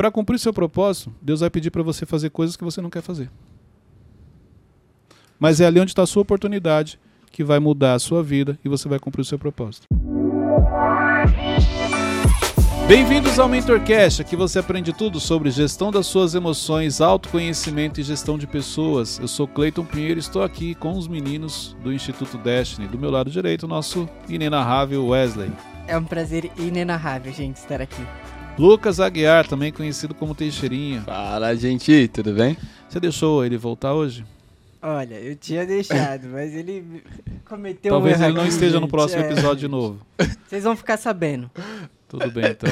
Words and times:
para 0.00 0.10
cumprir 0.10 0.38
seu 0.38 0.50
propósito, 0.50 1.12
Deus 1.20 1.40
vai 1.40 1.50
pedir 1.50 1.70
para 1.70 1.82
você 1.82 2.06
fazer 2.06 2.30
coisas 2.30 2.56
que 2.56 2.64
você 2.64 2.80
não 2.80 2.88
quer 2.88 3.02
fazer. 3.02 3.30
Mas 5.38 5.60
é 5.60 5.66
ali 5.66 5.78
onde 5.78 5.90
está 5.90 6.04
a 6.04 6.06
sua 6.06 6.22
oportunidade 6.22 6.98
que 7.30 7.44
vai 7.44 7.58
mudar 7.58 7.92
a 7.92 7.98
sua 7.98 8.22
vida 8.22 8.58
e 8.64 8.68
você 8.70 8.88
vai 8.88 8.98
cumprir 8.98 9.20
o 9.20 9.24
seu 9.26 9.38
propósito. 9.38 9.86
Bem-vindos 12.88 13.38
ao 13.38 13.46
MentorCast, 13.46 14.22
aqui 14.22 14.34
você 14.36 14.58
aprende 14.58 14.90
tudo 14.94 15.20
sobre 15.20 15.50
gestão 15.50 15.92
das 15.92 16.06
suas 16.06 16.34
emoções, 16.34 17.02
autoconhecimento 17.02 18.00
e 18.00 18.02
gestão 18.02 18.38
de 18.38 18.46
pessoas. 18.46 19.18
Eu 19.18 19.28
sou 19.28 19.46
Cleiton 19.46 19.84
Pinheiro 19.84 20.18
e 20.18 20.22
estou 20.22 20.42
aqui 20.42 20.74
com 20.74 20.96
os 20.96 21.06
meninos 21.06 21.76
do 21.84 21.92
Instituto 21.92 22.38
Destiny. 22.38 22.88
Do 22.88 22.98
meu 22.98 23.10
lado 23.10 23.30
direito, 23.30 23.64
o 23.64 23.68
nosso 23.68 24.08
inenarrável 24.30 25.08
Wesley. 25.08 25.52
É 25.86 25.98
um 25.98 26.04
prazer 26.04 26.50
inenarrável, 26.56 27.30
gente, 27.34 27.56
estar 27.56 27.82
aqui. 27.82 28.02
Lucas 28.60 29.00
Aguiar, 29.00 29.48
também 29.48 29.72
conhecido 29.72 30.14
como 30.14 30.34
Teixeirinha. 30.34 31.00
Fala, 31.00 31.56
gente, 31.56 32.08
tudo 32.08 32.34
bem? 32.34 32.58
Você 32.86 33.00
deixou 33.00 33.42
ele 33.42 33.56
voltar 33.56 33.94
hoje? 33.94 34.22
Olha, 34.82 35.14
eu 35.14 35.34
tinha 35.34 35.64
deixado, 35.64 36.28
mas 36.28 36.54
ele 36.54 37.02
cometeu 37.46 37.90
Talvez 37.90 38.18
um 38.18 38.22
erro 38.22 38.28
ele 38.28 38.36
não 38.36 38.42
aqui, 38.42 38.52
esteja 38.52 38.74
no 38.74 38.80
gente, 38.82 38.90
próximo 38.90 39.22
é. 39.22 39.32
episódio 39.32 39.60
de 39.60 39.68
novo. 39.68 40.06
Vocês 40.46 40.62
vão 40.62 40.76
ficar 40.76 40.98
sabendo. 40.98 41.50
Tudo 42.06 42.30
bem, 42.30 42.50
então. 42.50 42.70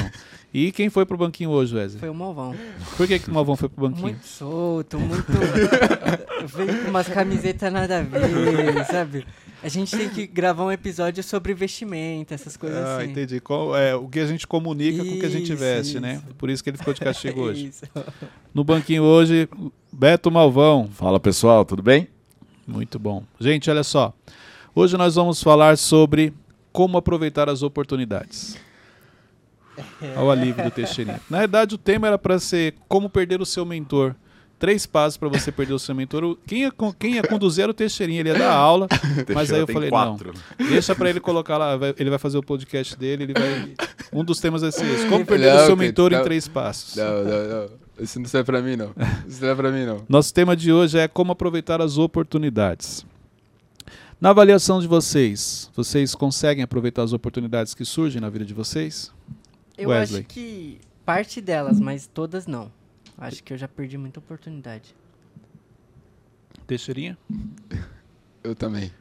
E 0.53 0.71
quem 0.71 0.91
foi 0.91 1.07
pro 1.07 1.17
banquinho 1.17 1.49
hoje, 1.49 1.75
Wesley? 1.75 1.99
Foi 1.99 2.09
o 2.09 2.13
Malvão. 2.13 2.55
Por 2.95 3.07
que, 3.07 3.17
que 3.17 3.29
o 3.29 3.33
Malvão 3.33 3.55
foi 3.55 3.67
pro 3.67 3.89
banquinho? 3.89 4.09
Muito 4.09 4.27
solto, 4.27 4.99
muito. 4.99 5.25
Veio 6.55 6.83
com 6.83 6.89
umas 6.91 7.07
camisetas 7.07 7.73
nada 7.73 7.97
a 7.97 8.01
ver, 8.03 8.85
sabe? 8.85 9.25
A 9.61 9.67
gente 9.67 9.95
tem 9.95 10.09
que 10.09 10.25
gravar 10.25 10.63
um 10.63 10.71
episódio 10.71 11.21
sobre 11.21 11.53
vestimenta, 11.53 12.33
essas 12.33 12.55
coisas 12.55 12.77
Ah, 12.85 12.97
assim. 12.97 13.11
entendi. 13.11 13.41
Qual- 13.41 13.75
é, 13.75 13.93
o 13.93 14.07
que 14.07 14.19
a 14.19 14.25
gente 14.25 14.47
comunica 14.47 15.03
com 15.03 15.11
o 15.11 15.19
que 15.19 15.25
a 15.25 15.29
gente 15.29 15.51
Isso, 15.51 15.57
veste, 15.57 15.99
né? 15.99 16.21
isso. 16.25 16.35
Por 16.35 16.49
isso 16.49 16.63
que 16.63 16.69
ele 16.69 16.77
ficou 16.77 16.93
de 16.93 17.01
castigo 17.01 17.41
hoje. 17.41 17.67
Isso. 17.73 17.83
No 18.53 18.63
banquinho 18.63 19.03
hoje, 19.03 19.49
Beto 19.91 20.31
Malvão. 20.31 20.87
Fala, 20.93 21.19
pessoal, 21.19 21.65
tudo 21.65 21.83
bem? 21.83 22.07
Muito 22.65 22.97
bom. 22.97 23.23
Gente, 23.39 23.69
olha 23.69 23.83
só. 23.83 24.13
Hoje 24.73 24.95
nós 24.97 25.15
vamos 25.15 25.43
falar 25.43 25.77
sobre 25.77 26.33
como 26.71 26.97
aproveitar 26.97 27.49
as 27.49 27.61
oportunidades. 27.61 28.55
Olha 30.01 30.21
o 30.23 30.31
alívio 30.31 30.63
do 30.63 30.71
Teixeirinha. 30.71 31.19
Na 31.29 31.39
verdade, 31.39 31.75
o 31.75 31.77
tema 31.77 32.07
era 32.07 32.17
para 32.17 32.37
ser 32.39 32.75
como 32.87 33.09
perder 33.09 33.41
o 33.41 33.45
seu 33.45 33.65
mentor. 33.65 34.15
Três 34.59 34.85
passos 34.85 35.15
para 35.17 35.29
você 35.29 35.51
perder 35.53 35.73
o 35.73 35.79
seu 35.79 35.95
mentor. 35.95 36.37
Quem 36.45 36.63
ia, 36.63 36.73
quem 36.99 37.13
ia 37.15 37.23
conduzir 37.23 37.63
era 37.63 37.71
o 37.71 37.73
Teixeirinha, 37.73 38.19
ele 38.19 38.29
ia 38.29 38.37
dar 38.37 38.51
aula. 38.51 38.87
Mas 39.33 39.51
aí 39.53 39.61
eu 39.61 39.67
falei, 39.67 39.89
não, 39.89 40.17
deixa 40.69 40.93
para 40.93 41.09
ele 41.09 41.21
colocar 41.21 41.57
lá, 41.57 41.77
vai- 41.77 41.95
ele 41.97 42.09
vai 42.09 42.19
fazer 42.19 42.37
o 42.37 42.43
podcast 42.43 42.97
dele, 42.97 43.23
ele 43.23 43.33
vai... 43.33 43.73
Um 44.11 44.21
dos 44.23 44.39
temas 44.41 44.61
vai 44.61 44.71
ser 44.73 44.85
esse. 44.85 45.07
Como 45.07 45.23
perder 45.25 45.53
Não, 45.53 45.63
o 45.63 45.65
seu 45.65 45.77
que- 45.77 45.83
mentor 45.83 46.11
em 46.11 46.15
não. 46.17 46.23
três 46.23 46.45
passos. 46.49 46.95
Não, 46.97 47.23
não, 47.23 47.47
não. 47.47 47.69
Isso 48.01 48.19
não 48.19 48.25
serve 48.27 48.45
pra 48.45 48.61
mim, 48.61 48.75
não. 48.75 48.91
Isso 49.27 49.41
não 49.41 49.49
é 49.49 49.55
pra 49.55 49.71
mim, 49.71 49.85
não. 49.85 50.03
Nosso 50.09 50.33
tema 50.33 50.55
de 50.57 50.73
hoje 50.73 50.97
é 50.99 51.07
como 51.07 51.31
aproveitar 51.31 51.81
as 51.81 51.97
oportunidades. 51.97 53.05
Na 54.19 54.31
avaliação 54.31 54.81
de 54.81 54.87
vocês, 54.87 55.71
vocês 55.73 56.13
conseguem 56.13 56.63
aproveitar 56.63 57.03
as 57.03 57.13
oportunidades 57.13 57.73
que 57.73 57.85
surgem 57.85 58.19
na 58.19 58.29
vida 58.29 58.43
de 58.43 58.53
vocês? 58.53 59.11
Eu 59.77 59.89
Wesley. 59.89 60.19
acho 60.19 60.27
que 60.29 60.79
parte 61.05 61.39
delas, 61.39 61.79
mas 61.79 62.05
todas 62.07 62.45
não. 62.45 62.69
Acho 63.19 63.43
que 63.43 63.53
eu 63.53 63.57
já 63.57 63.67
perdi 63.67 63.97
muita 63.97 64.19
oportunidade. 64.19 64.95
Teixeirinha? 66.67 67.17
Eu 68.43 68.55
também. 68.55 68.91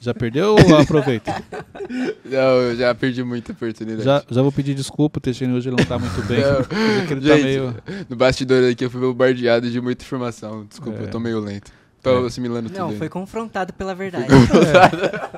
Já 0.00 0.12
perdeu 0.14 0.54
ou 0.56 0.76
aproveita? 0.80 1.30
Não, 2.24 2.38
eu 2.62 2.74
já 2.76 2.92
perdi 2.94 3.22
muita 3.22 3.52
oportunidade. 3.52 4.02
já, 4.02 4.24
já 4.30 4.40
vou 4.42 4.50
pedir 4.50 4.74
desculpa, 4.74 5.18
o 5.18 5.20
Teixeirinha 5.20 5.56
hoje 5.56 5.68
ele 5.68 5.76
não 5.76 5.84
tá 5.84 5.98
muito 5.98 6.22
bem. 6.26 6.40
Não. 6.40 6.56
Porque 6.56 7.06
que 7.06 7.12
ele 7.12 7.20
tá 7.28 7.36
Gente, 7.36 7.44
meio... 7.44 7.74
no 8.08 8.16
bastidor 8.16 8.68
aqui 8.70 8.84
eu 8.86 8.90
fui 8.90 9.00
bombardeado 9.00 9.70
de 9.70 9.78
muita 9.80 10.02
informação. 10.02 10.64
Desculpa, 10.64 10.98
É. 11.00 11.02
eu 11.04 11.10
tô 11.10 11.20
meio 11.20 11.38
lento. 11.38 11.70
Tô 12.02 12.24
É. 12.24 12.26
assimilando 12.26 12.70
tudo. 12.70 12.78
Não, 12.78 12.92
foi 12.96 13.08
confrontado 13.10 13.74
pela 13.74 13.94
verdade. 13.94 14.26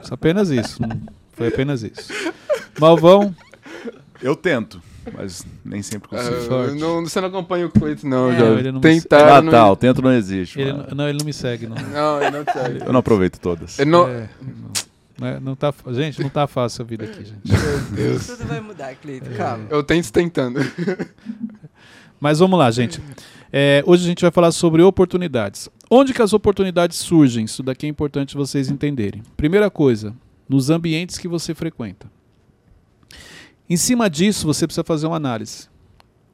Só 0.05 0.15
apenas 0.15 0.49
isso. 0.49 0.79
Foi 1.33 1.49
apenas 1.49 1.83
isso. 1.83 2.13
Malvão, 2.81 3.35
Eu 4.23 4.37
tento, 4.37 4.81
mas 5.17 5.45
nem 5.65 5.83
sempre 5.83 6.09
Ah, 6.13 6.17
consigo. 6.19 6.41
sorte. 6.43 6.79
não, 6.79 7.03
você 7.05 7.21
não 7.21 7.29
acompanha 7.29 7.67
o 7.67 7.71
Cleito, 7.71 8.07
não, 8.07 8.31
É, 8.31 8.39
já. 8.39 8.45
ele 8.47 8.73
não 8.73 8.81
me- 8.81 9.01
Tentar. 9.01 9.43
Natal, 9.43 9.75
tento 9.77 10.01
não 10.03 10.13
existe. 10.13 10.61
ele, 10.61 10.73
não- 10.73 10.87
não, 10.95 11.09
ele 11.09 11.19
não 11.19 11.25
me 11.27 11.33
segue. 11.33 11.67
Não, 11.67 11.77
Não, 11.77 12.23
ele 12.23 12.31
não 12.39 12.45
segue. 12.53 12.81
Eu 12.87 12.93
não 12.93 13.01
aproveito 13.01 13.39
todas. 13.39 13.79
Ele 13.79 13.91
não. 13.91 14.09
É, 14.09 14.29
não, 14.41 15.33
não 15.33 15.41
não 15.41 15.55
tá, 15.57 15.73
gente, 15.93 16.21
não 16.21 16.29
tá 16.29 16.47
fácil 16.49 16.83
a 16.83 16.85
vida 16.87 17.05
aqui, 17.05 17.25
gente. 17.25 17.41
Meu 17.45 17.81
Deus. 17.95 18.27
Tudo 18.27 18.45
vai 18.45 18.61
mudar, 18.61 18.95
Cleito, 18.97 19.31
É. 19.31 19.35
calma. 19.37 19.65
Eu 19.71 19.83
tento 19.83 20.11
tentando. 20.13 20.59
Mas 22.21 22.39
vamos 22.39 22.59
lá, 22.59 22.71
gente. 22.71 23.01
É, 23.53 23.83
hoje 23.87 24.05
a 24.05 24.07
gente 24.09 24.23
vai 24.23 24.31
falar 24.31 24.51
sobre 24.53 24.83
oportunidades. 24.83 25.69
Onde 25.91 26.15
que 26.15 26.23
as 26.23 26.33
oportunidades 26.33 26.99
surgem? 26.99 27.45
Isso 27.45 27.63
daqui 27.63 27.85
é 27.87 27.89
importante 27.89 28.35
vocês 28.37 28.71
entenderem. 28.71 29.23
Primeira 29.37 29.69
coisa, 29.71 30.15
nos 30.49 30.71
ambientes 30.71 31.19
que 31.19 31.29
você 31.29 31.55
frequenta. 31.55 32.07
Em 33.69 33.77
cima 33.77 34.09
disso, 34.11 34.47
você 34.47 34.67
precisa 34.67 34.85
fazer 34.85 35.07
uma 35.07 35.17
análise. 35.17 35.69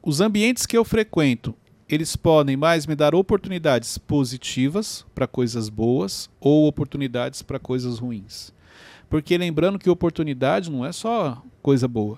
Os 0.01 0.21
ambientes 0.21 0.65
que 0.65 0.77
eu 0.77 0.83
frequento, 0.83 1.53
eles 1.87 2.15
podem 2.15 2.55
mais 2.57 2.85
me 2.85 2.95
dar 2.95 3.15
oportunidades 3.15 3.97
positivas 3.97 5.05
para 5.15 5.27
coisas 5.27 5.69
boas 5.69 6.29
ou 6.39 6.67
oportunidades 6.67 7.41
para 7.41 7.59
coisas 7.59 7.99
ruins. 7.99 8.53
Porque 9.09 9.37
lembrando 9.37 9.79
que 9.79 9.89
oportunidade 9.89 10.69
não 10.69 10.85
é 10.85 10.91
só 10.91 11.41
coisa 11.61 11.87
boa. 11.87 12.17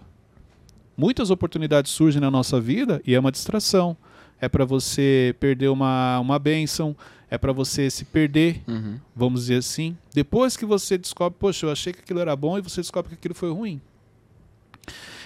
Muitas 0.98 1.30
oportunidades 1.30 1.92
surgem 1.92 2.20
na 2.22 2.30
nossa 2.30 2.60
vida 2.60 3.02
e 3.06 3.16
é 3.16 3.20
uma 3.20 3.32
distração. 3.32 3.96
É 4.40 4.50
para 4.50 4.66
você 4.66 5.36
perder 5.40 5.70
uma, 5.70 6.20
uma 6.20 6.38
bênção, 6.38 6.96
é 7.30 7.38
para 7.38 7.54
você 7.54 7.90
se 7.90 8.04
perder, 8.06 8.62
Uhum. 8.68 9.00
vamos 9.16 9.42
dizer 9.42 9.56
assim. 9.58 9.96
Depois 10.14 10.58
que 10.58 10.66
você 10.66 10.98
descobre, 10.98 11.38
poxa, 11.40 11.66
eu 11.66 11.72
achei 11.72 11.94
que 11.94 12.00
aquilo 12.00 12.20
era 12.20 12.36
bom 12.36 12.58
e 12.58 12.62
você 12.62 12.82
descobre 12.82 13.10
que 13.10 13.16
aquilo 13.16 13.34
foi 13.36 13.52
ruim. 13.52 13.80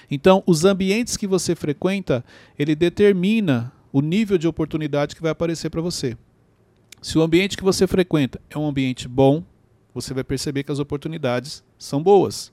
Então, 0.10 0.44
os 0.46 0.66
ambientes 0.66 1.18
que 1.18 1.28
você 1.28 1.56
frequenta, 1.56 2.24
ele 2.58 2.76
determina 2.76 3.72
o 3.92 4.02
nível 4.02 4.38
de 4.38 4.48
oportunidade 4.48 5.16
que 5.16 5.22
vai 5.22 5.32
aparecer 5.32 5.70
para 5.70 5.82
você. 5.82 6.18
Se 7.02 7.18
o 7.18 7.22
ambiente 7.22 7.58
que 7.58 7.64
você 7.64 7.88
frequenta 7.88 8.42
é 8.50 8.58
um 8.58 8.68
ambiente 8.68 9.08
bom, 9.08 9.44
você 9.94 10.14
vai 10.14 10.24
perceber 10.24 10.64
que 10.64 10.72
as 10.72 10.80
oportunidades 10.80 11.64
são 11.78 12.02
boas. 12.02 12.52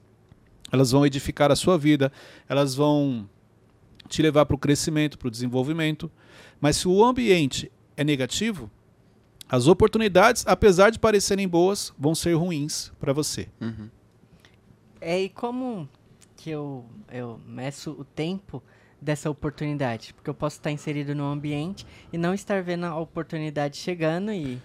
Elas 0.70 0.92
vão 0.92 1.04
edificar 1.04 1.50
a 1.50 1.56
sua 1.56 1.76
vida, 1.76 2.12
elas 2.48 2.74
vão 2.74 3.28
te 4.08 4.22
levar 4.22 4.46
para 4.46 4.54
o 4.54 4.58
crescimento, 4.58 5.18
para 5.18 5.28
o 5.28 5.30
desenvolvimento. 5.30 6.10
Mas 6.60 6.76
se 6.76 6.88
o 6.88 7.04
ambiente 7.04 7.70
é 7.96 8.04
negativo, 8.04 8.70
as 9.48 9.66
oportunidades, 9.66 10.44
apesar 10.46 10.90
de 10.90 10.98
parecerem 10.98 11.48
boas, 11.48 11.92
vão 11.98 12.14
ser 12.14 12.34
ruins 12.34 12.92
para 12.98 13.12
você. 13.12 13.48
Uhum. 13.60 13.88
É, 15.00 15.20
e 15.20 15.28
como 15.28 15.88
que 16.42 16.50
eu, 16.50 16.84
eu 17.08 17.40
meço 17.46 17.92
o 17.92 18.04
tempo 18.04 18.60
dessa 19.00 19.30
oportunidade? 19.30 20.12
Porque 20.12 20.28
eu 20.28 20.34
posso 20.34 20.56
estar 20.56 20.72
inserido 20.72 21.14
num 21.14 21.30
ambiente 21.30 21.86
e 22.12 22.18
não 22.18 22.34
estar 22.34 22.60
vendo 22.64 22.84
a 22.84 22.98
oportunidade 22.98 23.76
chegando 23.76 24.32
e... 24.32 24.58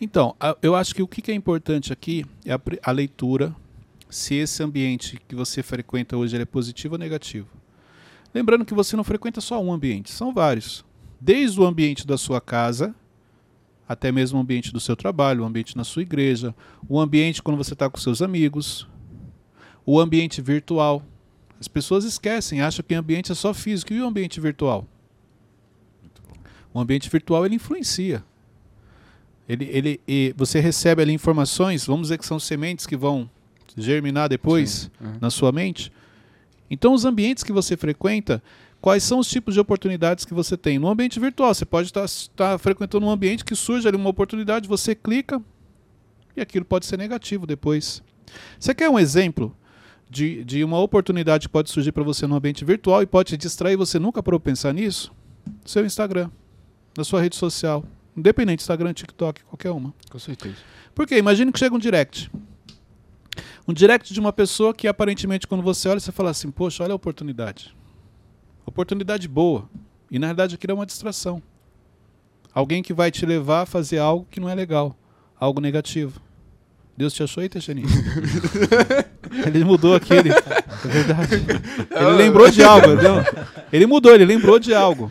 Então, 0.00 0.34
eu 0.60 0.74
acho 0.74 0.92
que 0.92 1.02
o 1.02 1.06
que 1.06 1.30
é 1.30 1.34
importante 1.34 1.92
aqui 1.92 2.24
é 2.44 2.52
a, 2.52 2.60
a 2.82 2.90
leitura, 2.90 3.54
se 4.08 4.34
esse 4.34 4.60
ambiente 4.60 5.20
que 5.28 5.36
você 5.36 5.62
frequenta 5.62 6.16
hoje 6.16 6.36
é 6.36 6.44
positivo 6.44 6.94
ou 6.94 6.98
negativo. 6.98 7.46
Lembrando 8.34 8.64
que 8.64 8.74
você 8.74 8.96
não 8.96 9.04
frequenta 9.04 9.40
só 9.40 9.62
um 9.62 9.72
ambiente, 9.72 10.10
são 10.10 10.34
vários. 10.34 10.84
Desde 11.20 11.60
o 11.60 11.64
ambiente 11.64 12.06
da 12.06 12.18
sua 12.18 12.40
casa, 12.40 12.92
até 13.86 14.10
mesmo 14.10 14.38
o 14.38 14.42
ambiente 14.42 14.72
do 14.72 14.80
seu 14.80 14.96
trabalho, 14.96 15.42
o 15.42 15.46
ambiente 15.46 15.76
na 15.76 15.84
sua 15.84 16.02
igreja, 16.02 16.54
o 16.88 16.98
ambiente 16.98 17.42
quando 17.42 17.58
você 17.58 17.74
está 17.74 17.88
com 17.88 17.98
seus 17.98 18.20
amigos, 18.20 18.88
o 19.86 20.00
ambiente 20.00 20.40
virtual. 20.40 21.02
As 21.60 21.68
pessoas 21.68 22.04
esquecem, 22.04 22.62
acham 22.62 22.82
que 22.86 22.94
o 22.94 22.98
ambiente 22.98 23.30
é 23.30 23.34
só 23.34 23.52
físico. 23.52 23.92
E 23.92 24.00
o 24.00 24.06
ambiente 24.06 24.40
virtual? 24.40 24.88
O 26.72 26.80
ambiente 26.80 27.10
virtual 27.10 27.44
ele 27.44 27.56
influencia. 27.56 28.24
Ele, 29.46 29.64
ele, 29.64 30.00
e 30.08 30.32
você 30.36 30.58
recebe 30.58 31.02
ali 31.02 31.12
informações, 31.12 31.84
vamos 31.84 32.02
dizer 32.02 32.18
que 32.18 32.24
são 32.24 32.38
sementes 32.38 32.86
que 32.86 32.96
vão 32.96 33.28
germinar 33.76 34.28
depois 34.28 34.90
uhum. 35.00 35.14
na 35.20 35.28
sua 35.28 35.52
mente. 35.52 35.92
Então, 36.70 36.94
os 36.94 37.04
ambientes 37.04 37.42
que 37.42 37.52
você 37.52 37.76
frequenta, 37.76 38.40
quais 38.80 39.02
são 39.02 39.18
os 39.18 39.28
tipos 39.28 39.54
de 39.54 39.60
oportunidades 39.60 40.24
que 40.24 40.32
você 40.32 40.56
tem? 40.56 40.78
No 40.78 40.88
ambiente 40.88 41.18
virtual, 41.18 41.52
você 41.52 41.64
pode 41.64 41.88
estar, 41.88 42.04
estar 42.04 42.58
frequentando 42.58 43.04
um 43.04 43.10
ambiente 43.10 43.44
que 43.44 43.56
surge 43.56 43.86
ali 43.88 43.96
uma 43.96 44.08
oportunidade, 44.08 44.68
você 44.68 44.94
clica 44.94 45.42
e 46.36 46.40
aquilo 46.40 46.64
pode 46.64 46.86
ser 46.86 46.96
negativo 46.96 47.44
depois. 47.44 48.02
Você 48.58 48.72
quer 48.72 48.88
um 48.88 48.98
exemplo 48.98 49.54
de, 50.10 50.42
de 50.44 50.64
uma 50.64 50.78
oportunidade 50.80 51.46
que 51.46 51.52
pode 51.52 51.70
surgir 51.70 51.92
para 51.92 52.02
você 52.02 52.26
no 52.26 52.34
ambiente 52.34 52.64
virtual 52.64 53.00
e 53.00 53.06
pode 53.06 53.28
te 53.28 53.36
distrair 53.36 53.76
você 53.76 53.96
nunca 53.96 54.20
parou 54.20 54.40
pensar 54.40 54.74
nisso? 54.74 55.12
Seu 55.64 55.86
Instagram, 55.86 56.28
na 56.98 57.04
sua 57.04 57.22
rede 57.22 57.36
social. 57.36 57.84
Independente, 58.16 58.60
Instagram, 58.60 58.92
TikTok, 58.92 59.44
qualquer 59.44 59.70
uma. 59.70 59.94
Com 60.10 60.18
certeza. 60.18 60.56
Porque 60.96 61.16
imagine 61.16 61.52
que 61.52 61.58
chega 61.60 61.74
um 61.74 61.78
direct. 61.78 62.28
Um 63.68 63.72
direct 63.72 64.12
de 64.12 64.18
uma 64.18 64.32
pessoa 64.32 64.74
que 64.74 64.88
aparentemente 64.88 65.46
quando 65.46 65.62
você 65.62 65.88
olha, 65.88 66.00
você 66.00 66.10
fala 66.10 66.30
assim, 66.30 66.50
poxa, 66.50 66.82
olha 66.82 66.92
a 66.92 66.96
oportunidade. 66.96 67.74
Oportunidade 68.66 69.28
boa. 69.28 69.70
E 70.10 70.18
na 70.18 70.26
realidade 70.26 70.56
aquilo 70.56 70.72
é 70.72 70.74
uma 70.74 70.86
distração. 70.86 71.40
Alguém 72.52 72.82
que 72.82 72.92
vai 72.92 73.12
te 73.12 73.24
levar 73.24 73.62
a 73.62 73.66
fazer 73.66 73.98
algo 73.98 74.26
que 74.28 74.40
não 74.40 74.48
é 74.48 74.54
legal, 74.56 74.96
algo 75.38 75.60
negativo. 75.60 76.20
Deus 76.96 77.12
te 77.12 77.22
achou 77.22 77.42
aí, 77.42 77.48
Teixeirinho? 77.48 77.88
ele 79.46 79.64
mudou 79.64 79.94
aquele. 79.94 80.30
É 80.30 80.88
verdade. 80.88 81.34
Ele 81.90 82.10
lembrou 82.16 82.50
de 82.50 82.62
algo. 82.62 82.92
Entendeu? 82.92 83.14
Ele 83.72 83.86
mudou, 83.86 84.14
ele 84.14 84.24
lembrou 84.24 84.58
de 84.58 84.74
algo. 84.74 85.10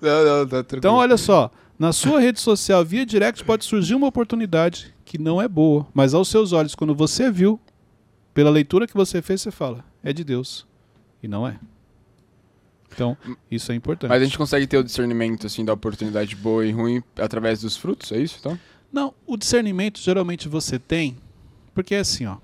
Não, 0.00 0.24
não, 0.24 0.46
tá 0.46 0.62
tranquilo. 0.62 0.78
Então, 0.78 0.94
olha 0.94 1.16
só. 1.16 1.50
Na 1.78 1.92
sua 1.92 2.20
rede 2.20 2.40
social, 2.40 2.84
via 2.84 3.04
direct, 3.04 3.44
pode 3.44 3.64
surgir 3.64 3.94
uma 3.94 4.06
oportunidade 4.06 4.94
que 5.04 5.18
não 5.18 5.40
é 5.40 5.46
boa. 5.46 5.86
Mas 5.92 6.14
aos 6.14 6.28
seus 6.28 6.52
olhos, 6.52 6.74
quando 6.74 6.94
você 6.94 7.30
viu, 7.30 7.60
pela 8.32 8.50
leitura 8.50 8.86
que 8.86 8.94
você 8.94 9.20
fez, 9.20 9.42
você 9.42 9.50
fala, 9.50 9.84
é 10.02 10.12
de 10.12 10.24
Deus. 10.24 10.66
E 11.22 11.28
não 11.28 11.46
é. 11.46 11.58
Então, 12.92 13.16
isso 13.50 13.70
é 13.72 13.74
importante. 13.74 14.08
Mas 14.08 14.22
a 14.22 14.24
gente 14.24 14.38
consegue 14.38 14.66
ter 14.66 14.78
o 14.78 14.84
discernimento, 14.84 15.46
assim, 15.46 15.64
da 15.64 15.74
oportunidade 15.74 16.34
boa 16.34 16.64
e 16.64 16.72
ruim 16.72 17.02
através 17.18 17.60
dos 17.60 17.76
frutos, 17.76 18.10
é 18.10 18.18
isso, 18.18 18.36
então? 18.40 18.58
Não, 18.96 19.12
o 19.26 19.36
discernimento 19.36 20.00
geralmente 20.00 20.48
você 20.48 20.78
tem, 20.78 21.18
porque 21.74 21.94
é 21.94 21.98
assim, 21.98 22.24
ó. 22.24 22.38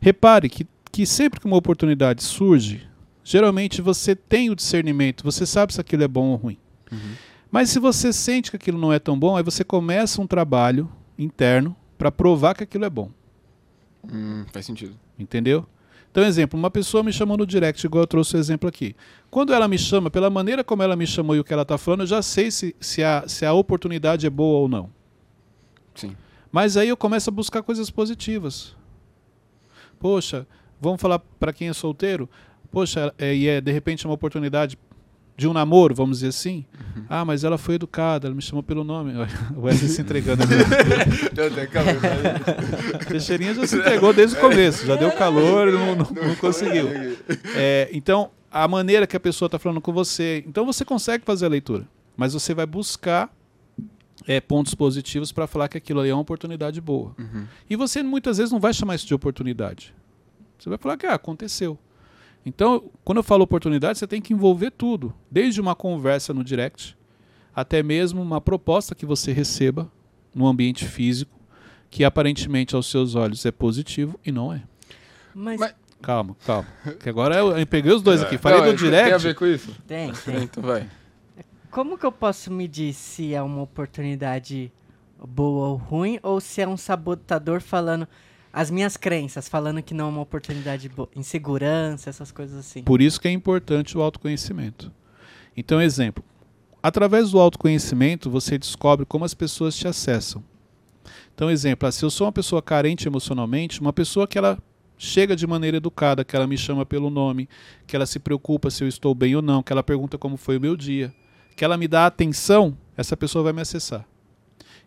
Repare 0.00 0.48
que, 0.48 0.64
que 0.92 1.04
sempre 1.04 1.40
que 1.40 1.46
uma 1.46 1.56
oportunidade 1.56 2.22
surge, 2.22 2.86
geralmente 3.24 3.82
você 3.82 4.14
tem 4.14 4.48
o 4.48 4.54
discernimento, 4.54 5.24
você 5.24 5.44
sabe 5.44 5.74
se 5.74 5.80
aquilo 5.80 6.04
é 6.04 6.08
bom 6.08 6.28
ou 6.28 6.36
ruim. 6.36 6.56
Mas 7.50 7.68
se 7.68 7.80
você 7.80 8.12
sente 8.12 8.48
que 8.48 8.56
aquilo 8.58 8.78
não 8.78 8.92
é 8.92 9.00
tão 9.00 9.18
bom, 9.18 9.36
aí 9.36 9.42
você 9.42 9.64
começa 9.64 10.22
um 10.22 10.26
trabalho 10.26 10.88
interno 11.18 11.74
para 11.98 12.12
provar 12.12 12.54
que 12.54 12.62
aquilo 12.62 12.84
é 12.84 12.90
bom. 12.90 13.10
Hum, 14.08 14.44
faz 14.52 14.64
sentido. 14.64 14.94
Entendeu? 15.18 15.66
Então, 16.12 16.22
exemplo, 16.22 16.56
uma 16.56 16.70
pessoa 16.70 17.02
me 17.02 17.12
chamou 17.12 17.36
no 17.36 17.44
direct, 17.44 17.84
igual 17.84 18.04
eu 18.04 18.06
trouxe 18.06 18.36
o 18.36 18.38
exemplo 18.38 18.68
aqui. 18.68 18.94
Quando 19.28 19.52
ela 19.52 19.66
me 19.66 19.78
chama, 19.78 20.12
pela 20.12 20.30
maneira 20.30 20.62
como 20.62 20.84
ela 20.84 20.94
me 20.94 21.08
chamou 21.08 21.34
e 21.34 21.40
o 21.40 21.44
que 21.44 21.52
ela 21.52 21.62
está 21.62 21.76
falando, 21.76 22.02
eu 22.02 22.06
já 22.06 22.22
sei 22.22 22.52
se, 22.52 22.76
se, 22.78 23.02
a, 23.02 23.24
se 23.26 23.44
a 23.44 23.52
oportunidade 23.52 24.24
é 24.28 24.30
boa 24.30 24.60
ou 24.60 24.68
não. 24.68 24.99
Sim. 25.94 26.16
Mas 26.52 26.76
aí 26.76 26.88
eu 26.88 26.96
começo 26.96 27.30
a 27.30 27.32
buscar 27.32 27.62
coisas 27.62 27.90
positivas. 27.90 28.76
Poxa, 29.98 30.46
vamos 30.80 31.00
falar 31.00 31.18
para 31.18 31.52
quem 31.52 31.68
é 31.68 31.72
solteiro? 31.72 32.28
Poxa, 32.70 33.12
é, 33.18 33.34
e 33.34 33.48
é 33.48 33.60
de 33.60 33.72
repente 33.72 34.04
uma 34.06 34.14
oportunidade 34.14 34.78
de 35.36 35.48
um 35.48 35.52
namoro, 35.54 35.94
vamos 35.94 36.18
dizer 36.18 36.28
assim. 36.28 36.66
Ah, 37.08 37.24
mas 37.24 37.44
ela 37.44 37.56
foi 37.56 37.76
educada, 37.76 38.28
ela 38.28 38.34
me 38.34 38.42
chamou 38.42 38.62
pelo 38.62 38.84
nome. 38.84 39.12
O 39.56 39.62
Wesley 39.62 39.88
se 39.90 40.02
entregando. 40.02 40.42
Teixeirinha 43.08 43.54
já 43.54 43.66
se 43.66 43.76
entregou 43.78 44.12
desde 44.12 44.36
o 44.36 44.40
começo, 44.40 44.86
já 44.86 44.96
deu 44.96 45.10
calor 45.12 45.68
e 45.68 45.72
não, 45.72 45.96
não- 45.96 46.10
não 46.28 46.34
conseguiu. 46.36 46.88
É, 47.54 47.88
então, 47.92 48.30
a 48.50 48.66
maneira 48.68 49.06
que 49.06 49.16
a 49.16 49.20
pessoa 49.20 49.46
está 49.46 49.58
falando 49.58 49.80
com 49.80 49.92
você. 49.92 50.44
Então, 50.46 50.64
você 50.66 50.84
consegue 50.84 51.24
fazer 51.24 51.46
a 51.46 51.48
leitura, 51.48 51.86
mas 52.16 52.32
você 52.34 52.52
vai 52.54 52.66
buscar 52.66 53.30
é, 54.26 54.40
pontos 54.40 54.74
positivos 54.74 55.32
para 55.32 55.46
falar 55.46 55.68
que 55.68 55.78
aquilo 55.78 56.00
ali 56.00 56.10
é 56.10 56.14
uma 56.14 56.20
oportunidade 56.22 56.80
boa. 56.80 57.14
Uhum. 57.18 57.46
E 57.68 57.76
você 57.76 58.02
muitas 58.02 58.38
vezes 58.38 58.52
não 58.52 58.60
vai 58.60 58.72
chamar 58.72 58.94
isso 58.94 59.06
de 59.06 59.14
oportunidade. 59.14 59.94
Você 60.58 60.68
vai 60.68 60.78
falar 60.78 60.96
que 60.96 61.06
ah, 61.06 61.14
aconteceu. 61.14 61.78
Então, 62.44 62.90
quando 63.04 63.18
eu 63.18 63.22
falo 63.22 63.44
oportunidade, 63.44 63.98
você 63.98 64.06
tem 64.06 64.20
que 64.20 64.32
envolver 64.32 64.70
tudo, 64.70 65.12
desde 65.30 65.60
uma 65.60 65.74
conversa 65.74 66.32
no 66.32 66.42
direct, 66.42 66.96
até 67.54 67.82
mesmo 67.82 68.22
uma 68.22 68.40
proposta 68.40 68.94
que 68.94 69.04
você 69.04 69.32
receba 69.32 69.90
no 70.34 70.46
ambiente 70.46 70.86
físico, 70.86 71.38
que 71.90 72.04
aparentemente 72.04 72.74
aos 72.74 72.86
seus 72.90 73.14
olhos 73.14 73.44
é 73.44 73.50
positivo 73.50 74.18
e 74.24 74.30
não 74.32 74.52
é. 74.52 74.62
Mas, 75.34 75.58
Mas- 75.60 75.74
Calma, 76.02 76.34
calma. 76.46 76.66
Que 76.98 77.10
agora 77.10 77.36
eu, 77.36 77.58
eu 77.58 77.66
peguei 77.66 77.92
os 77.92 78.00
dois 78.00 78.22
aqui. 78.22 78.38
Falei 78.38 78.58
Não, 78.58 78.66
do 78.66 78.72
é, 78.72 78.76
Tem 78.78 78.88
a 78.88 79.02
direct. 79.18 79.22
ver 79.22 79.34
com 79.34 79.46
isso? 79.46 79.76
tem, 79.86 80.10
tem. 80.12 80.36
Então 80.44 80.62
vai. 80.62 80.88
Como 81.70 81.96
que 81.96 82.04
eu 82.04 82.10
posso 82.10 82.52
medir 82.52 82.92
se 82.92 83.32
é 83.32 83.40
uma 83.40 83.62
oportunidade 83.62 84.72
boa 85.24 85.68
ou 85.68 85.76
ruim, 85.76 86.18
ou 86.22 86.40
se 86.40 86.60
é 86.60 86.66
um 86.66 86.76
sabotador 86.76 87.60
falando 87.60 88.08
as 88.52 88.70
minhas 88.70 88.96
crenças, 88.96 89.48
falando 89.48 89.80
que 89.80 89.94
não 89.94 90.06
é 90.06 90.08
uma 90.08 90.20
oportunidade 90.20 90.88
boa, 90.88 91.08
insegurança, 91.14 92.10
essas 92.10 92.32
coisas 92.32 92.58
assim. 92.58 92.82
Por 92.82 93.00
isso 93.00 93.20
que 93.20 93.28
é 93.28 93.30
importante 93.30 93.96
o 93.96 94.02
autoconhecimento. 94.02 94.90
Então, 95.56 95.80
exemplo. 95.80 96.24
Através 96.82 97.30
do 97.30 97.38
autoconhecimento, 97.38 98.30
você 98.30 98.58
descobre 98.58 99.06
como 99.06 99.24
as 99.24 99.34
pessoas 99.34 99.76
te 99.76 99.86
acessam. 99.86 100.42
Então, 101.34 101.50
exemplo, 101.50 101.86
ah, 101.86 101.92
se 101.92 102.04
eu 102.04 102.10
sou 102.10 102.26
uma 102.26 102.32
pessoa 102.32 102.62
carente 102.62 103.06
emocionalmente, 103.06 103.80
uma 103.80 103.92
pessoa 103.92 104.26
que 104.26 104.38
ela 104.38 104.58
chega 104.96 105.36
de 105.36 105.46
maneira 105.46 105.76
educada, 105.76 106.24
que 106.24 106.34
ela 106.34 106.46
me 106.46 106.56
chama 106.58 106.84
pelo 106.84 107.10
nome, 107.10 107.48
que 107.86 107.94
ela 107.94 108.06
se 108.06 108.18
preocupa 108.18 108.70
se 108.70 108.82
eu 108.82 108.88
estou 108.88 109.14
bem 109.14 109.36
ou 109.36 109.42
não, 109.42 109.62
que 109.62 109.72
ela 109.72 109.82
pergunta 109.82 110.18
como 110.18 110.36
foi 110.36 110.56
o 110.56 110.60
meu 110.60 110.76
dia, 110.76 111.14
que 111.56 111.64
ela 111.64 111.76
me 111.76 111.88
dá 111.88 112.06
atenção, 112.06 112.76
essa 112.96 113.16
pessoa 113.16 113.44
vai 113.44 113.52
me 113.52 113.60
acessar. 113.60 114.06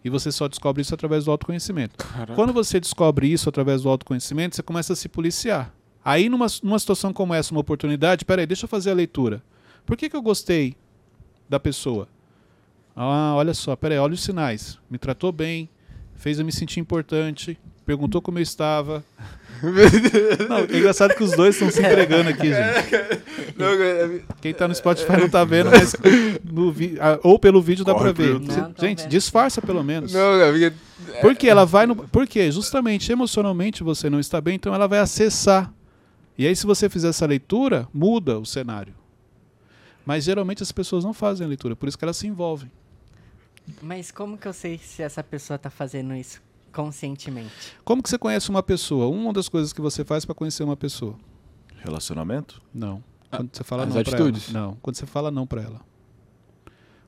E 0.04 0.10
você 0.10 0.32
só 0.32 0.48
descobre 0.48 0.82
isso 0.82 0.94
através 0.94 1.26
do 1.26 1.32
autoconhecimento. 1.32 1.96
Caraca. 1.98 2.34
Quando 2.34 2.52
você 2.52 2.80
descobre 2.80 3.32
isso 3.32 3.48
através 3.48 3.84
do 3.84 3.90
autoconhecimento, 3.90 4.56
você 4.56 4.64
começa 4.64 4.94
a 4.94 4.96
se 4.96 5.08
policiar. 5.08 5.74
Aí, 6.04 6.28
numa, 6.28 6.48
numa 6.62 6.78
situação 6.78 7.14
como 7.14 7.34
essa, 7.34 7.54
uma 7.54 7.62
oportunidade, 7.62 8.26
peraí, 8.26 8.46
deixa 8.46 8.66
eu 8.66 8.70
fazer 8.70 8.92
a 8.92 8.94
leitura. 8.94 9.42
Por 9.86 9.96
que, 9.96 10.10
que 10.10 10.16
eu 10.16 10.22
gostei 10.22 10.76
da 11.48 11.60
pessoa? 11.60 12.10
Ah, 12.96 13.34
olha 13.36 13.54
só, 13.54 13.76
peraí, 13.76 13.98
olha 13.98 14.14
os 14.14 14.22
sinais. 14.22 14.78
Me 14.90 14.98
tratou 14.98 15.32
bem, 15.32 15.70
fez 16.16 16.38
eu 16.38 16.46
me 16.46 16.52
sentir 16.52 16.80
importante, 16.80 17.58
perguntou 17.86 18.22
como 18.22 18.40
eu 18.40 18.44
estava. 18.44 19.04
Não, 20.50 20.58
é 20.58 20.78
engraçado 20.78 21.16
que 21.16 21.24
os 21.24 21.32
dois 21.32 21.56
estão 21.56 21.72
se 21.72 21.80
entregando 21.80 22.30
aqui, 22.30 22.48
gente. 22.54 23.24
É- 23.56 24.22
Quem 24.42 24.54
tá 24.54 24.68
no 24.68 24.74
Spotify 24.76 25.14
não 25.18 25.30
tá 25.30 25.44
vendo, 25.46 25.70
mas 25.70 25.96
no 26.44 26.72
vi- 26.72 26.98
ah, 27.00 27.20
ou 27.24 27.38
pelo 27.38 27.62
vídeo 27.62 27.86
dá 27.86 27.94
Corre 27.94 28.14
pra 28.14 28.24
ver. 28.24 28.40
Não, 28.40 28.74
gente, 28.78 29.08
disfarça 29.08 29.62
pelo 29.62 29.84
menos. 29.84 30.12
não, 30.12 30.42
é 30.42 30.52
porque- 30.52 30.74
Porque 31.22 31.48
ela 31.48 31.64
vai 31.66 31.86
no. 31.86 31.96
Porque 31.96 32.52
justamente 32.52 33.12
emocionalmente 33.12 33.84
você 33.84 34.10
não 34.10 34.20
está 34.20 34.42
bem, 34.42 34.56
então 34.56 34.74
ela 34.74 34.88
vai 34.88 35.00
acessar. 35.00 35.72
E 36.38 36.48
aí, 36.48 36.56
se 36.56 36.66
você 36.66 36.90
fizer 36.90 37.10
essa 37.10 37.26
leitura, 37.28 37.88
muda 37.94 38.40
o 38.40 38.46
cenário. 38.46 38.94
Mas 40.06 40.24
geralmente 40.24 40.64
as 40.64 40.72
pessoas 40.72 41.04
não 41.06 41.14
fazem 41.14 41.46
a 41.46 41.48
leitura, 41.48 41.76
por 41.76 41.88
isso 41.88 41.98
que 41.98 42.04
elas 42.04 42.18
se 42.18 42.26
envolvem. 42.28 42.72
Mas 43.82 44.10
como 44.12 44.38
que 44.38 44.48
eu 44.48 44.54
sei 44.54 44.78
se 44.84 45.02
essa 45.04 45.24
pessoa 45.24 45.58
tá 45.60 45.70
fazendo 45.70 46.14
isso 46.16 46.42
conscientemente? 46.74 47.52
Como 47.86 48.02
que 48.04 48.10
você 48.10 48.18
conhece 48.18 48.50
uma 48.50 48.64
pessoa? 48.64 49.08
Uma 49.08 49.32
das 49.32 49.48
coisas 49.48 49.72
que 49.72 49.80
você 49.80 50.04
faz 50.04 50.26
para 50.26 50.36
conhecer 50.36 50.64
uma 50.64 50.76
pessoa? 50.76 51.16
Relacionamento? 51.78 52.62
Não. 52.74 53.04
Quando 53.30 53.56
você 53.56 53.64
fala 53.64 53.84
as 53.84 53.94
não 53.94 54.02
atitudes. 54.02 54.50
para 54.50 54.60
ela. 54.60 54.68
Não. 54.68 54.78
Quando 54.82 54.96
você 54.96 55.06
fala 55.06 55.32
não 55.32 55.48
para 55.48 55.62
ela. 55.62 55.82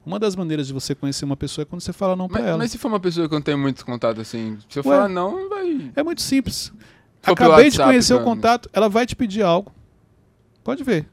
Uma 0.06 0.20
das 0.20 0.36
maneiras 0.36 0.68
de 0.68 0.74
você 0.74 0.94
conhecer 0.94 1.26
uma 1.26 1.36
pessoa 1.36 1.64
é 1.64 1.66
quando 1.66 1.82
você 1.82 1.92
fala 1.92 2.16
não 2.16 2.28
para 2.28 2.42
ela. 2.42 2.58
mas 2.60 2.72
se 2.72 2.78
for 2.78 2.90
uma 2.90 3.00
pessoa 3.00 3.28
que 3.28 3.34
eu 3.34 3.40
não 3.40 3.44
tenho 3.44 3.58
muito 3.58 3.84
contato 3.84 4.22
assim, 4.22 4.58
se 4.70 4.78
eu 4.78 4.84
Ué. 4.86 4.96
falar 4.96 5.10
não, 5.10 5.50
vai. 5.50 5.92
É 5.96 6.04
muito 6.04 6.22
simples. 6.22 6.72
Acabei 7.24 7.56
de 7.56 7.78
WhatsApp, 7.78 7.90
conhecer 7.90 8.14
o 8.14 8.18
mano. 8.18 8.30
contato, 8.30 8.70
ela 8.72 8.88
vai 8.88 9.06
te 9.08 9.16
pedir 9.16 9.42
algo. 9.42 9.72
Pode 10.64 10.84
ver. 10.84 11.08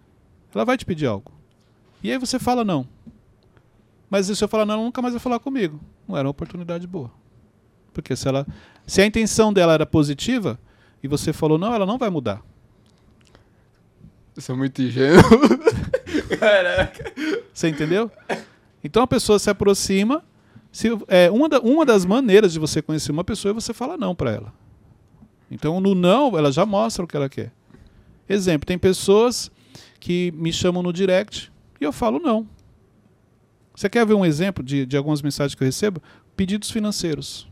Ela 0.55 0.65
vai 0.65 0.77
te 0.77 0.85
pedir 0.85 1.07
algo. 1.07 1.33
E 2.03 2.11
aí 2.13 2.19
você 2.19 2.39
fala 2.39 2.65
não. 2.65 2.87
Mas 4.11 4.27
se 4.27 4.45
eu 4.45 4.49
falar 4.49 4.67
não, 4.67 4.75
ela 4.75 4.83
nunca 4.83 5.01
mais 5.01 5.15
vai 5.15 5.21
falar 5.21 5.39
comigo. 5.39 5.81
Não 6.07 6.15
era 6.15 6.27
uma 6.29 6.33
oportunidade 6.33 6.87
boa. 6.87 7.11
Porque 7.93 8.15
se 8.17 8.27
ela. 8.29 8.47
Se 8.87 9.01
a 9.01 9.07
intenção 9.07 9.53
dela 9.53 9.73
era 9.75 9.87
positiva 9.87 10.59
e 11.03 11.09
você 11.09 11.33
falou 11.33 11.59
não, 11.59 11.75
ela 11.75 11.87
não 11.87 11.99
vai 11.99 12.11
mudar. 12.11 12.43
Eu 14.35 14.43
sou 14.43 14.57
muito 14.57 14.81
ingênuo. 14.83 15.23
Você 17.53 17.69
entendeu? 17.69 18.11
Então 18.83 19.03
a 19.03 19.07
pessoa 19.07 19.39
se 19.39 19.51
aproxima. 19.51 20.25
Se, 20.71 20.89
é, 21.07 21.31
uma, 21.31 21.49
da- 21.49 21.61
uma 21.61 21.85
das 21.85 22.05
maneiras 22.05 22.53
de 22.53 22.59
você 22.59 22.81
conhecer 22.81 23.13
uma 23.13 23.23
pessoa 23.23 23.51
é 23.51 23.55
você 23.55 23.75
falar 23.75 23.99
não 23.99 24.15
para 24.15 24.31
ela. 24.31 24.53
Então 25.51 25.81
no 25.81 25.95
não, 25.95 26.37
ela 26.39 26.51
já 26.51 26.65
mostra 26.65 27.05
o 27.05 27.09
que 27.09 27.17
ela 27.17 27.29
quer. 27.29 27.53
Exemplo, 28.29 28.67
tem 28.67 28.79
pessoas 28.79 29.51
que 30.01 30.33
me 30.35 30.53
chamam 30.53 30.83
no 30.83 30.93
direct 30.93 31.53
e 31.81 31.85
eu 31.85 31.93
falo 31.93 32.19
não. 32.19 32.49
Você 33.77 33.89
quer 33.89 34.07
ver 34.07 34.15
um 34.15 34.25
exemplo 34.25 34.65
de, 34.65 34.87
de 34.87 34.97
algumas 34.97 35.21
mensagens 35.21 35.55
que 35.55 35.63
eu 35.63 35.67
recebo? 35.67 36.03
Pedidos 36.35 36.71
financeiros. 36.71 37.47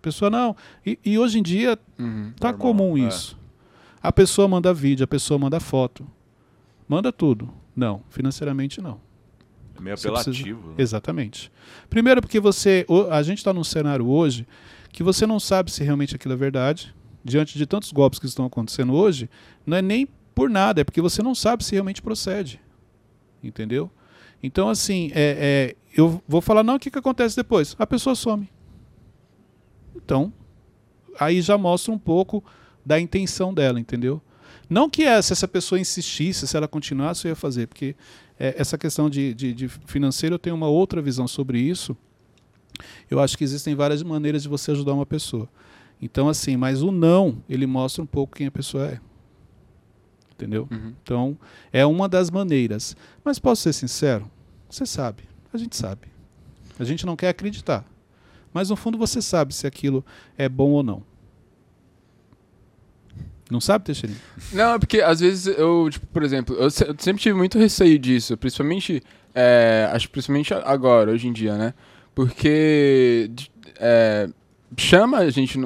Pessoa 0.00 0.30
não. 0.30 0.56
E, 0.84 0.98
e 1.04 1.18
hoje 1.18 1.38
em 1.38 1.42
dia 1.42 1.78
Uhum. 1.98 2.32
Tá 2.38 2.52
Normal, 2.52 2.58
comum 2.74 2.96
é. 2.98 3.08
isso. 3.08 3.38
A 4.02 4.10
pessoa 4.10 4.48
manda 4.48 4.72
vídeo, 4.72 5.04
a 5.04 5.06
pessoa 5.06 5.38
manda 5.38 5.60
foto. 5.60 6.06
Manda 6.88 7.12
tudo. 7.12 7.52
Não, 7.76 8.02
financeiramente 8.10 8.80
não. 8.80 9.00
É 9.76 9.80
meio 9.80 9.96
Você 9.96 10.10
precisa- 10.10 10.30
apelativo. 10.30 10.68
né? 10.70 10.74
Exatamente. 10.78 11.52
Primeiro 11.88 12.20
porque 12.20 12.40
você, 12.40 12.86
a 13.10 13.22
gente 13.22 13.38
está 13.38 13.52
num 13.52 13.64
cenário 13.64 14.06
hoje 14.08 14.46
que 14.90 15.02
você 15.02 15.26
não 15.26 15.38
sabe 15.38 15.70
se 15.70 15.84
realmente 15.84 16.16
aquilo 16.16 16.34
é 16.34 16.36
verdade. 16.36 16.94
Diante 17.24 17.56
de 17.58 17.66
tantos 17.66 17.92
golpes 17.92 18.18
que 18.18 18.26
estão 18.26 18.46
acontecendo 18.46 18.94
hoje, 18.94 19.28
não 19.66 19.76
é 19.76 19.82
nem 19.82 20.08
por 20.34 20.48
nada, 20.48 20.80
é 20.80 20.84
porque 20.84 21.00
você 21.02 21.22
não 21.22 21.34
sabe 21.34 21.62
se 21.62 21.72
realmente 21.72 22.00
procede. 22.00 22.58
Entendeu? 23.44 23.90
Então, 24.42 24.68
assim, 24.70 25.10
é, 25.14 25.74
é, 25.74 25.76
eu 25.94 26.22
vou 26.26 26.40
falar, 26.40 26.62
não, 26.62 26.76
o 26.76 26.78
que, 26.78 26.90
que 26.90 26.98
acontece 26.98 27.36
depois? 27.36 27.76
A 27.78 27.86
pessoa 27.86 28.14
some. 28.14 28.48
Então, 30.10 30.32
aí 31.20 31.40
já 31.40 31.56
mostra 31.56 31.92
um 31.92 31.98
pouco 31.98 32.42
da 32.84 32.98
intenção 32.98 33.54
dela, 33.54 33.78
entendeu? 33.78 34.20
Não 34.68 34.90
que 34.90 35.04
é, 35.04 35.22
se 35.22 35.32
essa 35.32 35.46
pessoa 35.46 35.78
insistisse, 35.80 36.48
se 36.48 36.56
ela 36.56 36.66
continuasse, 36.66 37.28
eu 37.28 37.30
ia 37.30 37.36
fazer, 37.36 37.68
porque 37.68 37.94
é, 38.36 38.56
essa 38.58 38.76
questão 38.76 39.08
de, 39.08 39.32
de, 39.32 39.54
de 39.54 39.68
financeiro 39.68 40.34
eu 40.34 40.38
tenho 40.38 40.56
uma 40.56 40.66
outra 40.66 41.00
visão 41.00 41.28
sobre 41.28 41.60
isso. 41.60 41.96
Eu 43.08 43.20
acho 43.20 43.38
que 43.38 43.44
existem 43.44 43.76
várias 43.76 44.02
maneiras 44.02 44.42
de 44.42 44.48
você 44.48 44.72
ajudar 44.72 44.94
uma 44.94 45.06
pessoa. 45.06 45.48
Então, 46.02 46.28
assim, 46.28 46.56
mas 46.56 46.82
o 46.82 46.90
não, 46.90 47.40
ele 47.48 47.64
mostra 47.64 48.02
um 48.02 48.06
pouco 48.06 48.34
quem 48.34 48.48
a 48.48 48.50
pessoa 48.50 48.86
é. 48.86 49.00
Entendeu? 50.32 50.66
Uhum. 50.72 50.92
Então, 51.04 51.38
é 51.72 51.86
uma 51.86 52.08
das 52.08 52.32
maneiras. 52.32 52.96
Mas 53.24 53.38
posso 53.38 53.62
ser 53.62 53.72
sincero? 53.72 54.28
Você 54.68 54.84
sabe. 54.84 55.22
A 55.52 55.56
gente 55.58 55.76
sabe. 55.76 56.08
A 56.80 56.84
gente 56.84 57.06
não 57.06 57.14
quer 57.14 57.28
acreditar. 57.28 57.84
Mas 58.52 58.68
no 58.70 58.76
fundo 58.76 58.98
você 58.98 59.20
sabe 59.22 59.54
se 59.54 59.66
aquilo 59.66 60.04
é 60.36 60.48
bom 60.48 60.70
ou 60.70 60.82
não. 60.82 61.02
Não 63.50 63.60
sabe, 63.60 63.84
Teixeirinho? 63.84 64.20
Não, 64.52 64.74
é 64.74 64.78
porque 64.78 65.00
às 65.00 65.18
vezes 65.20 65.46
eu, 65.58 65.88
tipo, 65.90 66.06
por 66.06 66.22
exemplo, 66.22 66.54
eu, 66.56 66.70
se- 66.70 66.84
eu 66.86 66.94
sempre 66.98 67.20
tive 67.20 67.36
muito 67.36 67.58
receio 67.58 67.98
disso, 67.98 68.36
principalmente, 68.36 69.02
é, 69.34 69.88
acho 69.92 70.08
principalmente 70.08 70.54
agora, 70.54 71.10
hoje 71.10 71.26
em 71.26 71.32
dia, 71.32 71.56
né? 71.56 71.74
Porque 72.14 73.28
é, 73.76 74.28
chama 74.76 75.18
a 75.18 75.30
gente, 75.30 75.58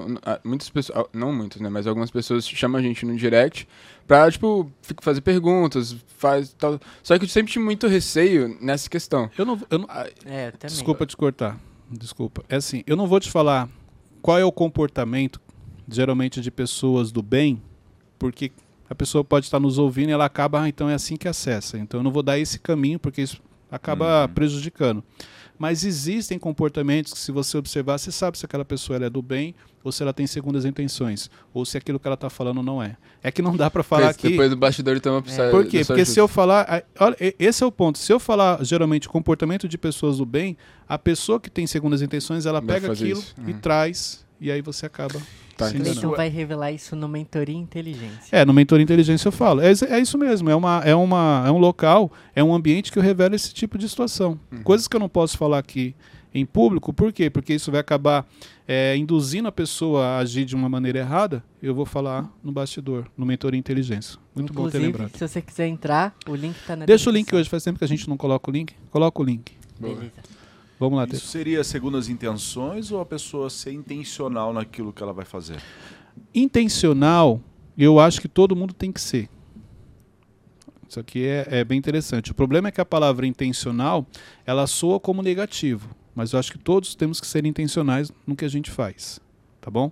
muitas 0.43 0.71
pessoas, 0.71 0.99
ah, 0.99 1.09
não 1.13 1.31
muitas, 1.35 1.61
né? 1.61 1.69
Mas 1.69 1.87
algumas 1.87 2.11
pessoas 2.11 2.49
chamam 2.49 2.79
a 2.79 2.83
gente 2.83 3.05
no 3.05 3.15
direct 3.17 3.69
pra, 4.07 4.31
tipo, 4.31 4.71
fazer 5.03 5.21
perguntas, 5.21 5.95
faz 6.17 6.55
tal. 6.55 6.81
Só 7.03 7.19
que 7.19 7.25
eu 7.25 7.29
sempre 7.29 7.53
tive 7.53 7.65
muito 7.67 7.87
receio 7.87 8.57
nessa 8.63 8.89
questão. 8.89 9.31
Eu 9.37 9.45
não, 9.45 9.61
eu 9.71 9.79
não, 9.81 9.87
Ah, 9.91 10.07
É, 10.25 10.49
eu 10.49 10.53
também. 10.53 10.75
Desculpa 10.75 11.05
te 11.05 11.15
cortar. 11.19 11.61
Desculpa. 11.99 12.45
É 12.49 12.57
assim, 12.57 12.83
eu 12.87 12.97
não 12.97 13.07
vou 13.07 13.21
te 13.21 13.31
falar 13.31 13.69
qual 14.21 14.39
é 14.39 14.45
o 14.45 14.53
comportamento, 14.53 15.41
geralmente, 15.89 16.41
de 16.41 16.51
pessoas 16.51 17.13
do 17.13 17.23
bem, 17.23 17.61
porque 18.19 18.51
a 18.89 18.95
pessoa 18.95 19.23
pode 19.25 19.47
estar 19.47 19.61
nos 19.61 19.79
ouvindo 19.79 20.09
e 20.09 20.13
ela 20.13 20.25
acaba, 20.25 20.63
ah, 20.63 20.69
então 20.69 20.89
é 20.89 20.95
assim 20.95 21.17
que 21.17 21.29
acessa. 21.29 21.79
Então 21.79 22.01
eu 22.01 22.05
não 22.05 22.11
vou 22.11 22.23
dar 22.23 22.39
esse 22.39 22.59
caminho, 22.59 22.99
porque 22.99 23.23
isso 23.23 23.41
acaba 23.71 24.23
Uhum. 24.27 24.29
prejudicando. 24.35 25.03
Mas 25.59 25.85
existem 25.85 26.39
comportamentos 26.39 27.13
que, 27.13 27.19
se 27.19 27.31
você 27.31 27.57
observar, 27.57 27.99
você 27.99 28.11
sabe 28.11 28.37
se 28.37 28.45
aquela 28.45 28.65
pessoa 28.65 28.97
ela 28.97 29.07
é 29.07 29.11
do 29.11 29.23
bem 29.23 29.55
ou 29.85 29.93
se 29.93 30.03
ela 30.03 30.15
tem 30.15 30.27
segundas 30.27 30.65
intenções, 30.65 31.31
ou 31.53 31.65
se 31.65 31.77
aquilo 31.77 32.01
que 32.01 32.09
ela 32.09 32.15
está 32.15 32.31
falando 32.31 32.63
não 32.63 32.83
é. 32.83 32.97
É 33.23 33.31
que 33.31 33.43
não 33.43 33.55
dá 33.55 33.71
para 33.71 33.83
falar 33.83 34.09
aqui. 34.09 34.31
depois 34.31 34.49
do 34.49 34.57
bastidor 34.57 34.97
então 34.97 35.21
precisa 35.21 35.51
Por 35.51 35.67
quê? 35.67 35.85
Porque 35.85 36.05
se 36.07 36.19
eu 36.19 36.27
falar. 36.27 36.85
Olha, 36.99 37.17
esse 37.39 37.63
é 37.63 37.67
o 37.67 37.71
ponto. 37.71 37.99
Se 37.99 38.11
eu 38.11 38.19
falar 38.19 38.65
geralmente 38.65 39.09
comportamento 39.09 39.69
de 39.69 39.77
pessoas 39.77 40.17
do 40.19 40.25
bem, 40.25 40.57
a 40.89 40.99
pessoa 40.99 41.39
que 41.39 41.51
tem 41.51 41.67
segundas 41.67 42.01
intenções, 42.01 42.47
ela 42.47 42.61
Vai 42.63 42.81
pega 42.81 42.93
aquilo 42.93 43.21
isso. 43.21 43.35
e 43.47 43.53
Uhum. 43.53 43.59
traz, 43.61 44.24
e 44.41 44.51
aí 44.51 44.61
você 44.63 44.87
acaba. 44.87 45.21
Tá, 45.57 45.69
se 45.69 45.77
então 45.77 46.11
vai 46.17 46.29
revelar 46.29 46.73
isso 46.73 46.97
no 46.97 47.07
Mentoria 47.09 47.55
Inteligência. 47.57 48.29
É, 48.33 48.45
no 48.45 48.53
Mentor 48.53 48.81
Inteligência 48.81 49.29
eu 49.29 49.33
falo. 49.33 49.61
É, 49.61 49.71
isso- 49.71 49.85
é 49.85 50.01
isso 50.01 50.19
mesmo. 50.19 50.51
É, 50.51 50.55
uma, 50.57 50.83
é, 50.85 50.95
uma, 50.97 51.45
é 51.47 51.51
um 51.53 51.59
local, 51.59 52.11
é 52.35 52.43
um 52.43 52.53
ambiente 52.53 52.91
que 52.91 52.99
eu 52.99 53.03
revelo 53.03 53.37
esse 53.37 53.55
tipo 53.55 53.79
de 53.79 53.89
situação. 53.89 54.39
Uhum. 54.51 54.63
Coisas 54.65 54.89
que 54.89 54.97
eu 54.97 55.01
não 55.01 55.09
posso 55.09 55.39
falar 55.39 55.59
aqui 55.59 55.95
em 56.35 56.45
público, 56.45 56.93
por 56.93 57.13
quê? 57.13 57.31
Porque 57.31 57.55
isso 57.55 57.71
vai 57.71 57.81
acabar 57.81 58.27
é, 58.67 58.97
induzindo 58.97 59.47
a 59.47 59.53
pessoa 59.53 60.05
a 60.05 60.19
agir 60.19 60.45
de 60.45 60.57
uma 60.57 60.69
maneira 60.69 60.99
errada. 60.99 61.45
Eu 61.63 61.73
vou 61.73 61.87
falar 61.87 62.29
no 62.43 62.51
bastidor, 62.51 63.07
no 63.17 63.25
Mentoria 63.25 63.57
Inteligência. 63.61 64.19
Muito 64.35 64.53
bom 64.53 64.63
ter 64.63 64.79
Inclusive, 64.79 64.87
lembrado. 64.87 65.17
se 65.17 65.29
você 65.29 65.41
quiser 65.41 65.69
entrar, 65.69 66.17
o 66.29 66.35
link 66.35 66.57
tá 66.67 66.75
na 66.75 66.85
Deixa 66.85 67.09
o 67.09 67.13
link 67.13 67.27
descrição. 67.27 67.41
hoje, 67.43 67.49
faz 67.51 67.63
tempo 67.63 67.79
que 67.79 67.85
a 67.85 67.89
gente 67.89 68.09
não 68.09 68.17
coloca 68.17 68.51
o 68.51 68.53
link. 68.53 68.75
Coloca 68.91 69.23
o 69.23 69.25
link. 69.25 69.53
Beleza. 69.79 70.11
Vamos 70.79 70.99
lá, 70.99 71.05
Isso 71.05 71.27
seria 71.29 71.63
segundo 71.63 71.97
as 71.97 72.09
intenções 72.09 72.91
ou 72.91 73.01
a 73.01 73.07
pessoa 73.07 73.49
ser 73.49 73.73
intencional 73.73 74.53
naquilo 74.53 74.93
que 74.93 75.03
ela 75.03 75.13
vai 75.13 75.25
fazer? 75.25 75.61
intencional, 76.35 77.41
eu 77.77 77.99
acho 77.99 78.21
que 78.21 78.29
todo 78.29 78.57
mundo 78.57 78.75
tem 78.75 78.91
que 78.93 79.01
ser. 79.01 79.29
Isso 80.89 81.01
aqui 81.01 81.25
é, 81.25 81.47
é 81.51 81.65
bem 81.65 81.79
interessante. 81.79 82.31
O 82.31 82.35
problema 82.35 82.69
é 82.69 82.71
que 82.71 82.81
a 82.81 82.85
palavra 82.85 83.27
intencional, 83.27 84.07
ela 84.47 84.67
soa 84.67 85.01
como 85.01 85.23
negativo, 85.23 85.89
mas 86.15 86.33
eu 86.33 86.39
acho 86.39 86.53
que 86.53 86.59
todos 86.59 86.95
temos 86.95 87.21
que 87.21 87.27
ser 87.27 87.45
intencionais 87.47 88.13
no 88.27 88.37
que 88.37 88.45
a 88.45 88.49
gente 88.49 88.71
faz, 88.71 89.21
tá 89.61 89.71
bom? 89.71 89.91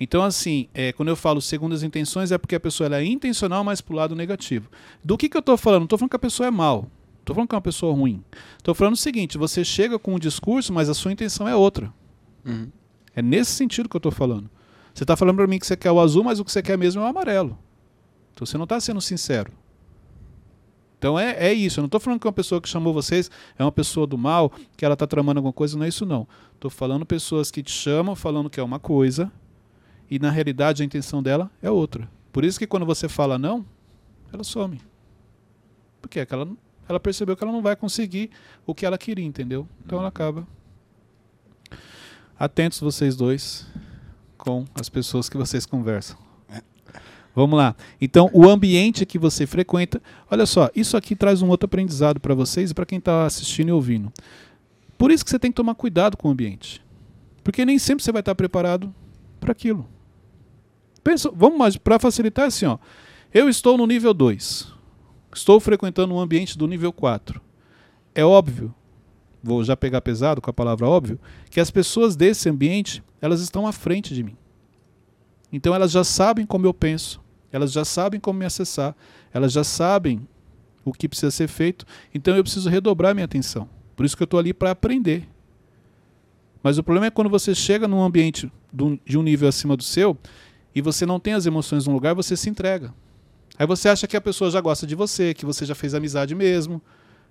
Então, 0.00 0.22
assim, 0.22 0.68
é, 0.72 0.92
quando 0.92 1.08
eu 1.08 1.16
falo 1.16 1.40
segundo 1.40 1.74
as 1.74 1.82
intenções, 1.82 2.30
é 2.30 2.38
porque 2.38 2.54
a 2.54 2.60
pessoa 2.60 2.94
é 2.96 3.04
intencional, 3.04 3.64
mas 3.64 3.80
pro 3.80 3.96
lado 3.96 4.14
negativo. 4.14 4.70
Do 5.02 5.18
que, 5.18 5.28
que 5.28 5.36
eu 5.36 5.40
estou 5.40 5.56
falando? 5.56 5.80
Não 5.80 5.86
estou 5.86 5.98
falando 5.98 6.10
que 6.10 6.16
a 6.16 6.20
pessoa 6.20 6.46
é 6.46 6.50
mal. 6.50 6.88
Estou 7.28 7.34
falando 7.34 7.48
que 7.50 7.54
é 7.54 7.58
uma 7.58 7.62
pessoa 7.62 7.94
ruim. 7.94 8.24
Estou 8.56 8.74
falando 8.74 8.94
o 8.94 8.96
seguinte: 8.96 9.36
você 9.36 9.62
chega 9.62 9.98
com 9.98 10.14
um 10.14 10.18
discurso, 10.18 10.72
mas 10.72 10.88
a 10.88 10.94
sua 10.94 11.12
intenção 11.12 11.46
é 11.46 11.54
outra. 11.54 11.92
Uhum. 12.42 12.70
É 13.14 13.20
nesse 13.20 13.50
sentido 13.52 13.86
que 13.86 13.94
eu 13.94 13.98
estou 13.98 14.10
falando. 14.10 14.48
Você 14.94 15.04
está 15.04 15.14
falando 15.14 15.36
para 15.36 15.46
mim 15.46 15.58
que 15.58 15.66
você 15.66 15.76
quer 15.76 15.92
o 15.92 16.00
azul, 16.00 16.24
mas 16.24 16.40
o 16.40 16.44
que 16.44 16.50
você 16.50 16.62
quer 16.62 16.78
mesmo 16.78 17.02
é 17.02 17.04
o 17.04 17.06
amarelo. 17.06 17.58
Então 18.32 18.46
você 18.46 18.56
não 18.56 18.64
está 18.64 18.80
sendo 18.80 18.98
sincero. 19.02 19.52
Então 20.98 21.18
é, 21.18 21.32
é 21.32 21.52
isso. 21.52 21.80
Eu 21.80 21.82
não 21.82 21.88
estou 21.88 22.00
falando 22.00 22.18
que 22.18 22.26
uma 22.26 22.32
pessoa 22.32 22.62
que 22.62 22.68
chamou 22.68 22.94
vocês 22.94 23.30
é 23.58 23.62
uma 23.62 23.70
pessoa 23.70 24.06
do 24.06 24.16
mal, 24.16 24.50
que 24.74 24.82
ela 24.82 24.94
está 24.94 25.06
tramando 25.06 25.38
alguma 25.38 25.52
coisa, 25.52 25.76
não 25.76 25.84
é 25.84 25.88
isso 25.88 26.06
não. 26.06 26.26
Estou 26.54 26.70
falando 26.70 27.04
pessoas 27.04 27.50
que 27.50 27.62
te 27.62 27.70
chamam 27.70 28.16
falando 28.16 28.48
que 28.48 28.58
é 28.58 28.62
uma 28.62 28.78
coisa 28.78 29.30
e 30.10 30.18
na 30.18 30.30
realidade 30.30 30.82
a 30.82 30.86
intenção 30.86 31.22
dela 31.22 31.50
é 31.60 31.70
outra. 31.70 32.10
Por 32.32 32.42
isso 32.42 32.58
que 32.58 32.66
quando 32.66 32.86
você 32.86 33.06
fala 33.06 33.38
não, 33.38 33.66
ela 34.32 34.42
some. 34.42 34.80
Porque 36.00 36.20
é 36.20 36.26
que 36.26 36.32
ela, 36.32 36.48
ela 36.88 36.98
percebeu 36.98 37.36
que 37.36 37.44
ela 37.44 37.52
não 37.52 37.62
vai 37.62 37.76
conseguir 37.76 38.30
o 38.66 38.74
que 38.74 38.86
ela 38.86 38.96
queria, 38.96 39.24
entendeu? 39.24 39.68
Então 39.84 39.98
ela 39.98 40.08
acaba. 40.08 40.46
Atentos 42.38 42.80
vocês 42.80 43.16
dois 43.16 43.66
com 44.36 44.64
as 44.74 44.88
pessoas 44.88 45.28
que 45.28 45.36
vocês 45.36 45.66
conversam. 45.66 46.16
Vamos 47.34 47.56
lá. 47.56 47.76
Então, 48.00 48.28
o 48.32 48.48
ambiente 48.48 49.06
que 49.06 49.18
você 49.18 49.46
frequenta. 49.46 50.02
Olha 50.28 50.44
só, 50.44 50.70
isso 50.74 50.96
aqui 50.96 51.14
traz 51.14 51.40
um 51.40 51.48
outro 51.48 51.66
aprendizado 51.66 52.18
para 52.18 52.34
vocês 52.34 52.70
e 52.70 52.74
para 52.74 52.86
quem 52.86 52.98
está 52.98 53.26
assistindo 53.26 53.68
e 53.68 53.72
ouvindo. 53.72 54.12
Por 54.96 55.12
isso 55.12 55.24
que 55.24 55.30
você 55.30 55.38
tem 55.38 55.52
que 55.52 55.56
tomar 55.56 55.76
cuidado 55.76 56.16
com 56.16 56.28
o 56.28 56.30
ambiente. 56.32 56.82
Porque 57.44 57.64
nem 57.64 57.78
sempre 57.78 58.02
você 58.02 58.10
vai 58.10 58.20
estar 58.20 58.34
preparado 58.34 58.92
para 59.38 59.52
aquilo. 59.52 59.86
Pensa, 61.04 61.30
vamos 61.32 61.76
para 61.76 61.98
facilitar 61.98 62.46
assim, 62.46 62.66
ó. 62.66 62.78
Eu 63.32 63.48
estou 63.48 63.78
no 63.78 63.86
nível 63.86 64.12
2. 64.12 64.77
Estou 65.32 65.60
frequentando 65.60 66.14
um 66.14 66.20
ambiente 66.20 66.56
do 66.56 66.66
nível 66.66 66.92
4. 66.92 67.40
É 68.14 68.24
óbvio, 68.24 68.74
vou 69.42 69.62
já 69.62 69.76
pegar 69.76 70.00
pesado 70.00 70.40
com 70.40 70.50
a 70.50 70.52
palavra 70.52 70.86
óbvio, 70.86 71.20
que 71.50 71.60
as 71.60 71.70
pessoas 71.70 72.16
desse 72.16 72.48
ambiente, 72.48 73.02
elas 73.20 73.40
estão 73.40 73.66
à 73.66 73.72
frente 73.72 74.14
de 74.14 74.22
mim. 74.22 74.36
Então 75.52 75.74
elas 75.74 75.90
já 75.90 76.04
sabem 76.04 76.44
como 76.44 76.66
eu 76.66 76.74
penso, 76.74 77.20
elas 77.52 77.72
já 77.72 77.84
sabem 77.84 78.20
como 78.20 78.38
me 78.38 78.44
acessar, 78.44 78.94
elas 79.32 79.52
já 79.52 79.64
sabem 79.64 80.26
o 80.84 80.92
que 80.92 81.08
precisa 81.08 81.30
ser 81.30 81.48
feito, 81.48 81.86
então 82.14 82.36
eu 82.36 82.42
preciso 82.42 82.68
redobrar 82.68 83.14
minha 83.14 83.24
atenção. 83.24 83.68
Por 83.94 84.04
isso 84.04 84.16
que 84.16 84.22
eu 84.22 84.26
estou 84.26 84.38
ali 84.40 84.52
para 84.52 84.70
aprender. 84.70 85.28
Mas 86.62 86.78
o 86.78 86.82
problema 86.82 87.06
é 87.06 87.10
quando 87.10 87.30
você 87.30 87.54
chega 87.54 87.86
num 87.86 88.02
ambiente 88.02 88.50
de 89.04 89.18
um 89.18 89.22
nível 89.22 89.48
acima 89.48 89.76
do 89.76 89.82
seu 89.82 90.16
e 90.74 90.80
você 90.80 91.06
não 91.06 91.20
tem 91.20 91.34
as 91.34 91.46
emoções 91.46 91.86
no 91.86 91.92
lugar, 91.92 92.14
você 92.14 92.36
se 92.36 92.50
entrega. 92.50 92.92
Aí 93.58 93.66
você 93.66 93.88
acha 93.88 94.06
que 94.06 94.16
a 94.16 94.20
pessoa 94.20 94.50
já 94.50 94.60
gosta 94.60 94.86
de 94.86 94.94
você, 94.94 95.34
que 95.34 95.44
você 95.44 95.66
já 95.66 95.74
fez 95.74 95.94
amizade 95.94 96.34
mesmo, 96.34 96.80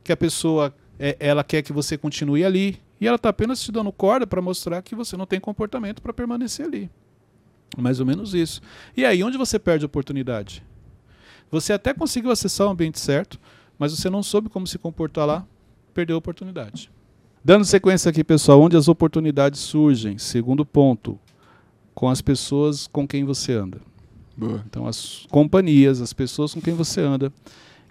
que 0.03 0.11
a 0.11 0.17
pessoa 0.17 0.73
é, 0.99 1.15
ela 1.19 1.43
quer 1.43 1.61
que 1.61 1.71
você 1.71 1.97
continue 1.97 2.43
ali 2.43 2.79
e 2.99 3.07
ela 3.07 3.15
está 3.15 3.29
apenas 3.29 3.61
te 3.61 3.71
dando 3.71 3.91
corda 3.91 4.27
para 4.27 4.41
mostrar 4.41 4.81
que 4.81 4.95
você 4.95 5.15
não 5.15 5.25
tem 5.25 5.39
comportamento 5.39 6.01
para 6.01 6.13
permanecer 6.13 6.65
ali. 6.65 6.89
Mais 7.77 7.99
ou 7.99 8.05
menos 8.05 8.33
isso. 8.33 8.61
E 8.95 9.05
aí, 9.05 9.23
onde 9.23 9.37
você 9.37 9.59
perde 9.59 9.85
a 9.85 9.87
oportunidade? 9.87 10.63
Você 11.51 11.71
até 11.73 11.93
conseguiu 11.93 12.31
acessar 12.31 12.67
o 12.67 12.71
ambiente 12.71 12.99
certo, 12.99 13.39
mas 13.77 13.91
você 13.91 14.09
não 14.09 14.23
soube 14.23 14.49
como 14.49 14.67
se 14.67 14.77
comportar 14.77 15.25
lá, 15.25 15.45
perdeu 15.93 16.15
a 16.15 16.19
oportunidade. 16.19 16.91
Dando 17.43 17.63
sequência 17.63 18.09
aqui, 18.09 18.23
pessoal, 18.23 18.61
onde 18.61 18.75
as 18.75 18.87
oportunidades 18.87 19.59
surgem. 19.59 20.17
Segundo 20.17 20.65
ponto, 20.65 21.17
com 21.93 22.09
as 22.09 22.21
pessoas 22.21 22.87
com 22.87 23.07
quem 23.07 23.23
você 23.23 23.53
anda. 23.53 23.79
Boa. 24.37 24.63
Então, 24.69 24.85
as 24.85 25.25
companhias, 25.31 25.99
as 25.99 26.13
pessoas 26.13 26.53
com 26.53 26.61
quem 26.61 26.75
você 26.75 27.01
anda, 27.01 27.33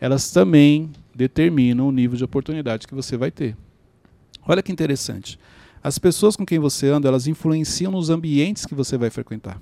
elas 0.00 0.30
também 0.30 0.90
determinam 1.14 1.88
o 1.88 1.92
nível 1.92 2.16
de 2.16 2.24
oportunidade 2.24 2.86
que 2.86 2.94
você 2.94 3.16
vai 3.16 3.32
ter. 3.32 3.56
Olha 4.46 4.62
que 4.62 4.70
interessante. 4.70 5.38
As 5.82 5.98
pessoas 5.98 6.36
com 6.36 6.46
quem 6.46 6.58
você 6.58 6.88
anda, 6.88 7.08
elas 7.08 7.26
influenciam 7.26 7.90
nos 7.90 8.10
ambientes 8.10 8.64
que 8.64 8.74
você 8.74 8.96
vai 8.96 9.10
frequentar. 9.10 9.60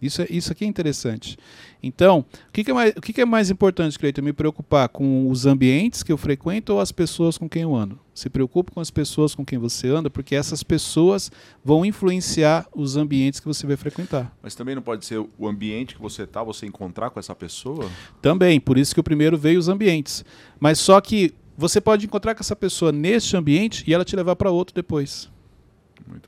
Isso, 0.00 0.22
é, 0.22 0.26
isso 0.28 0.52
aqui 0.52 0.64
é 0.64 0.68
interessante. 0.68 1.38
Então, 1.82 2.24
o 2.48 2.52
que, 2.52 2.64
que 2.64 2.70
é, 2.70 2.74
mais, 2.74 2.92
o 2.96 3.00
que, 3.00 3.12
que 3.12 3.20
é 3.20 3.24
mais 3.24 3.50
importante, 3.50 3.98
Cleiton? 3.98 4.22
Me 4.22 4.32
preocupar 4.32 4.88
com 4.88 5.30
os 5.30 5.46
ambientes 5.46 6.02
que 6.02 6.12
eu 6.12 6.18
frequento 6.18 6.74
ou 6.74 6.80
as 6.80 6.92
pessoas 6.92 7.38
com 7.38 7.48
quem 7.48 7.62
eu 7.62 7.74
ando? 7.74 7.98
Se 8.14 8.28
preocupe 8.28 8.72
com 8.72 8.80
as 8.80 8.90
pessoas 8.90 9.34
com 9.34 9.44
quem 9.44 9.58
você 9.58 9.88
anda, 9.88 10.10
porque 10.10 10.34
essas 10.34 10.62
pessoas 10.62 11.30
vão 11.64 11.84
influenciar 11.84 12.66
os 12.74 12.96
ambientes 12.96 13.40
que 13.40 13.46
você 13.46 13.66
vai 13.66 13.76
frequentar. 13.76 14.34
Mas 14.42 14.54
também 14.54 14.74
não 14.74 14.82
pode 14.82 15.04
ser 15.04 15.18
o 15.18 15.48
ambiente 15.48 15.94
que 15.94 16.02
você 16.02 16.22
está, 16.22 16.42
você 16.42 16.66
encontrar 16.66 17.10
com 17.10 17.20
essa 17.20 17.34
pessoa? 17.34 17.90
Também, 18.20 18.58
por 18.58 18.78
isso 18.78 18.94
que 18.94 19.00
o 19.00 19.04
primeiro 19.04 19.38
veio 19.38 19.58
os 19.58 19.68
ambientes. 19.68 20.24
Mas 20.58 20.78
só 20.78 21.00
que 21.00 21.34
você 21.56 21.80
pode 21.80 22.04
encontrar 22.04 22.34
com 22.34 22.40
essa 22.40 22.56
pessoa 22.56 22.92
neste 22.92 23.36
ambiente 23.36 23.84
e 23.86 23.94
ela 23.94 24.04
te 24.04 24.14
levar 24.16 24.36
para 24.36 24.50
outro 24.50 24.74
depois. 24.74 25.30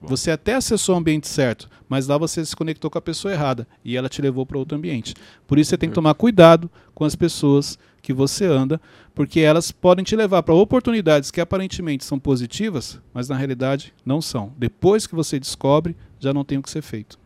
Você 0.03 0.31
até 0.31 0.55
acessou 0.55 0.95
o 0.95 0.99
ambiente 0.99 1.29
certo, 1.29 1.69
mas 1.89 2.07
lá 2.07 2.19
você 2.19 2.45
se 2.45 2.55
conectou 2.55 2.91
com 2.91 2.99
a 2.99 3.03
pessoa 3.03 3.33
errada 3.33 3.67
e 3.85 3.97
ela 3.97 4.09
te 4.09 4.21
levou 4.21 4.45
para 4.45 4.59
outro 4.59 4.77
ambiente. 4.77 5.15
Por 5.47 5.59
isso 5.59 5.71
você 5.71 5.79
tem 5.79 5.89
que 5.89 5.95
tomar 5.95 6.15
cuidado 6.15 6.71
com 6.95 7.05
as 7.05 7.15
pessoas 7.15 7.79
que 8.03 8.13
você 8.13 8.47
anda, 8.47 8.81
porque 9.15 9.41
elas 9.41 9.71
podem 9.71 10.05
te 10.05 10.17
levar 10.17 10.43
para 10.43 10.55
oportunidades 10.55 11.31
que 11.31 11.41
aparentemente 11.41 12.05
são 12.05 12.19
positivas, 12.19 13.01
mas 13.13 13.29
na 13.29 13.37
realidade 13.37 13.93
não 14.05 14.21
são. 14.21 14.53
Depois 14.57 15.07
que 15.07 15.15
você 15.15 15.39
descobre, 15.39 15.97
já 16.19 16.33
não 16.33 16.45
tem 16.45 16.59
o 16.59 16.63
que 16.63 16.71
ser 16.71 16.83
feito. 16.83 17.19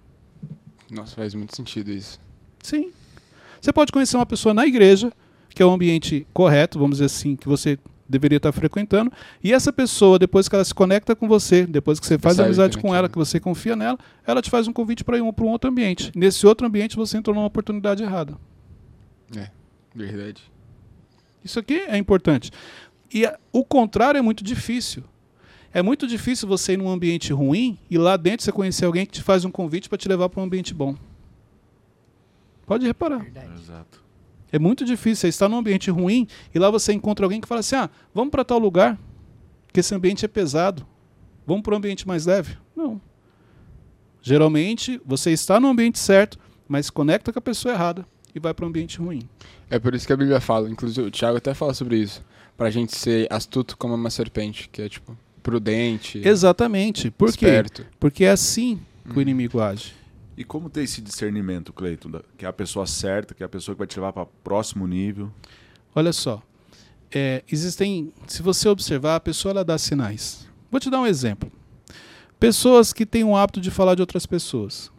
Nossa, 0.91 1.15
faz 1.15 1.35
muito 1.35 1.55
sentido 1.57 1.91
isso. 1.91 2.21
Sim. 2.63 2.93
Você 3.61 3.73
pode 3.73 3.93
conhecer 3.93 4.17
uma 4.17 4.27
pessoa 4.27 4.53
na 4.53 4.67
igreja, 4.67 5.13
que 5.55 5.63
é 5.63 5.67
o 5.67 5.71
ambiente 5.71 6.27
correto, 6.33 6.79
vamos 6.79 6.97
dizer 6.97 7.07
assim, 7.07 7.37
que 7.37 7.49
você 7.49 7.79
deveria 8.13 8.37
estar 8.37 8.53
frequentando, 8.53 9.11
e 9.43 9.53
essa 9.53 9.73
pessoa, 9.73 10.19
depois 10.19 10.49
que 10.49 10.55
ela 10.55 10.65
se 10.65 10.73
conecta 10.73 11.17
com 11.17 11.27
você, 11.27 11.67
depois 11.67 11.99
que 11.99 12.07
você 12.07 12.17
faz 12.19 12.37
Percebe 12.37 12.47
amizade 12.49 12.79
com 12.79 12.95
ela, 12.95 13.09
que 13.09 13.19
você 13.19 13.41
confia 13.41 13.75
nela, 13.75 13.99
ela 14.25 14.41
te 14.41 14.49
faz 14.51 14.69
um 14.69 14.73
convite 14.73 15.03
para 15.03 15.17
ir 15.19 15.23
um, 15.23 15.33
para 15.33 15.45
um 15.45 15.49
outro 15.49 15.69
ambiente. 15.71 16.13
Nesse 16.15 16.47
outro 16.47 16.67
ambiente 16.67 16.95
você 16.95 17.17
entrou 17.17 17.35
numa 17.35 17.47
oportunidade 17.47 18.03
errada. 18.03 18.39
Verdade. 19.95 20.43
Isso 21.45 21.59
aqui 21.59 21.75
é 21.75 21.99
importante. 21.99 22.51
E 23.13 23.27
a- 23.27 23.39
o 23.53 23.65
contrário 23.65 24.19
é 24.19 24.23
muito 24.23 24.43
difícil. 24.43 25.03
É 25.75 25.83
muito 25.83 26.07
difícil 26.07 26.47
você 26.49 26.73
ir 26.75 26.77
num 26.77 26.89
ambiente 26.89 27.33
ruim 27.33 27.79
e 27.91 27.99
lá 27.99 28.17
dentro 28.17 28.45
você 28.45 28.53
conhecer 28.53 28.85
alguém 28.85 29.05
que 29.07 29.13
te 29.13 29.23
faz 29.23 29.45
um 29.45 29.51
convite 29.51 29.89
para 29.89 29.99
te 29.99 30.09
levar 30.09 30.29
para 30.29 30.41
um 30.41 30.45
ambiente 30.45 30.73
bom. 30.73 30.95
Pode 32.67 32.87
reparar. 32.87 33.19
Verdade. 33.19 33.53
Exato. 33.55 34.02
É 34.53 34.59
muito 34.59 34.85
difícil. 34.85 35.23
Você 35.23 35.29
está 35.29 35.49
num 35.49 35.57
ambiente 35.57 35.91
ruim 35.91 36.29
e 36.55 36.59
lá 36.59 36.71
você 36.71 36.93
encontra 36.93 37.25
alguém 37.25 37.41
que 37.41 37.49
fala 37.49 37.61
assim: 37.61 37.75
ah, 37.77 37.89
vamos 38.15 38.31
para 38.31 38.45
tal 38.45 38.59
lugar, 38.59 38.99
que 39.73 39.81
esse 39.81 39.95
ambiente 39.95 40.25
é 40.25 40.29
pesado. 40.29 40.87
Vamos 41.47 41.63
para 41.63 41.75
um 41.75 41.79
ambiente 41.79 42.07
mais 42.07 42.27
leve? 42.27 42.57
Não. 42.77 43.01
Geralmente 44.21 45.01
você 45.05 45.31
está 45.33 45.59
no 45.59 45.69
ambiente 45.69 45.99
certo, 45.99 46.39
mas 46.69 46.87
se 46.87 46.93
conecta 46.93 47.33
com 47.33 47.39
a 47.39 47.43
pessoa 47.43 47.75
errada 47.75 48.07
e 48.35 48.39
vai 48.39 48.55
para 48.55 48.65
um 48.65 48.69
ambiente 48.69 48.99
ruim. 48.99 49.29
É 49.69 49.79
por 49.79 49.95
isso 49.95 50.07
que 50.07 50.13
a 50.13 50.17
Bíblia 50.17 50.41
fala, 50.41 50.71
inclusive 50.71 51.07
o 51.09 51.11
Tiago 51.11 51.39
até 51.39 51.55
fala 51.55 51.75
sobre 51.75 51.97
isso, 51.97 52.23
pra 52.57 52.71
gente 52.71 52.95
ser 52.97 53.27
astuto 53.31 53.77
como 53.77 53.95
uma 53.95 54.11
serpente, 54.11 54.69
que 54.71 54.83
é 54.83 54.89
tipo 54.89 55.17
prudente, 55.43 56.21
Exatamente. 56.25 57.11
Por 57.11 57.29
quê? 57.37 57.47
esperto. 57.47 57.85
Porque 57.99 58.25
é 58.25 58.31
assim 58.31 58.79
que 59.05 59.11
o 59.11 59.15
Uhum. 59.17 59.23
inimigo 59.23 59.61
age. 59.61 59.93
E 60.37 60.45
como 60.45 60.71
ter 60.71 60.83
esse 60.83 61.01
discernimento, 61.01 61.73
Cleiton? 61.73 62.11
Que 62.37 62.45
é 62.45 62.49
a 62.49 62.53
pessoa 62.53 62.87
certa, 62.87 63.35
que 63.35 63.43
é 63.43 63.47
a 63.47 63.49
pessoa 63.49 63.75
que 63.75 63.79
vai 63.79 63.87
te 63.87 63.97
levar 63.97 64.13
para 64.13 64.27
próximo 64.27 64.87
nível. 64.87 65.31
Olha 65.95 66.13
só. 66.13 66.43
É, 67.11 67.45
existem. 67.51 68.13
Se 68.27 68.43
você 68.43 68.69
observar, 68.69 69.17
a 69.17 69.21
pessoa 69.21 69.53
ela 69.53 69.65
dá 69.65 69.77
sinais. 69.77 70.49
Vou 70.71 70.81
te 70.81 70.89
dar 70.89 71.01
um 71.01 71.07
exemplo. 71.07 71.53
Pessoas 72.41 72.93
que 72.93 73.05
têm 73.05 73.25
o 73.25 73.37
hábito 73.37 73.61
de 73.61 73.71
falar 73.71 73.95
de 73.95 74.01
outras 74.01 74.25
pessoas. 74.25 74.91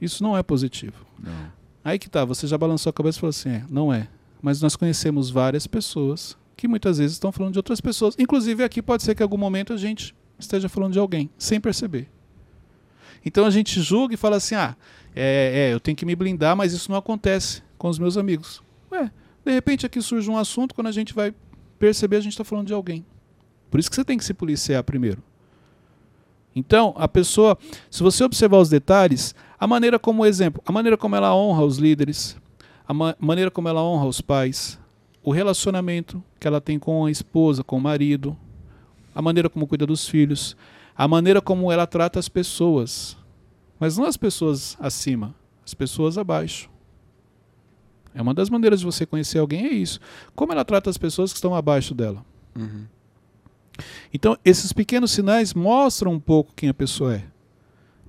Isso 0.00 0.22
não 0.22 0.36
é 0.36 0.42
positivo. 0.42 1.06
Não. 1.18 1.52
Aí 1.84 1.98
que 1.98 2.10
tá, 2.10 2.24
você 2.24 2.46
já 2.46 2.58
balançou 2.58 2.90
a 2.90 2.92
cabeça 2.92 3.18
e 3.18 3.20
falou 3.20 3.30
assim: 3.30 3.50
é, 3.50 3.64
não 3.70 3.92
é. 3.92 4.08
Mas 4.42 4.60
nós 4.60 4.74
conhecemos 4.74 5.30
várias 5.30 5.66
pessoas 5.66 6.36
que 6.56 6.66
muitas 6.66 6.98
vezes 6.98 7.12
estão 7.14 7.30
falando 7.32 7.52
de 7.52 7.58
outras 7.58 7.80
pessoas. 7.80 8.14
Inclusive 8.18 8.64
aqui 8.64 8.82
pode 8.82 9.02
ser 9.02 9.14
que 9.14 9.22
em 9.22 9.24
algum 9.24 9.38
momento 9.38 9.72
a 9.72 9.76
gente 9.76 10.14
esteja 10.38 10.68
falando 10.68 10.92
de 10.92 10.98
alguém, 10.98 11.30
sem 11.38 11.60
perceber. 11.60 12.08
Então 13.24 13.44
a 13.44 13.50
gente 13.50 13.80
julga 13.80 14.14
e 14.14 14.16
fala 14.16 14.36
assim: 14.36 14.54
ah, 14.54 14.76
é, 15.14 15.68
é, 15.70 15.74
eu 15.74 15.80
tenho 15.80 15.96
que 15.96 16.06
me 16.06 16.14
blindar, 16.16 16.56
mas 16.56 16.72
isso 16.72 16.90
não 16.90 16.98
acontece 16.98 17.62
com 17.78 17.88
os 17.88 17.98
meus 17.98 18.16
amigos. 18.16 18.62
Ué, 18.92 19.10
de 19.44 19.52
repente 19.52 19.86
aqui 19.86 20.00
surge 20.02 20.30
um 20.30 20.36
assunto, 20.36 20.74
quando 20.74 20.88
a 20.88 20.92
gente 20.92 21.14
vai 21.14 21.34
perceber, 21.78 22.16
a 22.16 22.20
gente 22.20 22.32
está 22.32 22.44
falando 22.44 22.66
de 22.66 22.74
alguém. 22.74 23.04
Por 23.70 23.78
isso 23.78 23.88
que 23.88 23.96
você 23.96 24.04
tem 24.04 24.18
que 24.18 24.24
se 24.24 24.34
policiar 24.34 24.82
primeiro. 24.84 25.22
Então, 26.54 26.94
a 26.96 27.06
pessoa, 27.06 27.56
se 27.88 28.02
você 28.02 28.24
observar 28.24 28.58
os 28.58 28.68
detalhes, 28.68 29.34
a 29.58 29.66
maneira 29.66 29.98
como, 29.98 30.26
exemplo, 30.26 30.60
a 30.66 30.72
maneira 30.72 30.96
como 30.96 31.14
ela 31.14 31.34
honra 31.34 31.64
os 31.64 31.78
líderes, 31.78 32.36
a 32.86 32.92
ma- 32.92 33.14
maneira 33.20 33.50
como 33.50 33.68
ela 33.68 33.82
honra 33.82 34.06
os 34.06 34.20
pais, 34.20 34.78
o 35.22 35.30
relacionamento 35.30 36.22
que 36.40 36.48
ela 36.48 36.60
tem 36.60 36.78
com 36.78 37.06
a 37.06 37.10
esposa, 37.10 37.62
com 37.62 37.76
o 37.76 37.80
marido, 37.80 38.36
a 39.14 39.22
maneira 39.22 39.48
como 39.48 39.66
cuida 39.66 39.86
dos 39.86 40.08
filhos, 40.08 40.56
a 41.00 41.08
maneira 41.08 41.40
como 41.40 41.72
ela 41.72 41.86
trata 41.86 42.18
as 42.18 42.28
pessoas. 42.28 43.16
Mas 43.78 43.96
não 43.96 44.04
as 44.04 44.18
pessoas 44.18 44.76
acima, 44.78 45.34
as 45.64 45.72
pessoas 45.72 46.18
abaixo. 46.18 46.68
É 48.14 48.20
uma 48.20 48.34
das 48.34 48.50
maneiras 48.50 48.80
de 48.80 48.84
você 48.84 49.06
conhecer 49.06 49.38
alguém, 49.38 49.64
é 49.64 49.72
isso. 49.72 49.98
Como 50.34 50.52
ela 50.52 50.62
trata 50.62 50.90
as 50.90 50.98
pessoas 50.98 51.32
que 51.32 51.38
estão 51.38 51.54
abaixo 51.54 51.94
dela. 51.94 52.22
Uhum. 52.54 52.84
Então, 54.12 54.36
esses 54.44 54.74
pequenos 54.74 55.10
sinais 55.10 55.54
mostram 55.54 56.12
um 56.12 56.20
pouco 56.20 56.52
quem 56.54 56.68
a 56.68 56.74
pessoa 56.74 57.14
é. 57.14 57.24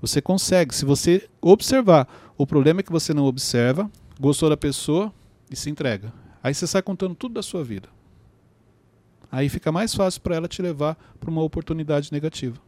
Você 0.01 0.21
consegue, 0.21 0.75
se 0.75 0.83
você 0.83 1.29
observar. 1.39 2.09
O 2.37 2.45
problema 2.45 2.81
é 2.81 2.83
que 2.83 2.91
você 2.91 3.13
não 3.13 3.23
observa, 3.23 3.89
gostou 4.19 4.49
da 4.49 4.57
pessoa 4.57 5.13
e 5.49 5.55
se 5.55 5.69
entrega. 5.69 6.11
Aí 6.43 6.53
você 6.53 6.67
sai 6.67 6.81
contando 6.81 7.15
tudo 7.15 7.35
da 7.35 7.41
sua 7.41 7.63
vida. 7.63 7.87
Aí 9.31 9.47
fica 9.47 9.71
mais 9.71 9.95
fácil 9.95 10.19
para 10.19 10.35
ela 10.35 10.47
te 10.49 10.61
levar 10.61 10.97
para 11.21 11.31
uma 11.31 11.41
oportunidade 11.41 12.11
negativa. 12.11 12.59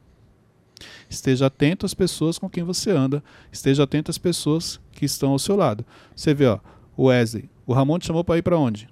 Esteja 1.10 1.48
atento 1.48 1.86
às 1.86 1.93
pessoas 1.93 2.38
com 2.38 2.50
quem 2.50 2.63
você 2.63 2.91
anda, 2.91 3.24
esteja 3.52 3.84
atento 3.84 4.12
às 4.12 4.17
pessoas 4.17 4.80
que 4.91 5.06
estão 5.06 5.32
ao 5.32 5.39
seu 5.39 5.56
lado. 5.56 5.86
Você 6.15 6.34
vê, 6.34 6.46
ó, 6.48 6.60
o 6.96 7.06
Wesley, 7.06 7.50
o 7.65 7.74
Ramon 7.74 8.00
te 8.00 8.08
chamou 8.08 8.24
para 8.24 8.38
ir 8.38 8.41
para 8.41 8.58
onde? 8.58 8.89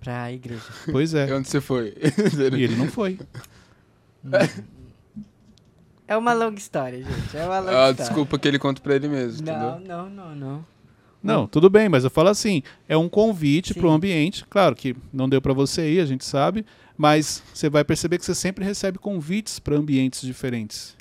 Pra 0.00 0.30
igreja. 0.32 0.62
Pois 0.92 1.14
E 1.14 1.18
é. 1.18 1.32
onde 1.34 1.48
você 1.48 1.60
foi? 1.60 1.94
E 2.56 2.62
ele 2.62 2.76
não 2.76 2.88
foi. 2.88 3.18
É 6.06 6.16
uma 6.16 6.34
longa 6.34 6.58
história, 6.58 6.98
gente. 7.02 7.34
É 7.36 7.44
uma 7.44 7.58
longa 7.60 7.70
ah, 7.70 7.90
história. 7.90 7.94
desculpa 7.94 8.38
que 8.38 8.46
ele 8.46 8.58
conta 8.58 8.80
pra 8.82 8.94
ele 8.94 9.08
mesmo, 9.08 9.44
Não, 9.46 9.76
entendeu? 9.78 9.96
não, 9.96 10.10
não, 10.10 10.34
não. 10.36 10.66
Não, 11.22 11.46
tudo 11.46 11.70
bem, 11.70 11.88
mas 11.88 12.04
eu 12.04 12.10
falo 12.10 12.28
assim, 12.28 12.62
é 12.86 12.94
um 12.94 13.08
convite 13.08 13.72
para 13.72 13.86
o 13.86 13.90
ambiente. 13.90 14.44
Claro 14.50 14.76
que 14.76 14.94
não 15.10 15.26
deu 15.26 15.40
para 15.40 15.54
você 15.54 15.90
ir, 15.94 16.00
a 16.00 16.04
gente 16.04 16.22
sabe, 16.22 16.66
mas 16.98 17.42
você 17.54 17.70
vai 17.70 17.82
perceber 17.82 18.18
que 18.18 18.24
você 18.26 18.34
sempre 18.34 18.62
recebe 18.62 18.98
convites 18.98 19.58
para 19.58 19.74
ambientes 19.76 20.20
diferentes. 20.20 20.94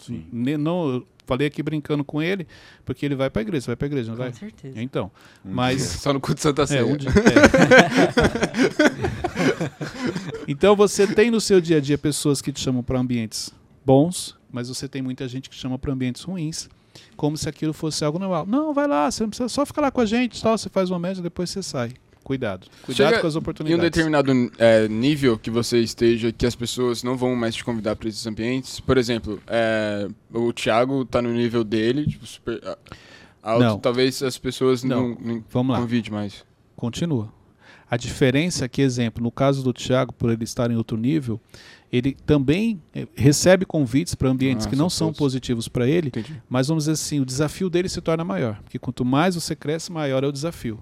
Sim. 0.00 0.24
Não, 0.32 0.88
eu 0.94 1.06
falei 1.26 1.46
aqui 1.46 1.62
brincando 1.62 2.02
com 2.04 2.20
ele, 2.20 2.46
porque 2.84 3.06
ele 3.06 3.14
vai 3.14 3.30
para 3.30 3.40
a 3.40 3.44
igreja, 3.44 3.62
você 3.64 3.70
vai 3.70 3.76
para 3.76 3.86
a 3.86 3.88
igreja, 3.88 4.08
não 4.10 4.16
Com 4.16 4.22
vai? 4.24 4.32
certeza. 4.32 4.82
Então, 4.82 5.10
Um 5.44 5.52
mas 5.52 5.76
dia. 5.78 5.86
Só 6.00 6.12
no 6.12 6.20
culto 6.20 6.40
Santa 6.40 6.62
é, 6.62 6.66
Ceia. 6.66 6.86
um 6.86 6.96
dia- 6.96 7.10
é. 7.10 7.20
então 10.48 10.74
você 10.76 11.06
tem 11.06 11.30
no 11.30 11.40
seu 11.40 11.60
dia 11.60 11.76
a 11.76 11.80
dia 11.80 11.96
pessoas 11.98 12.40
que 12.42 12.52
te 12.52 12.60
chamam 12.60 12.82
para 12.82 12.98
ambientes 12.98 13.50
bons, 13.84 14.36
mas 14.50 14.68
você 14.68 14.88
tem 14.88 15.02
muita 15.02 15.26
gente 15.28 15.48
que 15.48 15.54
chama 15.56 15.78
para 15.78 15.92
ambientes 15.92 16.22
ruins, 16.22 16.68
como 17.16 17.36
se 17.36 17.48
aquilo 17.48 17.72
fosse 17.72 18.04
algo 18.04 18.18
normal. 18.18 18.46
Não, 18.46 18.74
vai 18.74 18.86
lá, 18.88 19.10
você 19.10 19.22
não 19.22 19.30
precisa 19.30 19.48
só 19.48 19.64
ficar 19.64 19.82
lá 19.82 19.90
com 19.90 20.00
a 20.00 20.06
gente, 20.06 20.42
tal, 20.42 20.56
você 20.58 20.68
faz 20.68 20.90
uma 20.90 20.98
média, 20.98 21.22
depois 21.22 21.50
você 21.50 21.62
sai. 21.62 21.92
Cuidado. 22.30 22.68
Cuidado 22.84 23.08
Chega 23.08 23.20
com 23.20 23.26
as 23.26 23.34
Em 23.34 23.38
um 23.38 23.40
oportunidades. 23.40 23.82
determinado 23.82 24.30
é, 24.56 24.86
nível 24.86 25.36
que 25.36 25.50
você 25.50 25.80
esteja, 25.80 26.30
que 26.30 26.46
as 26.46 26.54
pessoas 26.54 27.02
não 27.02 27.16
vão 27.16 27.34
mais 27.34 27.56
te 27.56 27.64
convidar 27.64 27.96
para 27.96 28.08
esses 28.08 28.24
ambientes. 28.24 28.78
Por 28.78 28.96
exemplo, 28.96 29.42
é, 29.48 30.06
o 30.32 30.52
Thiago 30.52 31.04
tá 31.04 31.20
no 31.20 31.32
nível 31.32 31.64
dele, 31.64 32.06
tipo, 32.06 32.24
super 32.24 32.60
ah, 32.64 32.78
alto. 33.42 33.64
Não. 33.64 33.78
Talvez 33.80 34.22
as 34.22 34.38
pessoas 34.38 34.84
não, 34.84 35.08
Não. 35.08 35.18
não 35.20 35.44
Vamos 35.50 35.74
lá. 35.74 35.80
convide 35.80 36.12
mais. 36.12 36.44
Continua. 36.76 37.32
A 37.90 37.96
diferença 37.96 38.64
é 38.64 38.68
que, 38.68 38.80
exemplo, 38.80 39.20
no 39.20 39.32
caso 39.32 39.64
do 39.64 39.72
Thiago, 39.72 40.12
por 40.12 40.30
ele 40.30 40.44
estar 40.44 40.70
em 40.70 40.76
outro 40.76 40.96
nível, 40.96 41.40
ele 41.92 42.16
também 42.24 42.80
eh, 42.94 43.08
recebe 43.16 43.66
convites 43.66 44.14
para 44.14 44.28
ambientes 44.28 44.68
Ah, 44.68 44.70
que 44.70 44.76
não 44.76 44.88
são 44.88 44.98
são 44.98 45.06
todos. 45.08 45.18
positivos 45.18 45.66
para 45.66 45.88
ele, 45.88 46.06
Entendi. 46.06 46.40
mas 46.48 46.68
vamos 46.68 46.84
dizer 46.84 46.92
assim, 46.92 47.18
o 47.18 47.24
desafio 47.26 47.68
dele 47.68 47.88
se 47.88 48.00
torna 48.00 48.22
maior. 48.24 48.60
Porque 48.62 48.78
quanto 48.78 49.04
mais 49.04 49.34
você 49.34 49.56
cresce, 49.56 49.90
maior 49.90 50.22
é 50.22 50.28
o 50.28 50.32
desafio. 50.32 50.78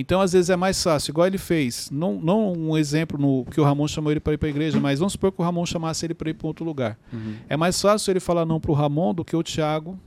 Então, 0.00 0.20
às 0.20 0.32
vezes, 0.32 0.48
é 0.48 0.54
mais 0.54 0.80
fácil, 0.80 1.10
igual 1.10 1.26
ele 1.26 1.38
fez. 1.38 1.90
Não, 1.90 2.20
não 2.20 2.52
um 2.52 2.78
exemplo 2.78 3.18
no 3.18 3.44
que 3.50 3.60
o 3.60 3.64
Ramon 3.64 3.88
chamou 3.88 4.12
ele 4.12 4.20
para 4.20 4.32
ir 4.34 4.38
para 4.38 4.46
a 4.46 4.50
igreja, 4.50 4.78
mas 4.78 5.00
vamos 5.00 5.14
supor 5.14 5.32
que 5.32 5.40
o 5.40 5.44
Ramon 5.44 5.66
chamasse 5.66 6.06
ele 6.06 6.14
para 6.14 6.30
ir 6.30 6.34
para 6.34 6.46
outro 6.46 6.64
lugar. 6.64 6.96
Uhum. 7.12 7.34
É 7.48 7.56
mais 7.56 7.80
fácil 7.80 8.12
ele 8.12 8.20
falar 8.20 8.46
não 8.46 8.60
para 8.60 8.70
o 8.70 8.74
Ramon 8.74 9.12
do 9.12 9.24
que 9.24 9.34
o 9.34 9.42
Thiago 9.42 9.98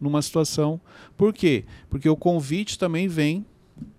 numa 0.00 0.22
situação. 0.22 0.80
Por 1.18 1.34
quê? 1.34 1.66
Porque 1.90 2.08
o 2.08 2.16
convite 2.16 2.78
também 2.78 3.06
vem 3.06 3.44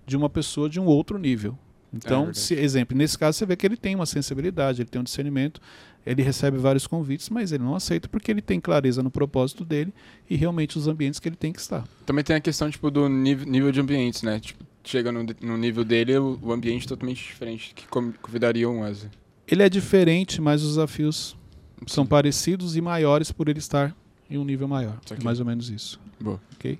de 0.07 0.17
uma 0.17 0.27
pessoa 0.27 0.67
de 0.67 0.79
um 0.79 0.85
outro 0.85 1.19
nível. 1.19 1.55
Então, 1.93 2.25
verdade. 2.25 2.39
se, 2.39 2.55
exemplo, 2.55 2.97
nesse 2.97 3.15
caso 3.15 3.37
você 3.37 3.45
vê 3.45 3.55
que 3.55 3.65
ele 3.65 3.77
tem 3.77 3.93
uma 3.93 4.07
sensibilidade, 4.07 4.81
ele 4.81 4.89
tem 4.89 4.99
um 4.99 5.03
discernimento, 5.03 5.61
ele 6.03 6.23
recebe 6.23 6.57
vários 6.57 6.87
convites, 6.87 7.29
mas 7.29 7.51
ele 7.51 7.63
não 7.63 7.75
aceita 7.75 8.09
porque 8.09 8.31
ele 8.31 8.41
tem 8.41 8.59
clareza 8.59 9.03
no 9.03 9.11
propósito 9.11 9.63
dele 9.63 9.93
e 10.27 10.35
realmente 10.35 10.79
os 10.79 10.87
ambientes 10.87 11.19
que 11.19 11.29
ele 11.29 11.35
tem 11.35 11.53
que 11.53 11.59
estar. 11.59 11.83
Também 12.05 12.23
tem 12.23 12.35
a 12.35 12.41
questão 12.41 12.69
tipo, 12.71 12.89
do 12.89 13.07
nível, 13.07 13.45
nível 13.47 13.71
de 13.71 13.79
ambientes, 13.79 14.23
né? 14.23 14.39
Tipo, 14.39 14.65
chega 14.85 15.11
no, 15.11 15.25
no 15.41 15.57
nível 15.57 15.83
dele, 15.83 16.17
o, 16.17 16.39
o 16.41 16.51
ambiente 16.51 16.85
é 16.85 16.89
totalmente 16.89 17.23
diferente 17.23 17.73
que 17.73 17.87
convidaria 17.87 18.69
um 18.69 18.81
Wesley. 18.81 19.11
Ele 19.47 19.63
é 19.63 19.69
diferente, 19.69 20.41
mas 20.41 20.61
os 20.63 20.69
desafios 20.69 21.35
são 21.87 22.05
parecidos 22.05 22.75
e 22.75 22.81
maiores 22.81 23.31
por 23.31 23.49
ele 23.49 23.59
estar 23.59 23.95
em 24.29 24.37
um 24.37 24.45
nível 24.45 24.67
maior. 24.67 24.99
É 25.11 25.23
mais 25.23 25.39
ou 25.39 25.45
menos 25.45 25.69
isso. 25.69 25.99
Boa. 26.19 26.41
ok? 26.55 26.79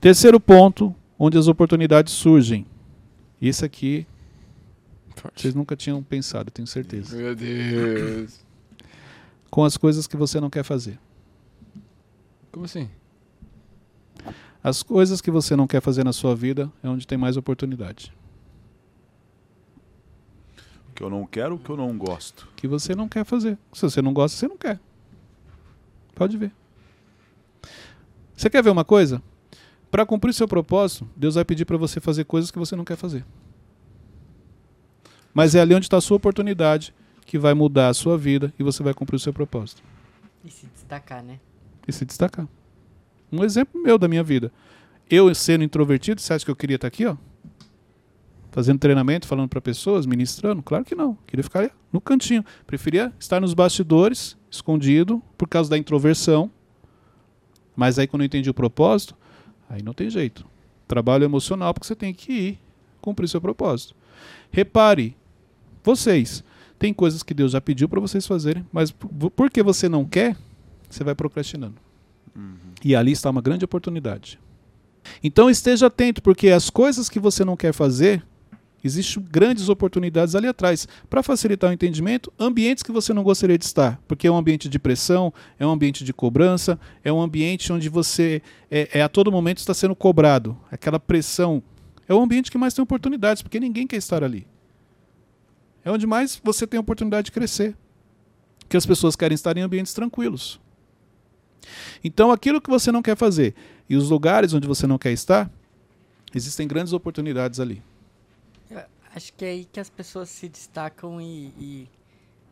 Terceiro 0.00 0.38
ponto, 0.38 0.94
onde 1.18 1.38
as 1.38 1.48
oportunidades 1.48 2.12
surgem. 2.12 2.66
Isso 3.40 3.64
aqui 3.64 4.06
Forte. 5.16 5.42
vocês 5.42 5.54
nunca 5.54 5.76
tinham 5.76 6.02
pensado, 6.02 6.50
tenho 6.50 6.66
certeza. 6.66 7.16
Meu 7.16 7.34
Deus. 7.34 8.40
com 9.50 9.64
as 9.64 9.76
coisas 9.76 10.06
que 10.06 10.16
você 10.16 10.40
não 10.40 10.50
quer 10.50 10.62
fazer. 10.62 10.98
Como 12.52 12.64
assim? 12.64 12.88
As 14.62 14.82
coisas 14.82 15.20
que 15.20 15.30
você 15.30 15.54
não 15.54 15.66
quer 15.66 15.80
fazer 15.80 16.04
na 16.04 16.12
sua 16.12 16.34
vida 16.34 16.70
é 16.82 16.88
onde 16.88 17.06
tem 17.06 17.16
mais 17.16 17.36
oportunidade. 17.36 18.12
O 20.88 20.92
que 20.94 21.02
eu 21.02 21.08
não 21.08 21.24
quero, 21.26 21.54
o 21.54 21.58
que 21.58 21.70
eu 21.70 21.76
não 21.76 21.96
gosto. 21.96 22.48
Que 22.56 22.66
você 22.66 22.94
não 22.94 23.08
quer 23.08 23.24
fazer. 23.24 23.56
Se 23.72 23.82
você 23.82 24.02
não 24.02 24.12
gosta, 24.12 24.36
você 24.36 24.48
não 24.48 24.56
quer. 24.56 24.80
Pode 26.14 26.36
ver. 26.36 26.52
Você 28.36 28.50
quer 28.50 28.62
ver 28.62 28.70
uma 28.70 28.84
coisa? 28.84 29.22
Para 29.90 30.04
cumprir 30.04 30.34
seu 30.34 30.46
propósito, 30.46 31.08
Deus 31.16 31.36
vai 31.36 31.44
pedir 31.44 31.64
para 31.64 31.76
você 31.76 32.00
fazer 32.00 32.24
coisas 32.24 32.50
que 32.50 32.58
você 32.58 32.76
não 32.76 32.84
quer 32.84 32.96
fazer. 32.96 33.24
Mas 35.32 35.54
é 35.54 35.60
ali 35.60 35.74
onde 35.74 35.86
está 35.86 35.96
a 35.96 36.00
sua 36.00 36.16
oportunidade 36.16 36.92
que 37.24 37.38
vai 37.38 37.54
mudar 37.54 37.88
a 37.88 37.94
sua 37.94 38.18
vida 38.18 38.52
e 38.58 38.62
você 38.62 38.82
vai 38.82 38.92
cumprir 38.92 39.16
o 39.16 39.20
seu 39.20 39.32
propósito. 39.32 39.82
E 40.44 40.50
se 40.50 40.66
destacar, 40.66 41.22
né? 41.22 41.38
E 41.86 41.92
se 41.92 42.04
destacar. 42.04 42.48
Um 43.30 43.44
exemplo 43.44 43.80
meu 43.82 43.98
da 43.98 44.08
minha 44.08 44.22
vida. 44.22 44.52
Eu 45.10 45.34
sendo 45.34 45.64
introvertido, 45.64 46.20
você 46.20 46.32
acha 46.34 46.44
que 46.44 46.50
eu 46.50 46.56
queria 46.56 46.76
estar 46.76 46.88
aqui, 46.88 47.06
ó? 47.06 47.16
Fazendo 48.50 48.78
treinamento, 48.78 49.26
falando 49.26 49.48
para 49.48 49.60
pessoas, 49.60 50.06
ministrando? 50.06 50.62
Claro 50.62 50.84
que 50.84 50.94
não. 50.94 51.16
Queria 51.26 51.42
ficar 51.44 51.70
no 51.92 52.00
cantinho. 52.00 52.44
Preferia 52.66 53.12
estar 53.18 53.40
nos 53.40 53.54
bastidores, 53.54 54.36
escondido, 54.50 55.22
por 55.36 55.48
causa 55.48 55.70
da 55.70 55.78
introversão. 55.78 56.50
Mas 57.76 57.98
aí 57.98 58.06
quando 58.06 58.22
eu 58.22 58.26
entendi 58.26 58.50
o 58.50 58.54
propósito, 58.54 59.14
aí 59.68 59.82
não 59.82 59.92
tem 59.92 60.10
jeito. 60.10 60.44
Trabalho 60.86 61.24
emocional 61.24 61.72
porque 61.74 61.86
você 61.86 61.94
tem 61.94 62.12
que 62.14 62.32
ir 62.32 62.58
cumprir 63.00 63.28
seu 63.28 63.40
propósito. 63.40 63.94
Repare, 64.50 65.16
vocês, 65.84 66.42
tem 66.78 66.92
coisas 66.92 67.22
que 67.22 67.32
Deus 67.34 67.52
já 67.52 67.60
pediu 67.60 67.88
para 67.88 68.00
vocês 68.00 68.26
fazerem, 68.26 68.66
mas 68.72 68.90
por- 68.90 69.30
porque 69.30 69.62
você 69.62 69.88
não 69.88 70.04
quer, 70.04 70.36
você 70.88 71.04
vai 71.04 71.14
procrastinando. 71.14 71.76
E 72.84 72.94
ali 72.94 73.12
está 73.12 73.30
uma 73.30 73.42
grande 73.42 73.64
oportunidade. 73.64 74.38
Então 75.22 75.48
esteja 75.48 75.86
atento, 75.86 76.22
porque 76.22 76.48
as 76.48 76.70
coisas 76.70 77.08
que 77.08 77.18
você 77.18 77.44
não 77.44 77.56
quer 77.56 77.72
fazer, 77.72 78.22
existem 78.82 79.22
grandes 79.22 79.68
oportunidades 79.68 80.34
ali 80.34 80.46
atrás. 80.46 80.86
Para 81.08 81.22
facilitar 81.22 81.70
o 81.70 81.72
entendimento, 81.72 82.32
ambientes 82.38 82.82
que 82.82 82.92
você 82.92 83.12
não 83.12 83.22
gostaria 83.22 83.58
de 83.58 83.64
estar, 83.64 84.00
porque 84.06 84.26
é 84.26 84.30
um 84.30 84.36
ambiente 84.36 84.68
de 84.68 84.78
pressão, 84.78 85.32
é 85.58 85.66
um 85.66 85.70
ambiente 85.70 86.04
de 86.04 86.12
cobrança, 86.12 86.78
é 87.02 87.12
um 87.12 87.20
ambiente 87.20 87.72
onde 87.72 87.88
você 87.88 88.42
é, 88.70 88.98
é 88.98 89.02
a 89.02 89.08
todo 89.08 89.32
momento 89.32 89.58
está 89.58 89.74
sendo 89.74 89.94
cobrado, 89.94 90.56
aquela 90.70 91.00
pressão. 91.00 91.62
É 92.08 92.14
o 92.14 92.20
ambiente 92.20 92.50
que 92.50 92.58
mais 92.58 92.72
tem 92.72 92.82
oportunidades, 92.82 93.42
porque 93.42 93.60
ninguém 93.60 93.86
quer 93.86 93.96
estar 93.96 94.24
ali. 94.24 94.46
É 95.84 95.90
onde 95.90 96.06
mais 96.06 96.40
você 96.42 96.66
tem 96.66 96.78
oportunidade 96.78 97.26
de 97.26 97.32
crescer. 97.32 97.76
Que 98.68 98.76
as 98.76 98.84
pessoas 98.84 99.16
querem 99.16 99.34
estar 99.34 99.56
em 99.56 99.62
ambientes 99.62 99.94
tranquilos. 99.94 100.60
Então, 102.02 102.30
aquilo 102.30 102.60
que 102.60 102.70
você 102.70 102.90
não 102.92 103.02
quer 103.02 103.16
fazer 103.16 103.54
e 103.88 103.96
os 103.96 104.10
lugares 104.10 104.52
onde 104.52 104.66
você 104.66 104.86
não 104.86 104.98
quer 104.98 105.12
estar, 105.12 105.50
existem 106.34 106.66
grandes 106.66 106.92
oportunidades 106.92 107.60
ali. 107.60 107.82
Eu 108.70 108.82
acho 109.14 109.32
que 109.32 109.44
é 109.44 109.50
aí 109.50 109.64
que 109.70 109.80
as 109.80 109.88
pessoas 109.90 110.28
se 110.28 110.48
destacam 110.48 111.20
e, 111.20 111.46
e, 111.58 111.88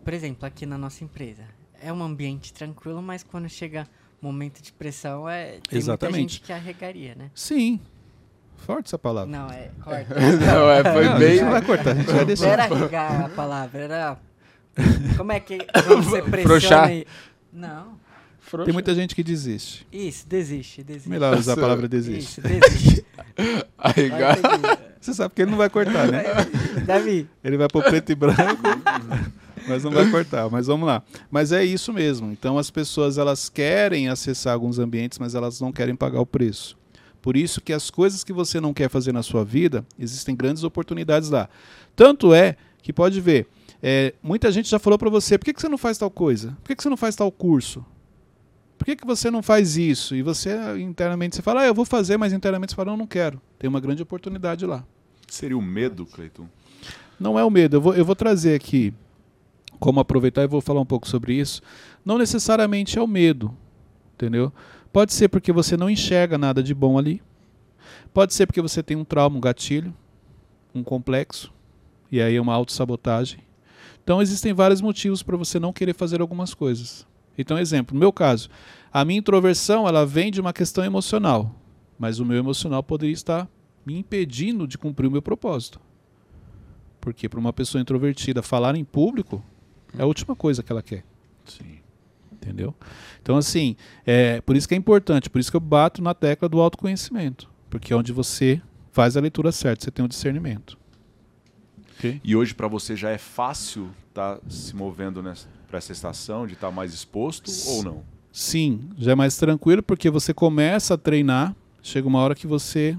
por 0.05 0.13
exemplo, 0.15 0.47
aqui 0.47 0.67
na 0.67 0.79
nossa 0.79 1.05
empresa, 1.05 1.45
é 1.81 1.93
um 1.93 2.03
ambiente 2.03 2.53
tranquilo, 2.53 3.03
mas 3.03 3.23
quando 3.23 3.49
chega 3.49 3.87
momento 4.21 4.63
de 4.63 4.73
pressão, 4.73 5.29
é 5.29 5.59
tem 5.69 5.79
Exatamente. 5.79 6.19
muita 6.19 6.33
gente 6.33 6.41
que 6.41 6.53
arregaria, 6.53 7.15
né? 7.15 7.31
Sim. 7.35 7.81
Forte 8.57 8.87
essa 8.87 8.99
palavra. 8.99 9.31
Não, 9.31 9.49
é 9.51 9.71
corta. 9.85 10.15
Não, 10.15 10.71
é, 10.71 10.83
foi 10.83 11.05
Não, 11.05 11.13
a 11.13 11.19
bem. 11.19 11.31
gente 11.33 11.45
não 11.45 11.51
vai 11.51 11.63
cortar, 11.63 11.91
a 11.91 11.95
gente 11.95 12.07
vai 12.07 12.17
Não 12.17 12.25
deixar. 12.25 12.47
era 12.49 12.65
arregar 12.65 13.25
a 13.27 13.29
palavra, 13.29 13.81
era... 13.81 14.19
Como 15.17 15.33
é 15.33 15.41
que 15.41 15.59
você 16.03 16.23
pressiona 16.23 16.93
e... 16.93 17.07
Não, 17.53 17.99
Tem 18.65 18.73
muita 18.73 18.95
gente 18.95 19.15
que 19.15 19.23
desiste. 19.23 19.87
isso, 19.93 20.27
desiste, 20.27 20.83
desiste. 20.83 21.09
Melhor 21.09 21.37
usar 21.37 21.55
a 21.55 21.57
palavra 21.57 21.89
desiste. 21.89 22.41
Isso, 22.41 22.41
desiste. 22.41 23.05
Aí. 23.77 24.11
Você 25.01 25.15
sabe 25.15 25.35
que 25.35 25.43
ele 25.43 25.51
não 25.51 25.59
vai 25.59 25.71
cortar, 25.71 26.11
né? 26.11 26.25
Davi, 26.87 27.29
Ele 27.45 27.57
vai 27.57 27.69
pôr 27.69 27.85
preto 27.85 28.11
e 28.11 28.15
branco, 28.15 28.63
mas 29.69 29.85
não 29.85 29.91
vai 29.91 30.11
cortar. 30.11 30.49
Mas 30.51 30.67
vamos 30.67 30.87
lá. 30.87 31.03
Mas 31.31 31.53
é 31.53 31.65
isso 31.65 31.93
mesmo. 31.93 32.33
Então 32.33 32.59
as 32.59 32.71
pessoas 32.71 33.19
elas 33.19 33.49
querem 33.49 34.09
acessar 34.09 34.53
alguns 34.53 34.79
ambientes, 34.79 35.19
mas 35.19 35.35
elas 35.35 35.61
não 35.61 35.73
querem 35.73 35.95
pagar 35.95 36.21
o 36.21 36.27
preço. 36.27 36.77
Por 37.23 37.37
isso 37.37 37.61
que 37.61 37.73
as 37.73 37.91
coisas 37.91 38.23
que 38.23 38.33
você 38.33 38.61
não 38.61 38.73
quer 38.73 38.89
fazer 38.89 39.13
na 39.13 39.23
sua 39.23 39.45
vida, 39.45 39.85
existem 39.99 40.35
grandes 40.35 40.63
oportunidades 40.63 41.31
lá. 41.31 41.49
Tanto 41.95 42.33
é 42.33 42.57
que 42.83 42.93
pode 42.93 43.21
ver, 43.21 43.49
é, 43.83 44.15
muita 44.23 44.51
gente 44.53 44.69
já 44.69 44.79
falou 44.79 44.99
para 44.99 45.11
você, 45.11 45.37
por 45.37 45.45
que, 45.45 45.53
que 45.53 45.61
você 45.61 45.69
não 45.69 45.79
faz 45.79 45.99
tal 45.99 46.11
coisa? 46.11 46.57
Por 46.63 46.69
que, 46.69 46.77
que 46.77 46.83
você 46.83 46.89
não 46.89 46.97
faz 46.97 47.17
tal 47.17 47.31
curso? 47.33 47.85
Por 48.79 48.85
que, 48.85 48.97
que 48.97 49.07
você 49.07 49.31
não 49.31 49.43
faz 49.43 49.77
isso? 49.77 50.15
E 50.15 50.23
você 50.23 50.57
internamente 50.79 51.37
você 51.37 51.43
fala, 51.43 51.63
ah, 51.63 51.67
eu 51.67 51.75
vou 51.75 51.85
fazer, 51.85 52.17
mas 52.17 52.33
internamente 52.33 52.73
você 52.73 52.77
fala, 52.77 52.91
não, 52.91 52.99
não 52.99 53.07
quero. 53.07 53.41
Tem 53.59 53.69
uma 53.69 53.81
grande 53.81 54.03
oportunidade 54.03 54.67
lá. 54.67 54.85
Seria 55.29 55.57
o 55.57 55.63
medo, 55.63 56.05
Cleiton? 56.07 56.47
Não 57.19 57.39
é 57.39 57.45
o 57.45 57.51
medo. 57.51 57.77
Eu 57.77 57.81
vou, 57.81 57.95
eu 57.95 58.05
vou 58.05 58.15
trazer 58.15 58.55
aqui 58.55 58.93
como 59.79 60.01
aproveitar 60.01 60.43
e 60.43 60.47
vou 60.47 60.61
falar 60.61 60.81
um 60.81 60.87
pouco 60.87 61.09
sobre 61.09 61.35
isso. 61.35 61.63
Não 62.05 62.19
necessariamente 62.19 62.99
é 62.99 63.03
o 63.03 63.07
medo, 63.07 63.57
entendeu? 64.15 64.53
Pode 64.93 65.13
ser 65.13 65.29
porque 65.29 65.53
você 65.53 65.77
não 65.77 65.91
enxerga 65.91 66.39
nada 66.39 66.63
de 66.63 66.75
bom 66.75 66.99
ali. 66.99 67.23
Pode 68.13 68.35
ser 68.35 68.47
porque 68.47 68.63
você 68.63 68.83
tem 68.83 68.97
um 68.97 69.05
trauma, 69.05 69.37
um 69.37 69.41
gatilho, 69.41 69.95
um 70.75 70.83
complexo, 70.83 71.53
e 72.11 72.21
aí 72.21 72.37
é 72.37 72.41
uma 72.41 72.55
autossabotagem. 72.55 73.41
Então 74.03 74.23
existem 74.23 74.55
vários 74.55 74.81
motivos 74.81 75.23
para 75.23 75.37
você 75.37 75.59
não 75.59 75.73
querer 75.73 75.95
fazer 75.95 76.21
algumas 76.21 76.55
coisas. 76.55 77.07
Então, 77.39 77.59
exemplo, 77.59 77.95
no 77.95 78.01
meu 78.01 78.13
caso, 78.13 78.49
a 78.93 79.05
minha 79.05 79.19
introversão 79.19 79.87
ela 79.87 80.07
vem 80.07 80.31
de 80.31 80.41
uma 80.41 80.53
questão 80.53 80.85
emocional, 80.85 81.55
mas 81.99 82.19
o 82.19 82.25
meu 82.25 82.39
emocional 82.39 82.83
poderia 82.83 83.13
estar 83.13 83.49
me 83.85 83.97
impedindo 83.99 84.67
de 84.67 84.77
cumprir 84.77 85.07
o 85.07 85.11
meu 85.11 85.23
propósito. 85.23 85.81
Porque 87.01 87.29
para 87.29 87.39
uma 87.39 87.53
pessoa 87.53 87.81
introvertida 87.81 88.43
falar 88.43 88.75
em 88.75 88.85
público 88.85 89.45
é 89.97 90.03
a 90.03 90.07
última 90.07 90.35
coisa 90.35 90.63
que 90.63 90.73
ela 90.73 90.83
quer, 90.83 91.05
Sim. 91.45 91.79
entendeu? 92.33 92.75
Então 93.23 93.37
assim, 93.37 93.77
é 94.05 94.41
por 94.41 94.57
isso 94.57 94.67
que 94.67 94.75
é 94.75 94.77
importante, 94.77 95.31
por 95.31 95.39
isso 95.39 95.51
que 95.51 95.57
eu 95.57 95.61
bato 95.61 96.03
na 96.03 96.15
tecla 96.15 96.49
do 96.49 96.61
autoconhecimento, 96.61 97.49
porque 97.71 97.93
é 97.93 97.97
onde 97.97 98.13
você 98.13 98.61
faz 98.91 99.17
a 99.17 99.21
leitura 99.21 99.53
certa, 99.53 99.85
você 99.85 99.91
tem 99.91 100.05
o 100.05 100.09
discernimento. 100.09 100.77
Ok? 101.97 102.21
E 102.25 102.35
hoje 102.35 102.55
para 102.55 102.67
você 102.67 102.97
já 102.97 103.11
é 103.11 103.19
fácil 103.19 103.91
estar 104.17 104.41
se 104.49 104.75
movendo 104.75 105.23
para 105.69 105.79
essa 105.79 105.93
estação, 105.93 106.47
de 106.47 106.55
estar 106.55 106.71
mais 106.71 106.95
exposto 106.95 107.51
ou 107.69 107.83
não? 107.85 108.05
Sim, 108.33 108.89
já 108.99 109.13
é 109.13 109.15
mais 109.15 109.37
tranquilo 109.37 109.83
porque 109.83 110.11
você 110.11 110.33
começa 110.33 110.95
a 110.95 110.99
treinar, 110.99 111.55
chega 111.83 112.09
uma 112.09 112.21
hora 112.21 112.35
que 112.35 112.47
você 112.47 112.97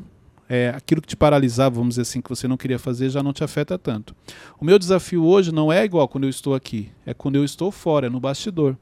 é, 0.50 0.70
aquilo 0.70 1.02
que 1.02 1.08
te 1.08 1.16
paralisava, 1.16 1.76
vamos 1.76 1.96
dizer 1.96 2.04
assim, 2.04 2.22
que 2.22 2.30
você 2.30 2.48
não 2.48 2.56
queria 2.56 2.80
fazer, 2.80 3.10
já 3.10 3.22
não 3.22 3.34
te 3.34 3.44
afeta 3.44 3.78
tanto. 3.78 4.16
O 4.60 4.64
meu 4.64 4.80
desafio 4.80 5.26
hoje 5.26 5.52
não 5.52 5.72
é 5.74 5.84
igual 5.84 6.08
quando 6.08 6.24
eu 6.24 6.30
estou 6.30 6.56
aqui, 6.56 6.90
é 7.06 7.14
quando 7.14 7.36
eu 7.36 7.44
estou 7.44 7.72
fora, 7.72 8.08
é 8.08 8.10
no 8.10 8.20
bastidor. 8.20 8.78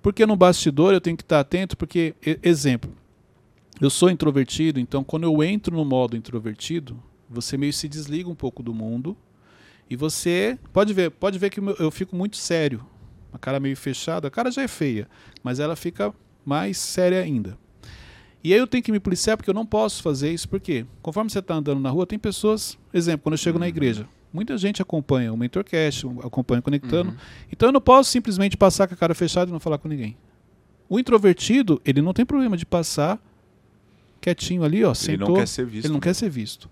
Porque 0.00 0.24
no 0.24 0.34
bastidor 0.34 0.94
eu 0.94 1.00
tenho 1.00 1.16
que 1.16 1.22
estar 1.22 1.40
atento, 1.40 1.76
porque, 1.76 2.14
exemplo, 2.42 2.90
eu 3.80 3.90
sou 3.90 4.10
introvertido, 4.10 4.80
então 4.80 5.04
quando 5.04 5.24
eu 5.24 5.42
entro 5.42 5.76
no 5.76 5.84
modo 5.84 6.16
introvertido, 6.16 6.96
você 7.28 7.56
meio 7.56 7.72
se 7.72 7.88
desliga 7.88 8.28
um 8.28 8.34
pouco 8.34 8.62
do 8.62 8.72
mundo 8.72 9.16
e 9.92 9.96
você 9.96 10.58
pode 10.72 10.92
ver, 10.94 11.10
pode 11.10 11.38
ver 11.38 11.50
que 11.50 11.60
eu 11.78 11.90
fico 11.90 12.16
muito 12.16 12.36
sério, 12.36 12.84
a 13.32 13.38
cara 13.38 13.60
meio 13.60 13.76
fechada, 13.76 14.28
a 14.28 14.30
cara 14.30 14.50
já 14.50 14.62
é 14.62 14.68
feia, 14.68 15.06
mas 15.42 15.60
ela 15.60 15.76
fica 15.76 16.12
mais 16.44 16.78
séria 16.78 17.20
ainda. 17.20 17.58
E 18.44 18.52
aí 18.52 18.58
eu 18.58 18.66
tenho 18.66 18.82
que 18.82 18.90
me 18.90 18.98
policiar 18.98 19.36
porque 19.36 19.48
eu 19.50 19.54
não 19.54 19.64
posso 19.66 20.02
fazer 20.02 20.32
isso, 20.32 20.48
porque 20.48 20.84
conforme 21.00 21.30
você 21.30 21.38
está 21.38 21.54
andando 21.54 21.80
na 21.80 21.90
rua, 21.90 22.06
tem 22.06 22.18
pessoas, 22.18 22.76
exemplo, 22.92 23.24
quando 23.24 23.34
eu 23.34 23.38
chego 23.38 23.58
na 23.58 23.68
igreja, 23.68 24.08
muita 24.32 24.56
gente 24.58 24.80
acompanha 24.82 25.32
o 25.32 25.36
Mentorcast, 25.36 26.06
acompanha 26.24 26.60
o 26.60 26.62
Conectando, 26.62 27.10
Uhum. 27.10 27.16
então 27.52 27.68
eu 27.68 27.72
não 27.72 27.80
posso 27.80 28.10
simplesmente 28.10 28.56
passar 28.56 28.88
com 28.88 28.94
a 28.94 28.96
cara 28.96 29.14
fechada 29.14 29.50
e 29.50 29.52
não 29.52 29.60
falar 29.60 29.78
com 29.78 29.88
ninguém. 29.88 30.16
O 30.88 30.98
introvertido, 30.98 31.80
ele 31.84 32.02
não 32.02 32.12
tem 32.12 32.24
problema 32.26 32.56
de 32.56 32.66
passar 32.66 33.20
quietinho 34.20 34.64
ali, 34.64 34.82
ó, 34.84 34.88
Ele 34.88 34.94
sentou, 34.94 35.28
não 35.28 35.34
quer 35.36 35.48
ser 35.48 35.66
visto. 35.66 35.86
ele 35.86 35.92
não 35.92 36.00
quer 36.00 36.14
ser 36.14 36.28
visto. 36.30 36.68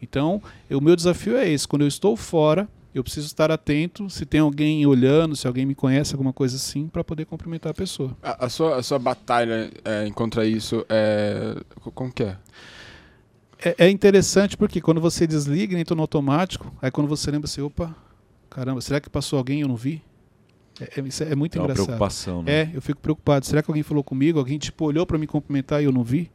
Então, 0.00 0.42
o 0.70 0.80
meu 0.80 0.94
desafio 0.96 1.36
é 1.36 1.48
esse. 1.48 1.66
Quando 1.66 1.82
eu 1.82 1.88
estou 1.88 2.16
fora, 2.16 2.68
eu 2.94 3.02
preciso 3.02 3.26
estar 3.26 3.50
atento 3.50 4.08
se 4.08 4.24
tem 4.24 4.40
alguém 4.40 4.86
olhando, 4.86 5.34
se 5.36 5.46
alguém 5.46 5.66
me 5.66 5.74
conhece, 5.74 6.14
alguma 6.14 6.32
coisa 6.32 6.56
assim, 6.56 6.86
para 6.88 7.02
poder 7.04 7.24
cumprimentar 7.26 7.70
a 7.70 7.74
pessoa. 7.74 8.16
A, 8.22 8.46
a 8.46 8.48
sua, 8.48 8.76
a 8.76 8.82
sua 8.82 8.98
batalha 8.98 9.70
é, 9.84 10.08
contra 10.10 10.46
isso 10.46 10.84
é. 10.88 11.56
co- 11.80 11.90
Como 11.90 12.12
que 12.12 12.22
é? 12.22 12.36
É, 13.64 13.86
é 13.86 13.90
interessante 13.90 14.56
porque 14.56 14.80
quando 14.80 15.00
você 15.00 15.26
desliga 15.26 15.76
e 15.76 15.80
entra 15.80 15.94
no 15.94 16.02
automático, 16.02 16.72
aí 16.80 16.90
quando 16.90 17.08
você 17.08 17.30
lembra 17.30 17.46
assim, 17.46 17.60
opa, 17.60 17.94
caramba, 18.48 18.80
será 18.80 19.00
que 19.00 19.10
passou 19.10 19.36
alguém 19.36 19.58
e 19.58 19.62
eu 19.62 19.68
não 19.68 19.76
vi? 19.76 20.00
É, 20.80 21.00
é- 21.00 21.02
isso 21.04 21.24
é 21.24 21.34
muito 21.34 21.56
É 21.56 21.60
uma 21.60 21.64
engraçado. 21.64 21.86
preocupação, 21.86 22.42
né? 22.42 22.52
É, 22.52 22.70
eu 22.72 22.80
fico 22.80 23.00
preocupado. 23.00 23.44
Será 23.44 23.60
que 23.62 23.68
alguém 23.70 23.82
falou 23.82 24.04
comigo? 24.04 24.38
Alguém 24.38 24.58
tipo 24.58 24.84
olhou 24.84 25.04
para 25.04 25.18
me 25.18 25.26
cumprimentar 25.26 25.82
e 25.82 25.86
eu 25.86 25.92
não 25.92 26.04
vi? 26.04 26.30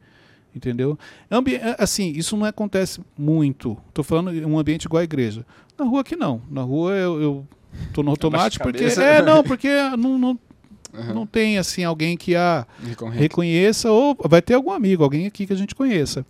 Entendeu? 0.54 0.96
Ambi 1.30 1.56
é, 1.56 1.76
assim, 1.78 2.12
isso 2.12 2.36
não 2.36 2.46
acontece 2.46 3.00
muito. 3.18 3.76
Tô 3.92 4.02
falando 4.02 4.32
em 4.32 4.44
um 4.44 4.58
ambiente 4.58 4.84
igual 4.84 5.00
a 5.00 5.04
igreja. 5.04 5.44
Na 5.76 5.84
rua 5.84 6.02
aqui 6.02 6.14
não. 6.14 6.40
Na 6.48 6.62
rua 6.62 6.92
eu, 6.92 7.20
eu 7.20 7.46
tô 7.92 8.02
no 8.02 8.10
automático 8.10 8.62
porque 8.62 8.84
é 8.84 9.20
não 9.20 9.42
porque 9.42 9.68
não, 9.98 10.16
não, 10.16 10.38
Aham. 10.94 11.14
não 11.14 11.26
tem 11.26 11.58
assim 11.58 11.82
alguém 11.82 12.16
que 12.16 12.36
a 12.36 12.64
Recorrente. 12.86 13.18
reconheça 13.18 13.90
ou 13.90 14.16
vai 14.26 14.40
ter 14.40 14.54
algum 14.54 14.70
amigo, 14.70 15.02
alguém 15.02 15.26
aqui 15.26 15.46
que 15.46 15.52
a 15.52 15.56
gente 15.56 15.74
conheça. 15.74 16.24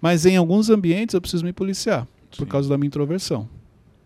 Mas 0.00 0.24
em 0.24 0.36
alguns 0.36 0.70
ambientes 0.70 1.14
eu 1.14 1.20
preciso 1.20 1.44
me 1.44 1.52
policiar 1.52 2.06
por 2.30 2.44
Sim. 2.44 2.50
causa 2.50 2.68
da 2.68 2.78
minha 2.78 2.88
introversão. 2.88 3.48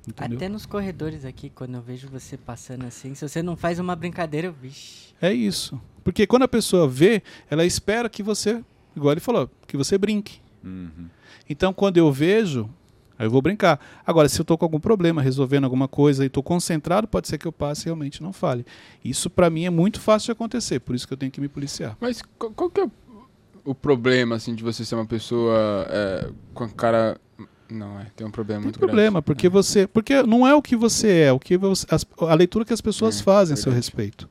Entendeu? 0.09 0.39
Até 0.39 0.49
nos 0.49 0.67
corredores 0.67 1.25
aqui, 1.25 1.51
quando 1.51 1.75
eu 1.75 1.83
vejo 1.83 2.09
você 2.09 2.37
passando 2.37 2.87
assim, 2.87 3.15
se 3.15 3.29
você 3.29 3.43
não 3.43 3.57
faz 3.57 3.79
uma 3.79 3.95
brincadeira, 3.95 4.49
eu, 4.49 4.53
vixe. 4.53 5.11
É 5.21 5.33
isso. 5.33 5.81
Porque 6.03 6.27
quando 6.27 6.43
a 6.45 6.49
pessoa 6.49 6.89
vê, 6.89 7.23
ela 7.51 7.65
espera 7.65 8.09
que 8.09 8.23
você, 8.23 8.65
igual 8.97 9.13
ele 9.13 9.21
falou, 9.21 9.51
que 9.67 9.77
você 9.77 9.97
brinque. 9.99 10.41
Uhum. 10.65 11.07
Então, 11.49 11.73
quando 11.73 11.97
eu 11.97 12.13
vejo, 12.13 12.69
aí 13.19 13.27
eu 13.27 13.31
vou 13.31 13.43
brincar. 13.43 13.81
Agora, 14.07 14.29
se 14.29 14.39
eu 14.41 14.43
estou 14.43 14.57
com 14.57 14.65
algum 14.65 14.79
problema, 14.81 15.21
resolvendo 15.23 15.65
alguma 15.65 15.89
coisa 15.89 16.23
e 16.23 16.27
estou 16.27 16.43
concentrado, 16.43 17.09
pode 17.09 17.29
ser 17.29 17.39
que 17.39 17.47
eu 17.47 17.53
passe 17.53 17.83
e 17.83 17.85
realmente 17.87 18.23
não 18.23 18.33
fale. 18.33 18.65
Isso, 19.05 19.29
para 19.29 19.51
mim, 19.51 19.65
é 19.65 19.71
muito 19.71 20.01
fácil 20.01 20.27
de 20.27 20.33
acontecer, 20.33 20.81
por 20.81 20.95
isso 20.95 21.07
que 21.07 21.13
eu 21.13 21.19
tenho 21.19 21.33
que 21.33 21.41
me 21.41 21.49
policiar. 21.49 21.97
Mas 22.01 22.23
qual, 22.39 22.71
que 22.71 22.81
é 22.81 22.89
o, 23.65 23.75
problema, 23.75 24.37
assim, 24.37 24.55
de 24.55 24.63
você 24.63 24.85
ser 24.85 24.95
uma 24.95 25.07
pessoa 25.07 25.87
é, 25.89 26.31
com 26.55 26.65
a 26.65 26.69
cara... 26.69 27.21
Não, 27.69 28.01
é, 28.01 28.07
tem 28.17 28.27
um 28.27 28.31
problema 28.33 28.61
Tem 28.61 28.65
muito 28.67 28.79
problema, 28.81 29.13
grande. 29.21 29.25
porque 29.27 29.49
você. 29.49 29.87
Porque 29.87 30.25
não 30.25 30.45
é 30.45 30.53
o 30.57 30.61
que 30.61 30.75
você 30.75 31.21
é, 31.21 31.33
o 31.33 31.39
que 31.39 31.57
você, 31.57 31.87
as- 31.89 32.05
a 32.19 32.35
leitura 32.35 32.65
que 32.65 32.73
as 32.73 32.81
pessoas 32.81 33.21
É, 33.21 33.23
fazem 33.23 33.55
a 33.55 33.57
seu 33.57 33.71
respeito. 33.71 34.29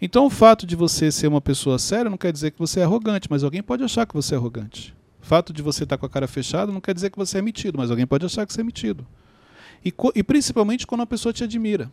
Então, 0.00 0.26
o 0.26 0.30
fato 0.30 0.66
de 0.66 0.74
você 0.74 1.12
ser 1.12 1.26
uma 1.26 1.40
pessoa 1.40 1.78
séria 1.78 2.10
não 2.10 2.16
quer 2.16 2.32
dizer 2.32 2.52
que 2.52 2.58
você 2.58 2.80
é 2.80 2.84
arrogante, 2.84 3.28
mas 3.30 3.44
alguém 3.44 3.62
pode 3.62 3.84
achar 3.84 4.06
que 4.06 4.14
você 4.14 4.34
é 4.34 4.38
arrogante. 4.38 4.94
O 5.22 5.26
fato 5.26 5.52
de 5.52 5.62
você 5.62 5.84
estar 5.84 5.98
com 5.98 6.06
a 6.06 6.08
cara 6.08 6.26
fechada 6.26 6.72
não 6.72 6.80
quer 6.80 6.94
dizer 6.94 7.10
que 7.10 7.18
você 7.18 7.38
é 7.38 7.42
metido, 7.42 7.76
mas 7.76 7.90
alguém 7.90 8.06
pode 8.06 8.24
achar 8.24 8.46
que 8.46 8.52
você 8.52 8.62
é 8.62 8.64
metido. 8.64 9.06
E, 9.84 9.92
e 10.14 10.22
principalmente 10.22 10.86
quando 10.86 11.02
a 11.02 11.06
pessoa 11.06 11.32
te 11.32 11.44
admira. 11.44 11.90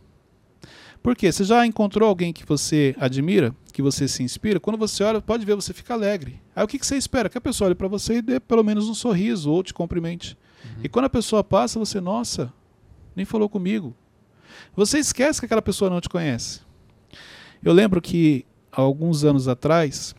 Por 1.04 1.16
quê? 1.16 1.32
Você 1.32 1.44
já 1.44 1.66
encontrou 1.66 2.08
alguém 2.08 2.34
que 2.34 2.46
você 2.46 2.96
admira, 2.98 3.54
que 3.72 3.82
você 3.82 4.08
se 4.08 4.24
inspira? 4.24 4.60
Quando 4.60 4.78
você 4.78 5.04
olha, 5.04 5.22
pode 5.22 5.46
ver, 5.46 5.56
você 5.56 5.74
fica 5.74 5.94
alegre. 5.94 6.42
Aí 6.56 6.64
o 6.64 6.68
que, 6.68 6.80
que 6.80 6.86
você 6.86 6.98
espera? 6.98 7.30
Que 7.30 7.38
a 7.38 7.42
pessoa 7.42 7.68
olhe 7.68 7.76
para 7.76 7.88
você 7.88 8.16
e 8.16 8.22
dê 8.22 8.40
pelo 8.40 8.64
menos 8.64 8.90
um 8.90 8.94
sorriso 8.94 9.52
ou 9.52 9.62
te 9.62 9.74
cumprimente. 9.74 10.38
E 10.84 10.90
quando 10.90 11.06
a 11.06 11.10
pessoa 11.10 11.44
passa, 11.44 11.80
você, 11.80 12.02
nossa, 12.02 12.52
nem 13.16 13.26
falou 13.26 13.48
comigo. 13.48 13.96
Você 14.76 14.98
esquece 15.00 15.40
que 15.40 15.46
aquela 15.46 15.62
pessoa 15.62 15.90
não 15.90 16.02
te 16.02 16.10
conhece. 16.10 16.62
Eu 17.68 17.74
lembro 17.74 18.02
que 18.02 18.46
há 18.72 18.80
alguns 18.80 19.26
anos 19.26 19.50
atrás 19.50 20.16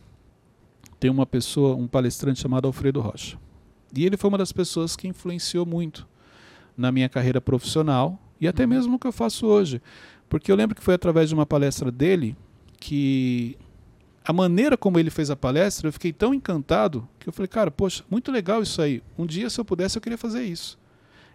tem 0.99 1.09
uma 1.09 1.25
pessoa, 1.25 1.75
um 1.75 1.87
palestrante 1.87 2.39
chamado 2.39 2.67
Alfredo 2.67 3.01
Rocha. 3.01 3.39
E 3.91 4.05
ele 4.05 4.17
foi 4.17 4.27
uma 4.27 4.37
das 4.37 4.51
pessoas 4.51 4.95
que 4.95 5.07
influenciou 5.07 5.65
muito 5.65 6.07
na 6.77 6.91
minha 6.91 7.09
carreira 7.09 7.41
profissional 7.41 8.19
e 8.39 8.47
até 8.47 8.67
mesmo 8.67 8.91
no 8.91 8.99
que 8.99 9.07
eu 9.07 9.11
faço 9.11 9.47
hoje. 9.47 9.81
Porque 10.29 10.51
eu 10.51 10.55
lembro 10.55 10.75
que 10.75 10.83
foi 10.83 10.93
através 10.93 11.29
de 11.29 11.33
uma 11.33 11.43
palestra 11.43 11.91
dele 11.91 12.37
que 12.79 13.57
a 14.23 14.31
maneira 14.31 14.77
como 14.77 14.99
ele 14.99 15.09
fez 15.09 15.31
a 15.31 15.35
palestra, 15.35 15.87
eu 15.87 15.93
fiquei 15.93 16.13
tão 16.13 16.35
encantado 16.35 17.09
que 17.17 17.27
eu 17.27 17.33
falei, 17.33 17.47
cara, 17.47 17.71
poxa, 17.71 18.03
muito 18.11 18.31
legal 18.31 18.61
isso 18.61 18.79
aí. 18.79 19.01
Um 19.17 19.25
dia, 19.25 19.49
se 19.49 19.59
eu 19.59 19.65
pudesse, 19.65 19.97
eu 19.97 20.01
queria 20.03 20.19
fazer 20.19 20.43
isso. 20.43 20.77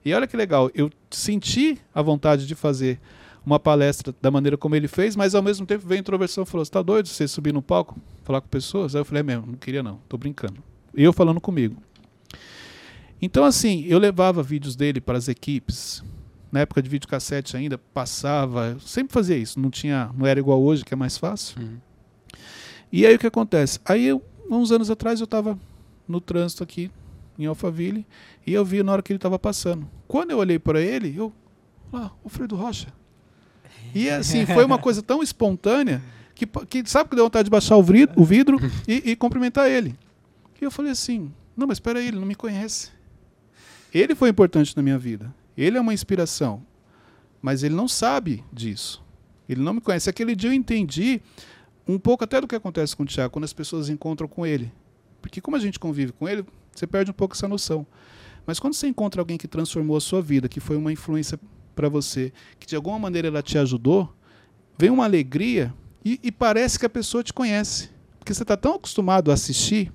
E 0.05 0.14
olha 0.14 0.29
que 0.29 0.37
legal, 0.37 0.70
eu 0.77 0.92
senti 1.11 1.77
a 1.92 2.00
vontade 2.00 2.46
de 2.46 2.55
fazer 2.55 3.00
uma 3.45 3.61
palestra 3.61 4.15
da 4.23 4.31
maneira 4.31 4.57
como 4.57 4.75
ele 4.75 4.89
fez, 4.89 5.15
mas 5.15 5.35
ao 5.35 5.43
mesmo 5.43 5.67
tempo 5.67 5.87
veio 5.87 5.99
a 5.99 6.01
introversão 6.01 6.45
e 6.45 6.47
falou: 6.47 6.65
Você 6.65 6.71
tá 6.71 6.83
doido 6.83 7.09
você 7.09 7.29
subir 7.29 7.53
no 7.53 7.63
palco, 7.63 7.97
falar 8.23 8.41
com 8.41 8.49
pessoas? 8.49 8.95
Aí 8.95 9.01
eu 9.01 9.05
falei: 9.05 9.21
É 9.21 9.23
mesmo, 9.23 9.47
não 9.47 9.55
queria 9.55 9.83
não, 9.83 10.01
tô 10.09 10.17
brincando. 10.17 10.63
Eu 10.95 11.13
falando 11.13 11.41
comigo. 11.41 11.77
Então, 13.21 13.45
assim, 13.45 13.85
eu 13.87 13.99
levava 13.99 14.43
vídeos 14.43 14.77
dele 14.77 15.01
para 15.01 15.19
as 15.19 15.29
equipes. 15.29 16.03
Na 16.53 16.61
época 16.61 16.81
de 16.81 16.89
videocassete 16.89 17.57
ainda, 17.57 17.77
passava, 17.77 18.77
sempre 18.81 19.13
fazia 19.13 19.37
isso, 19.37 19.59
não 19.59 19.71
tinha, 19.71 20.11
não 20.17 20.25
era 20.25 20.39
igual 20.39 20.63
hoje, 20.63 20.85
que 20.85 20.95
é 20.95 20.97
mais 20.97 21.19
fácil. 21.19 21.61
Uhum. 21.61 21.79
E 22.93 23.05
aí 23.05 23.17
o 23.17 23.19
que 23.19 23.27
acontece? 23.27 23.81
Aí, 23.85 24.07
eu, 24.07 24.23
uns 24.49 24.71
anos 24.71 24.89
atrás, 24.89 25.19
eu 25.19 25.25
estava 25.25 25.59
no 26.07 26.21
trânsito 26.21 26.63
aqui 26.63 26.93
em 27.37 27.47
Alphaville 27.47 28.07
e 28.47 28.53
eu 28.53 28.65
vi 28.65 28.83
na 28.85 28.93
hora 28.93 29.03
que 29.03 29.13
ele 29.13 29.19
estava 29.19 29.37
passando. 29.39 29.89
Quando 30.07 30.31
eu 30.31 30.39
olhei 30.39 30.59
para 30.61 30.81
ele, 30.81 31.13
eu, 31.17 31.33
lá, 31.93 32.13
o 32.23 32.29
Fredo 32.29 32.55
Rocha. 32.55 32.93
E 33.95 34.11
assim, 34.11 34.45
foi 34.45 34.65
uma 34.65 34.79
coisa 34.79 35.03
tão 35.03 35.23
espontânea 35.23 36.03
que, 36.35 36.47
que 36.47 36.89
sabe 36.89 37.11
que 37.11 37.17
deu 37.17 37.25
vontade 37.27 37.45
de 37.45 37.51
baixar 37.51 37.77
o 37.77 37.83
vidro, 37.83 38.21
o 38.21 38.25
vidro 38.25 38.59
e, 38.89 39.11
e 39.13 39.17
cumprimentar 39.17 39.71
ele. 39.71 39.97
E 40.61 40.65
eu 40.65 40.71
falei 40.71 40.93
assim: 40.93 41.33
não, 41.57 41.67
mas 41.67 41.77
espera 41.77 41.99
aí, 41.99 42.09
ele 42.09 42.19
não 42.19 42.27
me 42.27 42.35
conhece. 42.35 42.91
Ele 43.93 44.15
foi 44.15 44.29
importante 44.29 44.77
na 44.77 44.83
minha 44.83 44.99
vida. 44.99 45.33
Ele 45.57 45.79
é 45.79 45.81
uma 45.81 45.95
inspiração. 45.95 46.63
Mas 47.41 47.63
ele 47.63 47.75
não 47.75 47.87
sabe 47.87 48.43
disso. 48.53 49.05
Ele 49.49 49.61
não 49.61 49.75
me 49.75 49.81
conhece. 49.81 50.11
Aquele 50.11 50.35
dia 50.35 50.51
eu 50.51 50.55
entendi 50.55 51.21
um 51.87 51.99
pouco 51.99 52.25
até 52.25 52.41
do 52.41 52.49
que 52.49 52.57
acontece 52.57 52.97
com 52.97 53.03
o 53.03 53.07
Tiago 53.07 53.31
quando 53.31 53.45
as 53.45 53.53
pessoas 53.53 53.89
encontram 53.89 54.27
com 54.27 54.45
ele. 54.45 54.73
Porque 55.23 55.41
como 55.41 55.57
a 55.57 55.61
gente 55.61 55.79
convive 55.79 56.13
com 56.13 56.29
ele, 56.29 56.45
você 56.75 56.87
perde 56.87 57.11
um 57.11 57.15
pouco 57.15 57.35
essa 57.35 57.47
noção. 57.47 57.87
Mas 58.47 58.59
quando 58.59 58.75
você 58.75 58.89
encontra 58.89 59.21
alguém 59.21 59.39
que 59.39 59.47
transformou 59.47 59.97
a 59.97 60.01
sua 60.01 60.21
vida, 60.21 60.49
que 60.49 60.61
foi 60.61 60.77
uma 60.77 60.93
influência 60.93 61.39
para 61.75 61.89
você, 61.89 62.33
que 62.59 62.67
de 62.67 62.77
alguma 62.77 62.99
maneira 62.99 63.29
ela 63.29 63.43
te 63.43 63.59
ajudou, 63.59 64.15
vem 64.79 64.91
uma 64.91 65.05
alegria 65.05 65.73
e, 66.05 66.19
e 66.23 66.33
parece 66.33 66.79
que 66.79 66.87
a 66.87 66.91
pessoa 66.91 67.23
te 67.23 67.33
conhece. 67.33 67.91
Porque 68.19 68.33
você 68.33 68.43
está 68.43 68.57
tão 68.57 68.77
acostumado 68.77 69.31
a 69.31 69.35
assistir, 69.35 69.93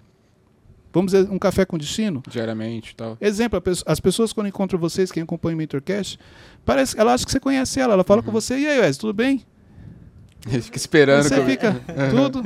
vamos 0.93 1.11
dizer, 1.11 1.29
um 1.31 1.39
café 1.39 1.65
com 1.65 1.77
destino. 1.77 2.21
Diariamente 2.29 2.95
tal. 2.95 3.17
Exemplo, 3.19 3.61
as 3.85 3.99
pessoas 3.99 4.33
quando 4.33 4.47
encontram 4.47 4.79
vocês, 4.79 5.11
quem 5.11 5.23
acompanha 5.23 5.55
o 5.55 5.57
Mentorcast, 5.57 6.19
parece, 6.65 6.99
ela 6.99 7.13
acha 7.13 7.25
que 7.25 7.31
você 7.31 7.39
conhece 7.39 7.79
ela, 7.79 7.93
ela 7.93 8.03
fala 8.03 8.21
com 8.21 8.31
você, 8.31 8.57
e 8.57 8.67
aí, 8.67 8.79
Wes, 8.79 8.97
tudo 8.97 9.13
bem? 9.13 9.45
Ele 10.47 10.61
fica 10.61 10.77
esperando. 10.77 11.23
Você 11.23 11.35
que 11.35 11.45
fica, 11.45 11.81
tudo. 12.11 12.43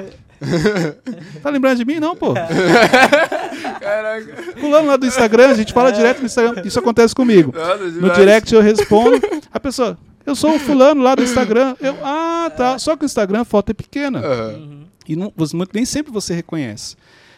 tá 1.42 1.50
lembrando 1.50 1.78
de 1.78 1.86
mim? 1.86 2.00
Não, 2.00 2.16
pô. 2.16 2.34
Caraca. 3.84 4.54
Pulando 4.60 4.88
lá 4.88 4.98
do 4.98 5.06
Instagram, 5.06 5.50
a 5.50 5.54
gente 5.54 5.74
fala 5.74 5.92
direto 5.92 6.20
no 6.20 6.26
Instagram. 6.26 6.62
Isso 6.66 6.80
acontece 6.80 7.14
comigo. 7.14 7.54
Nossa, 7.56 7.78
No 7.84 8.14
direct 8.14 8.54
eu 8.54 8.62
respondo. 8.62 9.20
A 9.52 9.60
pessoa, 9.60 9.98
eu 10.26 10.36
sou 10.36 10.56
o 10.56 10.60
fulano 10.60 11.02
lá 11.02 11.16
do 11.16 11.24
Instagram. 11.24 11.76
Eu, 11.80 11.96
ah, 12.04 12.52
tá. 12.56 12.80
Só 12.80 12.96
que 12.96 13.04
o 13.04 13.06
Instagram 13.06 13.42
a 13.42 13.46
foto 13.46 13.70
é 13.72 13.74
pequena. 13.74 14.22
Uhum. 14.22 14.84
E 15.08 15.16
não, 15.16 15.32
você- 15.36 15.56
nem 15.74 15.86
sempre 15.86 16.12
você 16.12 16.34
reconhece. 16.34 16.96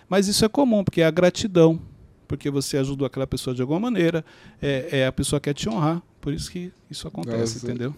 Mas 0.08 0.28
isso 0.28 0.46
é 0.46 0.48
comum, 0.50 0.84
porque 0.84 1.02
é 1.02 1.06
a 1.06 1.12
gratidão. 1.12 1.80
Porque 2.28 2.50
você 2.50 2.78
ajudou 2.78 3.06
aquela 3.06 3.28
pessoa 3.28 3.56
de 3.56 3.62
alguma 3.62 3.80
maneira. 3.80 4.24
É, 4.62 5.00
é 5.00 5.08
a 5.08 5.12
pessoa 5.12 5.40
quer 5.40 5.54
te 5.54 5.68
honrar. 5.70 6.02
Por 6.22 6.34
isso 6.34 6.50
que 6.52 6.72
isso 6.90 7.08
acontece, 7.08 7.56
Nossa. 7.56 7.66
entendeu? 7.66 7.94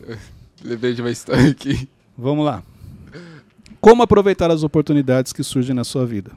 Lembrei 0.63 0.93
de 0.93 1.01
uma 1.01 1.11
história 1.11 1.49
aqui. 1.51 1.87
Vamos 2.17 2.45
lá. 2.45 2.61
Como 3.79 4.03
aproveitar 4.03 4.49
as 4.51 4.63
oportunidades 4.63 5.31
que 5.31 5.43
surgem 5.43 5.73
na 5.75 5.83
sua 5.83 6.05
vida? 6.05 6.31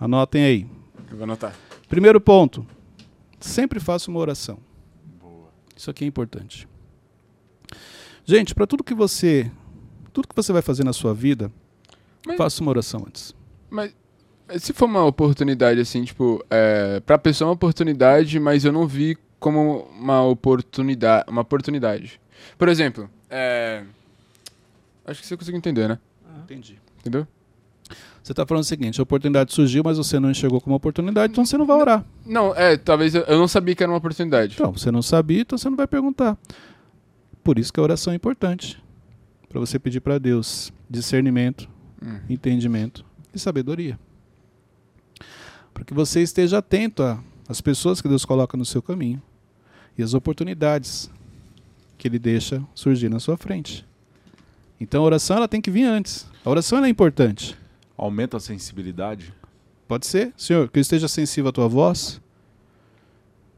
Anotem 0.00 0.44
aí. 0.44 0.66
Eu 1.12 1.16
vou 1.18 1.24
anotar. 1.24 1.54
Primeiro 1.88 2.20
ponto. 2.20 2.66
Sempre 3.38 3.78
faça 3.78 4.10
uma 4.10 4.18
oração. 4.18 4.58
Isso 5.76 5.90
aqui 5.90 6.04
é 6.04 6.08
importante. 6.08 6.66
Gente, 8.24 8.54
para 8.54 8.66
tudo 8.66 8.84
que 8.84 8.94
você, 8.94 9.50
tudo 10.12 10.28
que 10.28 10.34
você 10.34 10.52
vai 10.52 10.62
fazer 10.62 10.84
na 10.84 10.92
sua 10.92 11.12
vida, 11.12 11.50
Mas- 12.26 12.36
faça 12.36 12.62
uma 12.62 12.70
oração 12.70 13.04
antes. 13.06 13.34
Mas 13.68 13.92
se 14.58 14.72
for 14.72 14.86
uma 14.86 15.04
oportunidade, 15.04 15.80
assim, 15.80 16.04
tipo, 16.04 16.44
é, 16.50 17.00
pra 17.00 17.18
pessoa 17.18 17.46
é 17.46 17.48
uma 17.48 17.54
oportunidade, 17.54 18.38
mas 18.38 18.64
eu 18.64 18.72
não 18.72 18.86
vi 18.86 19.18
como 19.40 19.88
uma 19.98 20.22
oportunidade. 20.22 21.24
Uma 21.28 21.40
oportunidade. 21.42 22.20
Por 22.56 22.68
exemplo, 22.68 23.10
é, 23.28 23.84
Acho 25.04 25.20
que 25.20 25.26
você 25.26 25.36
conseguiu 25.36 25.58
entender, 25.58 25.88
né? 25.88 25.98
Entendi. 26.44 26.80
Entendeu? 27.00 27.26
Você 28.22 28.32
está 28.32 28.46
falando 28.46 28.62
o 28.62 28.66
seguinte: 28.66 29.00
a 29.00 29.02
oportunidade 29.02 29.52
surgiu, 29.52 29.82
mas 29.84 29.98
você 29.98 30.20
não 30.20 30.30
enxergou 30.30 30.60
como 30.60 30.76
oportunidade, 30.76 31.32
então 31.32 31.44
você 31.44 31.58
não 31.58 31.66
vai 31.66 31.76
orar. 31.76 32.04
Não, 32.24 32.54
é, 32.54 32.76
talvez 32.76 33.14
eu, 33.14 33.24
não 33.38 33.48
sabia 33.48 33.74
que 33.74 33.82
era 33.82 33.90
uma 33.90 33.98
oportunidade. 33.98 34.54
Então, 34.54 34.72
você 34.72 34.90
não 34.90 35.02
sabia, 35.02 35.40
então 35.40 35.58
você 35.58 35.68
não 35.68 35.76
vai 35.76 35.86
perguntar. 35.86 36.38
Por 37.42 37.58
isso 37.58 37.72
que 37.72 37.80
a 37.80 37.82
oração 37.82 38.12
é 38.12 38.16
importante. 38.16 38.82
Para 39.48 39.58
você 39.58 39.78
pedir 39.78 40.00
para 40.00 40.18
Deus 40.18 40.72
discernimento, 40.88 41.68
Hum. 42.04 42.18
entendimento 42.28 43.04
e 43.32 43.38
sabedoria. 43.38 43.98
Para 45.72 45.84
que 45.84 45.94
você 45.94 46.20
esteja 46.20 46.58
atento 46.58 47.02
às 47.48 47.60
pessoas 47.60 48.00
que 48.00 48.08
Deus 48.08 48.24
coloca 48.24 48.56
no 48.56 48.64
seu 48.64 48.82
caminho 48.82 49.22
e 49.96 50.02
as 50.02 50.14
oportunidades 50.14 51.10
que 51.96 52.08
Ele 52.08 52.18
deixa 52.18 52.62
surgir 52.74 53.08
na 53.08 53.20
sua 53.20 53.36
frente. 53.36 53.86
Então 54.80 55.02
a 55.02 55.06
oração 55.06 55.36
ela 55.36 55.46
tem 55.48 55.60
que 55.60 55.70
vir 55.70 55.84
antes. 55.84 56.26
A 56.44 56.50
oração 56.50 56.84
é 56.84 56.88
importante. 56.88 57.56
Aumenta 58.02 58.36
a 58.36 58.40
sensibilidade. 58.40 59.32
Pode 59.86 60.06
ser, 60.06 60.32
Senhor, 60.36 60.68
que 60.68 60.76
eu 60.76 60.80
esteja 60.80 61.06
sensível 61.06 61.50
à 61.50 61.52
tua 61.52 61.68
voz. 61.68 62.20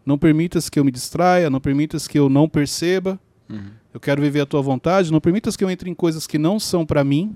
Não 0.04 0.18
permitas 0.18 0.68
que 0.68 0.78
eu 0.78 0.84
me 0.84 0.90
distraia, 0.90 1.48
não 1.48 1.58
permitas 1.58 2.06
que 2.06 2.18
eu 2.18 2.28
não 2.28 2.46
perceba. 2.46 3.18
Uhum. 3.48 3.70
Eu 3.94 3.98
quero 3.98 4.20
viver 4.20 4.40
a 4.40 4.46
tua 4.46 4.60
vontade. 4.60 5.10
Não 5.10 5.18
permitas 5.18 5.56
que 5.56 5.64
eu 5.64 5.70
entre 5.70 5.88
em 5.88 5.94
coisas 5.94 6.26
que 6.26 6.36
não 6.36 6.60
são 6.60 6.84
para 6.84 7.02
mim. 7.02 7.34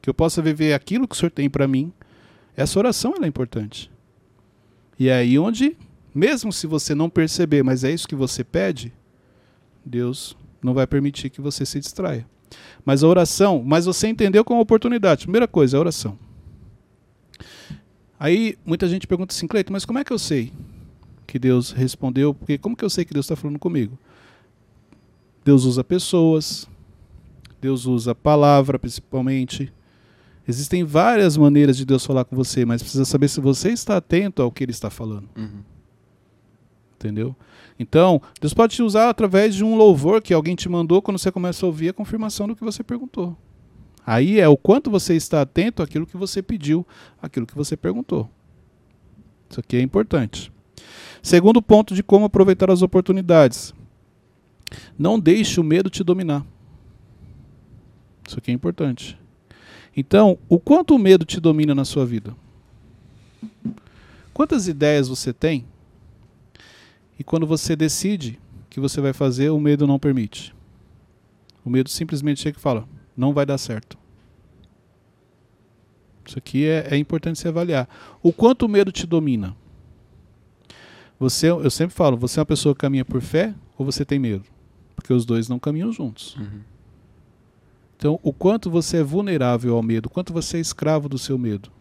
Que 0.00 0.08
eu 0.08 0.14
possa 0.14 0.40
viver 0.40 0.72
aquilo 0.72 1.06
que 1.06 1.14
o 1.14 1.18
Senhor 1.18 1.30
tem 1.30 1.50
para 1.50 1.68
mim. 1.68 1.92
Essa 2.56 2.78
oração 2.78 3.12
é 3.20 3.26
importante. 3.26 3.90
E 4.98 5.10
é 5.10 5.14
aí 5.14 5.38
onde, 5.38 5.76
mesmo 6.14 6.50
se 6.50 6.66
você 6.66 6.94
não 6.94 7.10
perceber, 7.10 7.62
mas 7.62 7.84
é 7.84 7.90
isso 7.90 8.08
que 8.08 8.16
você 8.16 8.42
pede, 8.42 8.94
Deus 9.84 10.34
não 10.62 10.72
vai 10.72 10.86
permitir 10.86 11.28
que 11.28 11.42
você 11.42 11.66
se 11.66 11.78
distraia. 11.78 12.26
Mas 12.84 13.02
a 13.02 13.08
oração, 13.08 13.62
mas 13.64 13.86
você 13.86 14.08
entendeu 14.08 14.44
como 14.44 14.60
oportunidade. 14.60 15.24
Primeira 15.24 15.48
coisa, 15.48 15.76
a 15.76 15.80
oração. 15.80 16.18
Aí 18.18 18.56
muita 18.64 18.88
gente 18.88 19.06
pergunta 19.06 19.34
assim, 19.34 19.46
Cleiton, 19.46 19.72
mas 19.72 19.84
como 19.84 19.98
é 19.98 20.04
que 20.04 20.12
eu 20.12 20.18
sei 20.18 20.52
que 21.26 21.38
Deus 21.38 21.70
respondeu? 21.70 22.34
Porque 22.34 22.58
como 22.58 22.76
que 22.76 22.84
eu 22.84 22.90
sei 22.90 23.04
que 23.04 23.12
Deus 23.12 23.26
está 23.26 23.36
falando 23.36 23.58
comigo? 23.58 23.98
Deus 25.44 25.64
usa 25.64 25.84
pessoas, 25.84 26.68
Deus 27.60 27.86
usa 27.86 28.14
palavra 28.14 28.78
principalmente. 28.78 29.72
Existem 30.46 30.82
várias 30.82 31.36
maneiras 31.36 31.76
de 31.76 31.84
Deus 31.84 32.04
falar 32.04 32.24
com 32.24 32.34
você, 32.34 32.64
mas 32.64 32.82
precisa 32.82 33.04
saber 33.04 33.28
se 33.28 33.40
você 33.40 33.70
está 33.70 33.98
atento 33.98 34.42
ao 34.42 34.50
que 34.50 34.64
Ele 34.64 34.72
está 34.72 34.88
falando. 34.88 35.28
Uhum. 35.36 35.62
Entendeu? 36.98 37.36
Então, 37.78 38.20
Deus 38.40 38.52
pode 38.52 38.74
te 38.74 38.82
usar 38.82 39.08
através 39.08 39.54
de 39.54 39.62
um 39.62 39.76
louvor 39.76 40.20
que 40.20 40.34
alguém 40.34 40.56
te 40.56 40.68
mandou 40.68 41.00
quando 41.00 41.16
você 41.16 41.30
começa 41.30 41.64
a 41.64 41.68
ouvir 41.68 41.90
a 41.90 41.92
confirmação 41.92 42.48
do 42.48 42.56
que 42.56 42.64
você 42.64 42.82
perguntou. 42.82 43.36
Aí 44.04 44.40
é 44.40 44.48
o 44.48 44.56
quanto 44.56 44.90
você 44.90 45.14
está 45.14 45.42
atento 45.42 45.80
àquilo 45.80 46.06
que 46.06 46.16
você 46.16 46.42
pediu, 46.42 46.84
àquilo 47.22 47.46
que 47.46 47.54
você 47.54 47.76
perguntou. 47.76 48.28
Isso 49.48 49.60
aqui 49.60 49.76
é 49.76 49.80
importante. 49.80 50.52
Segundo 51.22 51.62
ponto 51.62 51.94
de 51.94 52.02
como 52.02 52.24
aproveitar 52.24 52.68
as 52.68 52.82
oportunidades. 52.82 53.72
Não 54.98 55.20
deixe 55.20 55.60
o 55.60 55.64
medo 55.64 55.88
te 55.88 56.02
dominar. 56.02 56.44
Isso 58.26 58.38
aqui 58.38 58.50
é 58.50 58.54
importante. 58.54 59.16
Então, 59.96 60.36
o 60.48 60.58
quanto 60.58 60.96
o 60.96 60.98
medo 60.98 61.24
te 61.24 61.40
domina 61.40 61.74
na 61.74 61.84
sua 61.84 62.04
vida? 62.04 62.34
Quantas 64.34 64.68
ideias 64.68 65.08
você 65.08 65.32
tem? 65.32 65.64
E 67.18 67.24
quando 67.24 67.46
você 67.46 67.74
decide 67.74 68.38
que 68.70 68.78
você 68.78 69.00
vai 69.00 69.12
fazer, 69.12 69.50
o 69.50 69.60
medo 69.60 69.86
não 69.86 69.98
permite. 69.98 70.54
O 71.64 71.70
medo 71.70 71.90
simplesmente 71.90 72.40
chega 72.40 72.58
e 72.58 72.60
fala: 72.60 72.88
não 73.16 73.32
vai 73.32 73.44
dar 73.44 73.58
certo. 73.58 73.98
Isso 76.24 76.38
aqui 76.38 76.66
é, 76.66 76.88
é 76.90 76.96
importante 76.96 77.38
se 77.38 77.48
avaliar. 77.48 77.88
O 78.22 78.32
quanto 78.32 78.66
o 78.66 78.68
medo 78.68 78.92
te 78.92 79.06
domina? 79.06 79.56
Você, 81.18 81.50
eu 81.50 81.70
sempre 81.70 81.96
falo, 81.96 82.16
você 82.16 82.38
é 82.38 82.42
uma 82.42 82.46
pessoa 82.46 82.74
que 82.74 82.80
caminha 82.80 83.04
por 83.04 83.20
fé 83.20 83.54
ou 83.76 83.84
você 83.84 84.04
tem 84.04 84.18
medo? 84.18 84.44
Porque 84.94 85.12
os 85.12 85.24
dois 85.24 85.48
não 85.48 85.58
caminham 85.58 85.90
juntos. 85.90 86.36
Uhum. 86.36 86.60
Então, 87.96 88.20
o 88.22 88.32
quanto 88.32 88.70
você 88.70 88.98
é 88.98 89.02
vulnerável 89.02 89.74
ao 89.74 89.82
medo, 89.82 90.06
o 90.06 90.10
quanto 90.10 90.32
você 90.32 90.58
é 90.58 90.60
escravo 90.60 91.08
do 91.08 91.18
seu 91.18 91.36
medo. 91.36 91.72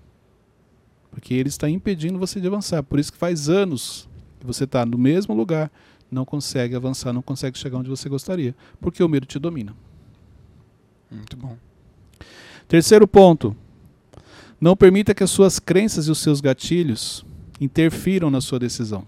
Porque 1.11 1.33
ele 1.33 1.49
está 1.49 1.69
impedindo 1.69 2.17
você 2.17 2.41
de 2.41 2.47
avançar. 2.47 2.81
Por 2.81 2.97
isso 2.97 3.11
que 3.11 3.17
faz 3.17 3.49
anos 3.49 4.06
que 4.39 4.45
você 4.45 4.63
está 4.63 4.85
no 4.85 4.97
mesmo 4.97 5.33
lugar, 5.33 5.71
não 6.09 6.25
consegue 6.25 6.75
avançar, 6.75 7.11
não 7.11 7.21
consegue 7.21 7.57
chegar 7.57 7.77
onde 7.77 7.89
você 7.89 8.07
gostaria. 8.07 8.55
Porque 8.79 9.03
o 9.03 9.09
medo 9.09 9.25
te 9.25 9.39
domina. 9.39 9.75
Muito 11.11 11.35
bom. 11.37 11.57
Terceiro 12.67 13.07
ponto. 13.07 13.55
Não 14.59 14.75
permita 14.75 15.13
que 15.13 15.23
as 15.23 15.29
suas 15.29 15.59
crenças 15.59 16.07
e 16.07 16.11
os 16.11 16.19
seus 16.19 16.41
gatilhos 16.41 17.25
interfiram 17.59 18.29
na 18.29 18.41
sua 18.41 18.59
decisão. 18.59 19.05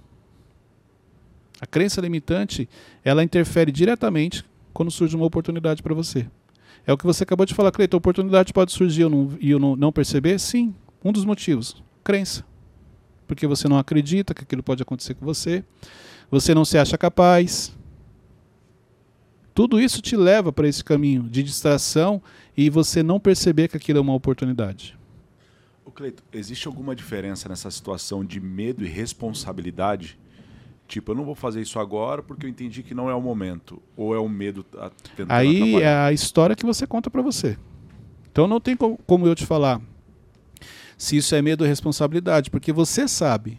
A 1.60 1.66
crença 1.66 2.00
limitante, 2.00 2.70
ela 3.04 3.24
interfere 3.24 3.72
diretamente 3.72 4.46
quando 4.74 4.92
surge 4.92 5.16
uma 5.16 5.26
oportunidade 5.26 5.84
para 5.84 5.94
você. 5.94 6.26
É 6.88 6.94
o 6.94 6.98
que 6.98 7.06
você 7.06 7.24
acabou 7.24 7.46
de 7.46 7.54
falar, 7.54 7.72
Cleiton, 7.72 7.98
a 7.98 8.00
oportunidade 8.00 8.54
pode 8.54 8.72
surgir 8.72 9.02
eu 9.02 9.10
não, 9.10 9.38
e 9.42 9.52
eu 9.52 9.60
não, 9.60 9.76
não 9.76 9.92
perceber? 9.92 10.40
Sim, 10.40 10.74
um 11.04 11.12
dos 11.12 11.26
motivos, 11.26 11.84
crença. 12.04 12.46
Porque 13.30 13.46
você 13.46 13.68
não 13.68 13.78
acredita 13.78 14.34
que 14.34 14.42
aquilo 14.42 14.64
pode 14.64 14.82
acontecer 14.82 15.14
com 15.14 15.24
você, 15.24 15.64
você 16.32 16.52
não 16.56 16.66
se 16.66 16.80
acha 16.80 16.98
capaz. 16.98 17.72
Tudo 19.54 19.80
isso 19.80 20.02
te 20.02 20.16
leva 20.18 20.52
para 20.52 20.68
esse 20.68 20.84
caminho 20.84 21.24
de 21.24 21.44
distração 21.44 22.20
e 22.58 22.70
você 22.72 23.04
não 23.04 23.20
perceber 23.20 23.68
que 23.68 23.78
aquilo 23.78 24.00
é 24.00 24.02
uma 24.02 24.16
oportunidade. 24.16 24.98
Ô 25.86 25.92
Cleito, 25.92 26.24
existe 26.34 26.68
alguma 26.68 26.96
diferença 26.96 27.48
nessa 27.48 27.70
situação 27.70 28.26
de 28.26 28.40
medo 28.40 28.84
e 28.84 28.88
responsabilidade? 28.88 30.18
Tipo, 30.88 31.12
eu 31.12 31.16
não 31.16 31.24
vou 31.24 31.36
fazer 31.36 31.62
isso 31.62 31.78
agora 31.78 32.24
porque 32.24 32.48
eu 32.48 32.50
entendi 32.50 32.82
que 32.82 32.96
não 32.96 33.10
é 33.12 33.14
o 33.14 33.22
momento. 33.22 33.80
Ou 33.96 34.16
é 34.16 34.20
o 34.20 34.28
medo 34.28 34.66
a- 34.76 34.90
tentando 35.16 35.32
Aí 35.32 35.58
é 35.60 35.62
atrapalhar? 35.62 36.06
a 36.08 36.14
história 36.14 36.56
que 36.56 36.66
você 36.66 36.88
conta 36.88 37.12
para 37.12 37.22
você. 37.22 37.56
Então 38.32 38.48
não 38.48 38.60
tem 38.60 38.76
co- 38.76 38.98
como 39.06 39.28
eu 39.28 39.36
te 39.36 39.46
falar 39.46 39.80
se 41.00 41.16
isso 41.16 41.34
é 41.34 41.42
medo 41.42 41.62
ou 41.62 41.68
responsabilidade, 41.68 42.52
porque 42.52 42.74
você 42.74 43.08
sabe. 43.08 43.58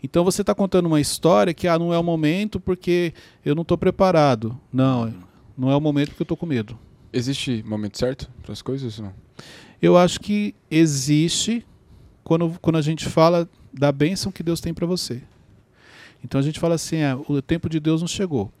Então 0.00 0.24
você 0.24 0.42
está 0.42 0.54
contando 0.54 0.86
uma 0.86 1.00
história 1.00 1.52
que 1.52 1.66
ah, 1.66 1.76
não 1.76 1.92
é 1.92 1.98
o 1.98 2.04
momento 2.04 2.60
porque 2.60 3.12
eu 3.44 3.52
não 3.52 3.62
estou 3.62 3.76
preparado. 3.76 4.58
Não, 4.72 5.12
não 5.58 5.70
é 5.72 5.76
o 5.76 5.80
momento 5.80 6.10
porque 6.10 6.22
eu 6.22 6.24
estou 6.24 6.36
com 6.36 6.46
medo. 6.46 6.78
Existe 7.12 7.64
momento 7.66 7.98
certo 7.98 8.30
para 8.42 8.52
as 8.52 8.62
coisas 8.62 8.96
ou 9.00 9.06
não? 9.06 9.14
Eu 9.82 9.98
acho 9.98 10.20
que 10.20 10.54
existe 10.70 11.66
quando, 12.22 12.56
quando 12.62 12.76
a 12.76 12.82
gente 12.82 13.06
fala 13.06 13.48
da 13.72 13.90
bênção 13.90 14.30
que 14.30 14.44
Deus 14.44 14.60
tem 14.60 14.72
para 14.72 14.86
você. 14.86 15.20
Então 16.22 16.38
a 16.38 16.44
gente 16.44 16.60
fala 16.60 16.76
assim, 16.76 16.98
é, 16.98 17.12
o 17.26 17.42
tempo 17.42 17.68
de 17.68 17.80
Deus 17.80 18.00
não 18.00 18.08
chegou. 18.08 18.52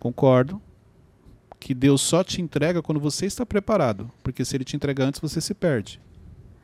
Concordo 0.00 0.62
que 1.60 1.74
Deus 1.74 2.00
só 2.00 2.24
te 2.24 2.40
entrega 2.40 2.80
quando 2.80 3.00
você 3.00 3.26
está 3.26 3.44
preparado, 3.44 4.10
porque 4.22 4.46
se 4.46 4.56
ele 4.56 4.64
te 4.64 4.74
entregar 4.74 5.04
antes 5.04 5.20
você 5.20 5.42
se 5.42 5.52
perde. 5.52 6.00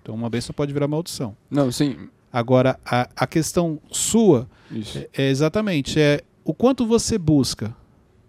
Então 0.04 0.14
uma 0.14 0.28
bênção 0.28 0.54
pode 0.54 0.70
virar 0.70 0.86
maldição. 0.86 1.34
Não, 1.50 1.72
sim. 1.72 1.96
Agora 2.30 2.78
a, 2.84 3.08
a 3.16 3.26
questão 3.26 3.80
sua 3.90 4.46
é, 4.94 5.24
é 5.24 5.30
exatamente 5.30 5.98
é 5.98 6.20
o 6.44 6.52
quanto 6.52 6.86
você 6.86 7.16
busca. 7.16 7.74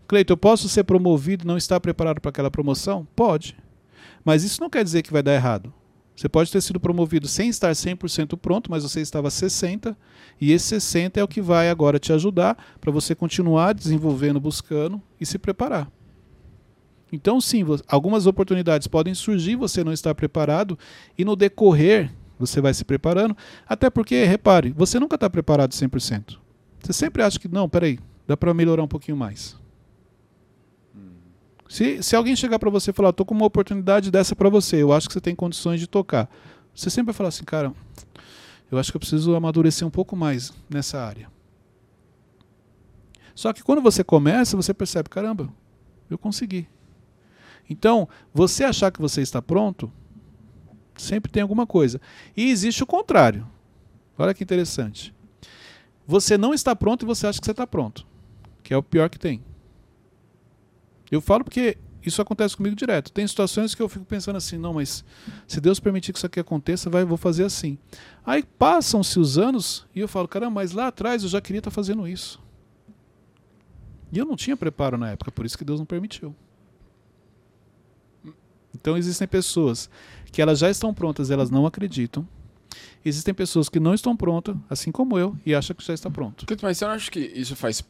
Cleiton, 0.08 0.34
eu 0.34 0.38
posso 0.38 0.70
ser 0.70 0.86
promovido 0.86 1.44
e 1.44 1.48
não 1.48 1.58
estar 1.58 1.82
preparado 1.82 2.22
para 2.22 2.30
aquela 2.30 2.50
promoção? 2.50 3.06
Pode. 3.14 3.58
Mas 4.24 4.44
isso 4.46 4.62
não 4.62 4.70
quer 4.70 4.86
dizer 4.86 5.02
que 5.02 5.12
vai 5.12 5.22
dar 5.22 5.34
errado. 5.34 5.74
Você 6.16 6.30
pode 6.30 6.50
ter 6.50 6.62
sido 6.62 6.80
promovido 6.80 7.28
sem 7.28 7.50
estar 7.50 7.72
100% 7.72 8.38
pronto, 8.38 8.72
mas 8.72 8.84
você 8.84 9.02
estava 9.02 9.28
60%, 9.28 9.94
e 10.40 10.54
esse 10.54 10.78
60% 10.78 11.18
é 11.18 11.24
o 11.24 11.28
que 11.28 11.42
vai 11.42 11.70
agora 11.70 12.00
te 12.00 12.14
ajudar 12.14 12.78
para 12.80 12.92
você 12.92 13.14
continuar 13.14 13.74
desenvolvendo, 13.74 14.40
buscando 14.40 15.02
e 15.20 15.26
se 15.26 15.38
preparar. 15.38 15.92
Então, 17.16 17.40
sim, 17.40 17.64
algumas 17.88 18.28
oportunidades 18.28 18.88
podem 18.88 19.14
surgir, 19.14 19.56
você 19.56 19.84
não 19.84 19.94
está 19.94 20.14
preparado, 20.14 20.78
e 21.18 21.24
no 21.24 21.36
decorrer 21.36 22.12
você 22.38 22.60
vai 22.60 22.74
se 22.74 22.84
preparando, 22.84 23.36
até 23.66 23.90
porque, 23.90 24.26
repare, 24.26 24.74
você 24.76 25.00
nunca 25.00 25.16
está 25.16 25.30
preparado 25.30 25.72
100%. 25.72 26.38
Você 26.84 26.94
sempre 26.94 27.24
acha 27.24 27.40
que, 27.40 27.48
não, 27.48 27.70
peraí, 27.70 27.98
dá 28.28 28.36
para 28.36 28.54
melhorar 28.54 28.84
um 28.84 28.88
pouquinho 28.88 29.18
mais. 29.18 29.58
Se, 31.68 32.04
se 32.04 32.16
alguém 32.16 32.36
chegar 32.36 32.60
para 32.60 32.70
você 32.70 32.92
e 32.92 32.94
falar, 32.94 33.12
tô 33.12 33.26
com 33.26 33.34
uma 33.34 33.46
oportunidade 33.46 34.12
dessa 34.12 34.36
para 34.36 34.50
você, 34.50 34.84
eu 34.84 34.94
acho 34.94 35.08
que 35.08 35.14
você 35.14 35.22
tem 35.22 35.34
condições 35.34 35.80
de 35.80 35.88
tocar. 35.88 36.30
Você 36.76 36.90
sempre 36.90 37.08
vai 37.08 37.14
falar 37.14 37.30
assim, 37.30 37.44
cara, 37.44 37.74
eu 38.70 38.78
acho 38.78 38.92
que 38.92 38.98
eu 38.98 39.00
preciso 39.00 39.36
amadurecer 39.36 39.88
um 39.88 39.92
pouco 39.92 40.16
mais 40.16 40.54
nessa 40.70 41.02
área. 41.02 41.32
Só 43.34 43.52
que 43.52 43.64
quando 43.64 43.82
você 43.82 44.04
começa, 44.04 44.56
você 44.56 44.74
percebe, 44.74 45.10
caramba, 45.10 45.50
eu 46.10 46.18
consegui. 46.18 46.68
Então, 47.70 48.08
você 48.34 48.64
achar 48.64 48.92
que 48.92 49.02
você 49.02 49.22
está 49.22 49.42
pronto, 49.42 49.92
sempre 50.96 51.32
tem 51.32 51.42
alguma 51.42 51.66
coisa. 51.66 52.00
E 52.36 52.50
existe 52.50 52.84
o 52.84 52.88
contrário. 52.88 53.48
Olha 54.18 54.34
que 54.34 54.44
interessante. 54.44 55.14
Você 56.08 56.38
não 56.38 56.54
está 56.54 56.76
pronto 56.76 57.04
e 57.04 57.06
você 57.06 57.28
acha 57.28 57.40
que 57.40 57.46
você 57.46 57.52
está 57.52 57.66
pronto. 57.66 58.06
Que 58.64 58.74
é 58.74 58.78
o 58.78 58.84
pior 58.84 59.10
que 59.10 59.20
tem. 59.20 59.44
Eu 61.12 61.22
falo 61.22 61.44
porque 61.44 61.78
isso 62.04 62.22
acontece 62.22 62.56
comigo 62.56 62.76
direto. 62.76 63.12
Tem 63.12 63.28
situações 63.28 63.74
que 63.74 63.82
eu 63.82 63.90
fico 63.90 64.06
pensando 64.06 64.36
assim, 64.36 64.58
não, 64.58 64.74
mas 64.74 65.04
se 65.48 65.60
Deus 65.60 65.80
permitir 65.80 66.14
que 66.14 66.20
isso 66.20 66.26
aqui 66.26 66.40
aconteça, 66.40 66.90
vai, 66.90 67.04
vou 67.04 67.18
fazer 67.18 67.44
assim. 67.44 67.78
Aí 68.26 68.44
passam-se 68.44 69.20
os 69.20 69.38
anos 69.38 69.88
e 69.94 70.00
eu 70.00 70.08
falo, 70.08 70.28
caramba, 70.28 70.56
mas 70.56 70.72
lá 70.72 70.88
atrás 70.88 71.24
eu 71.24 71.30
já 71.30 71.42
queria 71.42 71.60
estar 71.60 71.72
fazendo 71.72 72.08
isso. 72.08 72.40
E 74.12 74.18
eu 74.18 74.26
não 74.26 74.36
tinha 74.36 74.56
preparo 74.56 74.98
na 74.98 75.12
época, 75.12 75.32
por 75.32 75.46
isso 75.46 75.58
que 75.58 75.66
Deus 75.66 75.80
não 75.80 75.86
permitiu. 75.86 76.36
Então 78.86 78.96
existem 78.96 79.28
pessoas 79.28 79.90
que 80.32 80.40
elas 80.40 80.60
já 80.60 80.70
estão 80.70 80.94
prontas, 80.94 81.32
elas 81.32 81.50
não 81.50 81.66
acreditam. 81.66 82.28
Existem 83.04 83.34
pessoas 83.34 83.68
que 83.68 83.80
não 83.80 83.96
estão 83.96 84.16
prontas, 84.16 84.56
assim 84.70 84.92
como 84.92 85.18
eu, 85.18 85.36
e 85.44 85.56
acham 85.56 85.76
que 85.76 85.84
já 85.84 85.96
está 85.96 86.08
pronto. 86.08 86.46
Mas 86.62 86.78
você 86.78 86.86
não 86.86 86.92
acha 86.92 87.10
que 87.10 87.20
isso 87.20 87.56
faz 87.56 87.84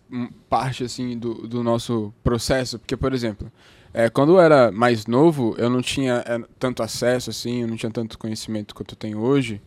parte, 0.50 0.86
assim, 0.86 1.18
do, 1.20 1.46
do 1.50 1.62
nosso 1.62 2.14
processo? 2.24 2.80
Porque, 2.80 2.96
por 2.96 3.14
exemplo, 3.14 3.52
é, 3.94 4.10
quando 4.10 4.34
eu 4.34 4.40
era 4.40 4.72
mais 4.72 5.06
novo, 5.06 5.54
eu 5.58 5.70
não 5.70 5.82
tinha 5.82 6.24
é, 6.26 6.40
tanto 6.58 6.82
acesso, 6.82 7.30
assim, 7.30 7.64
eu 7.64 7.68
não 7.68 7.76
tinha 7.76 7.92
tanto 7.92 8.18
conhecimento 8.18 8.74
quanto 8.74 8.94
eu 8.94 8.98
tenho 8.98 9.20
hoje. 9.20 9.62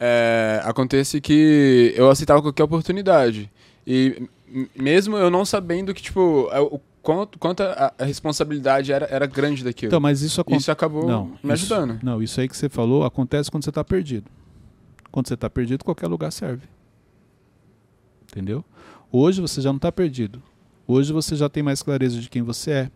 É, 0.00 0.60
acontece 0.64 1.20
que 1.20 1.94
eu 1.94 2.10
aceitava 2.10 2.42
qualquer 2.42 2.64
oportunidade. 2.64 3.48
E 3.86 4.28
mesmo 4.74 5.16
eu 5.16 5.30
não 5.30 5.44
sabendo 5.44 5.94
que, 5.94 6.02
tipo, 6.02 6.48
é, 6.50 6.58
quanto, 7.02 7.38
quanto 7.38 7.62
a, 7.62 7.92
a 7.98 8.04
responsabilidade 8.04 8.92
era, 8.92 9.06
era 9.06 9.26
grande 9.26 9.62
daquilo. 9.64 9.88
Então, 9.90 10.00
mas 10.00 10.22
isso 10.22 10.42
isso 10.48 10.70
acabou 10.70 11.06
Não, 11.06 11.26
me 11.42 11.52
isso- 11.54 11.74
ajudando. 11.74 11.98
Não, 12.02 12.22
isso 12.22 12.40
aí 12.40 12.48
que 12.48 12.56
você 12.56 12.68
falou 12.68 13.04
acontece 13.04 13.50
quando 13.50 13.64
você 13.64 13.70
está 13.70 13.82
perdido. 13.84 14.30
Quando 15.10 15.28
você 15.28 15.34
está 15.34 15.50
perdido, 15.50 15.84
qualquer 15.84 16.06
lugar 16.06 16.30
serve. 16.32 16.66
Entendeu? 18.30 18.64
Hoje 19.10 19.40
você 19.40 19.60
já 19.60 19.70
não 19.70 19.76
está 19.76 19.92
perdido. 19.92 20.42
Hoje 20.86 21.12
você 21.12 21.36
já 21.36 21.48
tem 21.48 21.62
mais 21.62 21.82
clareza 21.82 22.18
de 22.20 22.28
quem 22.30 22.42
você 22.42 22.70
é. 22.70 22.90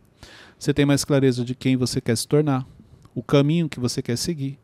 Você 0.58 0.72
tem 0.72 0.86
mais 0.86 1.04
clareza 1.04 1.44
de 1.44 1.54
quem 1.54 1.76
você 1.76 2.00
quer 2.00 2.16
se 2.16 2.26
tornar, 2.26 2.66
o 3.14 3.22
caminho 3.22 3.68
que 3.68 3.78
você 3.78 4.00
quer 4.00 4.16
seguir. 4.16 4.58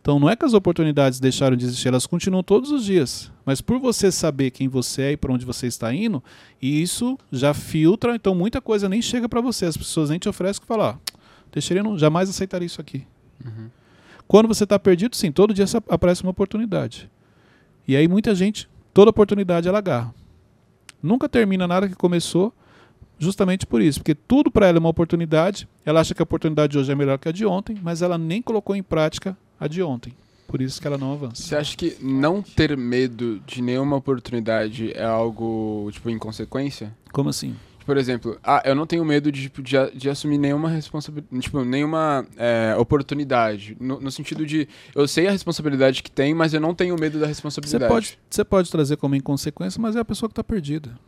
Então 0.00 0.18
não 0.18 0.30
é 0.30 0.34
que 0.34 0.44
as 0.44 0.54
oportunidades 0.54 1.20
deixaram 1.20 1.56
de 1.56 1.66
existir, 1.66 1.88
elas 1.88 2.06
continuam 2.06 2.42
todos 2.42 2.70
os 2.70 2.84
dias. 2.84 3.30
Mas 3.44 3.60
por 3.60 3.78
você 3.78 4.10
saber 4.10 4.50
quem 4.50 4.66
você 4.66 5.02
é 5.02 5.12
e 5.12 5.16
para 5.16 5.32
onde 5.32 5.44
você 5.44 5.66
está 5.66 5.92
indo, 5.94 6.22
isso 6.60 7.18
já 7.30 7.52
filtra, 7.52 8.14
então 8.14 8.34
muita 8.34 8.60
coisa 8.62 8.88
nem 8.88 9.02
chega 9.02 9.28
para 9.28 9.42
você. 9.42 9.66
As 9.66 9.76
pessoas 9.76 10.08
nem 10.08 10.18
te 10.18 10.28
oferecem 10.28 10.60
que 10.60 10.66
falar, 10.66 10.98
ah, 10.98 11.18
Teixeira 11.50 11.82
não 11.82 11.98
jamais 11.98 12.30
aceitaria 12.30 12.64
isso 12.64 12.80
aqui. 12.80 13.06
Uhum. 13.44 13.68
Quando 14.26 14.48
você 14.48 14.64
está 14.64 14.78
perdido, 14.78 15.14
sim, 15.16 15.30
todo 15.30 15.52
dia 15.52 15.66
aparece 15.88 16.22
uma 16.22 16.30
oportunidade. 16.30 17.10
E 17.86 17.94
aí 17.94 18.08
muita 18.08 18.34
gente, 18.34 18.68
toda 18.94 19.10
oportunidade 19.10 19.68
ela 19.68 19.78
agarra. 19.78 20.14
Nunca 21.02 21.28
termina 21.28 21.68
nada 21.68 21.88
que 21.88 21.94
começou, 21.94 22.54
justamente 23.18 23.66
por 23.66 23.82
isso, 23.82 23.98
porque 23.98 24.14
tudo 24.14 24.50
para 24.50 24.66
ela 24.66 24.78
é 24.78 24.80
uma 24.80 24.88
oportunidade. 24.88 25.68
Ela 25.84 26.00
acha 26.00 26.14
que 26.14 26.22
a 26.22 26.24
oportunidade 26.24 26.72
de 26.72 26.78
hoje 26.78 26.90
é 26.90 26.94
melhor 26.94 27.18
que 27.18 27.28
a 27.28 27.32
de 27.32 27.44
ontem, 27.44 27.76
mas 27.82 28.00
ela 28.00 28.16
nem 28.16 28.40
colocou 28.40 28.74
em 28.74 28.82
prática 28.82 29.36
a 29.60 29.68
de 29.68 29.82
ontem. 29.82 30.14
Por 30.48 30.60
isso 30.60 30.80
que 30.80 30.86
ela 30.86 30.98
não 30.98 31.12
avança. 31.12 31.40
Você 31.40 31.54
acha 31.54 31.76
que 31.76 31.96
não 32.00 32.42
ter 32.42 32.76
medo 32.76 33.40
de 33.46 33.62
nenhuma 33.62 33.94
oportunidade 33.94 34.90
é 34.96 35.04
algo, 35.04 35.88
tipo, 35.92 36.10
inconsequência? 36.10 36.92
Como 37.12 37.28
assim? 37.28 37.54
Por 37.86 37.96
exemplo, 37.96 38.38
ah, 38.42 38.62
eu 38.64 38.74
não 38.74 38.86
tenho 38.86 39.04
medo 39.04 39.30
de, 39.30 39.42
tipo, 39.42 39.62
de, 39.62 39.76
de 39.94 40.10
assumir 40.10 40.38
nenhuma 40.38 40.68
responsabilidade, 40.68 41.40
tipo, 41.40 41.64
nenhuma 41.64 42.26
é, 42.36 42.74
oportunidade. 42.76 43.76
No, 43.80 44.00
no, 44.00 44.10
sentido 44.10 44.44
de, 44.44 44.68
eu 44.94 45.06
sei 45.06 45.28
a 45.28 45.30
responsabilidade 45.30 46.02
que 46.02 46.10
tem, 46.10 46.34
mas 46.34 46.52
eu 46.52 46.60
não 46.60 46.74
tenho 46.74 46.96
medo 46.98 47.20
da 47.20 47.26
responsabilidade. 47.26 47.84
Você 47.84 47.88
pode, 47.88 48.18
você 48.28 48.44
pode 48.44 48.70
trazer 48.70 48.96
como 48.96 49.14
inconsequência, 49.14 49.80
mas 49.80 49.94
é 49.94 50.00
a 50.00 50.04
pessoa 50.04 50.28
que 50.28 50.32
está 50.32 50.44
perdida. 50.44 50.98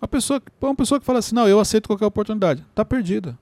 A 0.00 0.06
pessoa, 0.06 0.42
uma 0.60 0.74
pessoa 0.74 1.00
que 1.00 1.06
fala 1.06 1.20
assim, 1.20 1.34
não, 1.34 1.48
eu 1.48 1.58
aceito 1.60 1.88
qualquer 1.88 2.06
oportunidade, 2.06 2.64
está 2.70 2.84
perdida. 2.84 3.38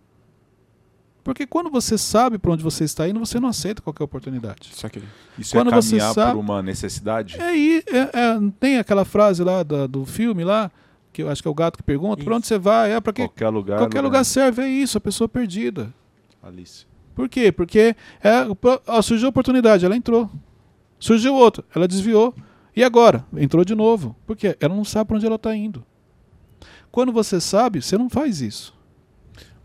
Porque 1.27 1.45
quando 1.45 1.69
você 1.69 1.99
sabe 1.99 2.39
para 2.39 2.53
onde 2.53 2.63
você 2.63 2.85
está 2.85 3.09
indo, 3.09 3.19
você 3.19 3.41
não 3.41 3.49
aceita 3.49 3.83
qualquer 3.83 4.05
oportunidade. 4.05 4.71
Isso, 4.73 4.87
aqui. 4.87 5.03
Isso 5.37 5.57
quando 5.57 5.75
é 5.75 5.81
caminhar 5.81 6.15
sabe, 6.15 6.35
por 6.35 6.39
uma 6.39 6.63
necessidade? 6.63 7.37
É, 7.41 7.79
é, 7.79 7.83
é, 7.83 8.41
tem 8.61 8.79
aquela 8.79 9.05
frase 9.05 9.43
lá 9.43 9.65
da, 9.65 9.89
do 9.89 10.07
filme 10.07 10.45
lá, 10.45 10.71
que 11.13 11.25
eu 11.25 11.29
acho 11.29 11.43
que 11.43 11.49
é 11.49 11.51
o 11.51 11.55
gato 11.55 11.79
que 11.79 11.83
pergunta, 11.83 12.23
para 12.23 12.37
onde 12.37 12.47
você 12.47 12.57
vai? 12.57 12.93
É 12.93 13.01
para 13.01 13.13
qualquer 13.13 13.49
lugar. 13.49 13.79
Qualquer 13.79 14.03
lugar, 14.03 14.21
lugar 14.21 14.25
serve, 14.25 14.63
é 14.63 14.69
isso, 14.69 14.99
a 14.99 15.01
pessoa 15.01 15.29
perdida. 15.29 15.93
Alice. 16.41 16.87
Por 17.13 17.29
quê? 17.29 17.51
Porque 17.51 17.97
é, 18.23 18.47
ó, 18.87 19.03
surgiu 19.03 19.27
a 19.27 19.31
oportunidade, 19.31 19.85
ela 19.85 19.97
entrou. 19.97 20.31
Surgiu 20.97 21.35
outra, 21.35 21.65
ela 21.75 21.89
desviou. 21.89 22.37
E 22.77 22.85
agora? 22.85 23.27
Entrou 23.37 23.65
de 23.65 23.75
novo. 23.75 24.15
Por 24.25 24.37
quê? 24.37 24.57
Ela 24.61 24.77
não 24.77 24.85
sabe 24.85 25.09
para 25.09 25.17
onde 25.17 25.27
ela 25.27 25.35
está 25.35 25.57
indo. 25.57 25.85
Quando 26.93 27.11
você 27.11 27.41
sabe, 27.41 27.83
você 27.83 27.99
não 27.99 28.09
faz 28.09 28.41
isso. 28.41 28.76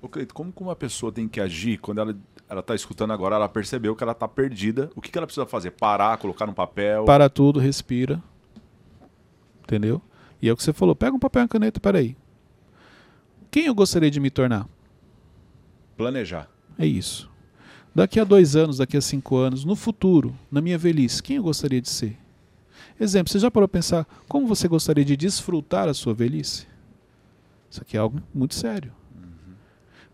Ô, 0.01 0.09
Cleito, 0.09 0.33
como 0.33 0.51
que 0.51 0.61
uma 0.61 0.75
pessoa 0.75 1.11
tem 1.11 1.27
que 1.27 1.39
agir 1.39 1.77
quando 1.77 1.99
ela 1.99 2.17
ela 2.51 2.59
está 2.59 2.75
escutando 2.75 3.11
agora, 3.13 3.37
ela 3.37 3.47
percebeu 3.47 3.95
que 3.95 4.03
ela 4.03 4.11
está 4.11 4.27
perdida. 4.27 4.91
O 4.93 4.99
que, 4.99 5.09
que 5.09 5.17
ela 5.17 5.25
precisa 5.25 5.45
fazer? 5.45 5.71
Parar, 5.71 6.17
colocar 6.17 6.45
no 6.45 6.53
papel? 6.53 7.05
Para 7.05 7.29
tudo, 7.29 7.61
respira. 7.61 8.21
Entendeu? 9.63 10.01
E 10.41 10.49
é 10.49 10.51
o 10.51 10.57
que 10.57 10.61
você 10.61 10.73
falou. 10.73 10.93
Pega 10.93 11.15
um 11.15 11.19
papel 11.19 11.39
e 11.39 11.43
uma 11.43 11.47
caneta, 11.47 11.79
peraí. 11.79 12.17
Quem 13.49 13.67
eu 13.67 13.73
gostaria 13.73 14.11
de 14.11 14.19
me 14.19 14.29
tornar? 14.29 14.67
Planejar. 15.95 16.49
É 16.77 16.85
isso. 16.85 17.31
Daqui 17.95 18.19
a 18.19 18.25
dois 18.25 18.53
anos, 18.53 18.79
daqui 18.79 18.97
a 18.97 19.01
cinco 19.01 19.37
anos, 19.37 19.63
no 19.63 19.77
futuro, 19.77 20.35
na 20.51 20.59
minha 20.59 20.77
velhice, 20.77 21.23
quem 21.23 21.37
eu 21.37 21.43
gostaria 21.43 21.81
de 21.81 21.89
ser? 21.89 22.17
Exemplo, 22.99 23.31
você 23.31 23.39
já 23.39 23.49
parou 23.49 23.63
a 23.63 23.69
pensar 23.69 24.05
como 24.27 24.45
você 24.45 24.67
gostaria 24.67 25.05
de 25.05 25.15
desfrutar 25.15 25.87
a 25.87 25.93
sua 25.93 26.13
velhice? 26.13 26.67
Isso 27.69 27.81
aqui 27.81 27.95
é 27.95 27.99
algo 28.01 28.21
muito 28.33 28.55
sério. 28.55 28.91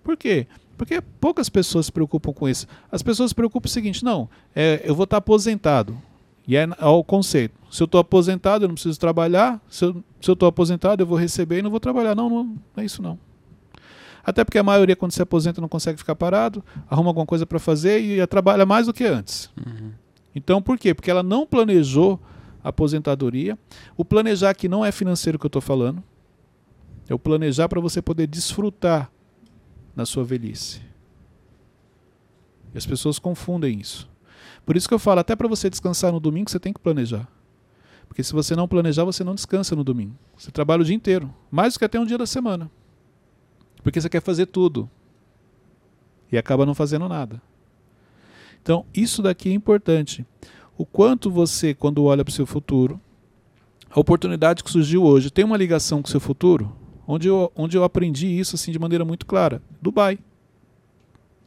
Por 0.07 0.15
quê? 0.15 0.47
Porque 0.77 1.01
poucas 1.01 1.49
pessoas 1.49 1.87
se 1.87 1.91
preocupam 1.91 2.31
com 2.31 2.47
isso. 2.47 2.65
As 2.89 3.03
pessoas 3.03 3.31
se 3.31 3.35
preocupam 3.35 3.63
com 3.63 3.67
o 3.67 3.69
seguinte: 3.69 4.05
não, 4.05 4.29
é, 4.55 4.81
eu 4.85 4.95
vou 4.95 5.03
estar 5.03 5.17
aposentado. 5.17 5.97
E 6.47 6.55
é, 6.55 6.65
é 6.79 6.85
o 6.85 7.03
conceito. 7.03 7.53
Se 7.69 7.83
eu 7.83 7.85
estou 7.85 7.99
aposentado, 7.99 8.63
eu 8.63 8.69
não 8.69 8.75
preciso 8.75 8.97
trabalhar. 8.97 9.61
Se 9.69 9.83
eu 9.83 10.01
estou 10.21 10.47
aposentado, 10.47 11.03
eu 11.03 11.05
vou 11.05 11.17
receber 11.17 11.59
e 11.59 11.61
não 11.61 11.69
vou 11.69 11.81
trabalhar. 11.81 12.15
Não, 12.15 12.29
não, 12.29 12.43
não 12.45 12.57
é 12.77 12.85
isso 12.85 13.01
não. 13.01 13.19
Até 14.23 14.45
porque 14.45 14.57
a 14.57 14.63
maioria, 14.63 14.95
quando 14.95 15.11
se 15.11 15.21
aposenta, 15.21 15.59
não 15.59 15.67
consegue 15.67 15.97
ficar 15.97 16.15
parado, 16.15 16.63
arruma 16.89 17.09
alguma 17.09 17.25
coisa 17.25 17.45
para 17.45 17.59
fazer 17.59 17.99
e 17.99 18.25
trabalha 18.25 18.65
mais 18.65 18.85
do 18.85 18.93
que 18.93 19.03
antes. 19.03 19.49
Uhum. 19.57 19.91
Então, 20.33 20.61
por 20.61 20.79
quê? 20.79 20.93
Porque 20.93 21.11
ela 21.11 21.21
não 21.21 21.45
planejou 21.45 22.17
a 22.63 22.69
aposentadoria. 22.69 23.59
O 23.97 24.05
planejar 24.05 24.51
aqui 24.51 24.69
não 24.69 24.85
é 24.85 24.91
financeiro 24.93 25.37
que 25.37 25.45
eu 25.45 25.49
estou 25.49 25.61
falando. 25.61 26.01
É 27.09 27.13
o 27.13 27.19
planejar 27.19 27.67
para 27.67 27.81
você 27.81 28.01
poder 28.01 28.25
desfrutar 28.25 29.11
na 29.97 30.05
sua 30.05 30.23
velhice. 30.23 30.79
E 32.71 32.77
as 32.77 32.85
pessoas 32.85 33.17
confundem 33.17 33.79
isso. 33.79 34.07
Por 34.63 34.77
isso 34.77 34.87
que 34.87 34.93
eu 34.93 34.99
falo, 34.99 35.21
até 35.21 35.35
para 35.35 35.47
você 35.47 35.71
descansar 35.71 36.11
no 36.11 36.19
domingo, 36.19 36.51
você 36.51 36.59
tem 36.59 36.71
que 36.71 36.79
planejar. 36.79 37.27
Porque 38.07 38.23
se 38.23 38.31
você 38.31 38.55
não 38.55 38.67
planejar, 38.67 39.03
você 39.03 39.23
não 39.23 39.33
descansa 39.33 39.75
no 39.75 39.83
domingo. 39.83 40.15
Você 40.37 40.51
trabalha 40.51 40.83
o 40.83 40.85
dia 40.85 40.95
inteiro, 40.95 41.33
mais 41.49 41.73
do 41.73 41.79
que 41.79 41.85
até 41.85 41.99
um 41.99 42.05
dia 42.05 42.17
da 42.17 42.27
semana. 42.27 42.69
Porque 43.81 43.99
você 43.99 44.07
quer 44.07 44.21
fazer 44.21 44.45
tudo. 44.45 44.87
E 46.31 46.37
acaba 46.37 46.63
não 46.63 46.75
fazendo 46.75 47.09
nada. 47.09 47.41
Então, 48.61 48.85
isso 48.93 49.23
daqui 49.23 49.49
é 49.49 49.53
importante. 49.53 50.23
O 50.77 50.85
quanto 50.85 51.31
você, 51.31 51.73
quando 51.73 52.03
olha 52.03 52.23
para 52.23 52.31
o 52.31 52.35
seu 52.35 52.45
futuro, 52.45 53.01
a 53.89 53.99
oportunidade 53.99 54.63
que 54.63 54.69
surgiu 54.69 55.03
hoje 55.03 55.31
tem 55.31 55.43
uma 55.43 55.57
ligação 55.57 56.03
com 56.03 56.07
o 56.07 56.11
seu 56.11 56.19
futuro? 56.19 56.71
Onde 57.07 57.27
eu, 57.27 57.51
onde 57.55 57.77
eu 57.77 57.83
aprendi 57.83 58.27
isso 58.27 58.55
assim 58.55 58.71
de 58.71 58.77
maneira 58.77 59.05
muito 59.05 59.25
clara. 59.25 59.61
Dubai. 59.81 60.19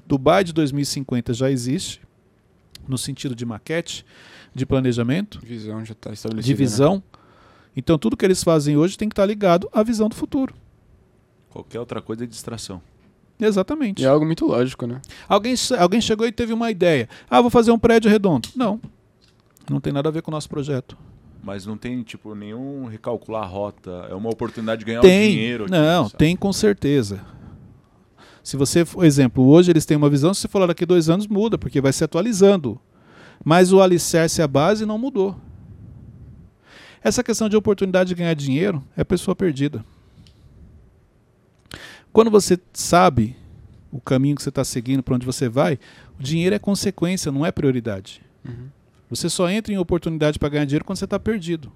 Dubai 0.07 0.43
de 0.43 0.53
2050 0.53 1.35
já 1.35 1.51
existe, 1.51 2.01
no 2.89 2.99
sentido 2.99 3.35
de 3.35 3.45
maquete, 3.45 4.05
de 4.53 4.65
planejamento. 4.67 5.39
Visão 5.41 5.85
já 5.85 5.93
está 5.93 6.13
estabelecida. 6.13 6.53
De 6.53 6.55
visão. 6.55 6.97
Né? 6.97 7.03
Então 7.77 7.99
tudo 7.99 8.17
que 8.17 8.25
eles 8.25 8.43
fazem 8.43 8.77
hoje 8.77 8.97
tem 8.97 9.09
que 9.09 9.13
estar 9.13 9.27
ligado 9.27 9.69
à 9.73 9.83
visão 9.83 10.09
do 10.09 10.15
futuro. 10.15 10.55
Qualquer 11.51 11.79
outra 11.79 12.01
coisa 12.01 12.25
é 12.25 12.27
distração. 12.27 12.83
Exatamente. 13.39 14.03
E 14.03 14.05
é 14.05 14.09
algo 14.09 14.27
muito 14.27 14.45
lógico, 14.47 14.87
né? 14.87 15.01
Alguém, 15.29 15.55
alguém 15.79 16.01
chegou 16.01 16.27
e 16.27 16.33
teve 16.33 16.53
uma 16.53 16.71
ideia. 16.71 17.09
Ah, 17.29 17.41
vou 17.41 17.51
fazer 17.51 17.71
um 17.71 17.79
prédio 17.79 18.11
redondo. 18.11 18.49
Não. 18.55 18.81
Não 19.69 19.81
tem 19.81 19.93
nada 19.93 20.09
a 20.09 20.13
ver 20.13 20.23
com 20.23 20.31
o 20.31 20.35
nosso 20.35 20.49
projeto 20.49 20.97
mas 21.43 21.67
não 21.67 21.77
tem 21.77 22.03
tipo 22.03 22.35
nenhum 22.35 22.87
recalcular 22.87 23.43
a 23.43 23.47
rota. 23.47 24.07
É 24.11 24.15
uma 24.15 24.31
oportunidade 24.31 24.81
de 24.81 24.85
ganhar 24.85 25.01
tem, 25.01 25.33
dinheiro. 25.33 25.65
Aqui, 25.65 25.73
não, 25.73 26.05
sabe? 26.05 26.19
tem 26.19 26.37
com 26.37 26.53
certeza. 26.53 27.21
Se 28.43 28.57
você, 28.57 28.85
por 28.85 29.05
exemplo, 29.05 29.47
hoje 29.47 29.71
eles 29.71 29.85
têm 29.85 29.97
uma 29.97 30.11
visão, 30.11 30.33
se 30.33 30.43
você 30.43 30.49
falar 30.49 30.67
daqui 30.67 30.85
dois 30.87 31.09
anos 31.09 31.27
muda, 31.27 31.59
porque 31.59 31.81
vai 31.81 31.93
se 31.93 32.03
atualizando. 32.05 32.81
Mas 33.45 33.73
o 33.73 33.81
alicerce, 33.81 34.43
a 34.43 34.49
base, 34.49 34.85
não 34.85 34.99
mudou. 34.99 35.37
Essa 37.03 37.23
questão 37.25 37.49
de 37.49 37.57
oportunidade 37.57 38.09
de 38.09 38.15
ganhar 38.15 38.35
dinheiro 38.35 38.85
é 38.97 39.03
pessoa 39.03 39.35
perdida. 39.35 39.85
Quando 42.13 42.31
você 42.31 42.59
sabe 42.73 43.37
o 43.91 44.01
caminho 44.01 44.37
que 44.37 44.43
você 44.43 44.51
está 44.51 44.65
seguindo, 44.65 45.03
para 45.03 45.15
onde 45.15 45.25
você 45.25 45.49
vai, 45.49 45.79
o 46.19 46.23
dinheiro 46.23 46.55
é 46.55 46.59
consequência, 46.59 47.33
não 47.33 47.47
é 47.47 47.51
prioridade. 47.53 48.21
Uhum. 48.45 48.69
Você 49.11 49.29
só 49.29 49.51
entra 49.51 49.75
em 49.75 49.79
oportunidade 49.79 50.39
para 50.39 50.49
ganhar 50.49 50.65
dinheiro 50.65 50.85
quando 50.85 50.99
você 50.99 51.05
está 51.05 51.19
perdido. 51.19 51.71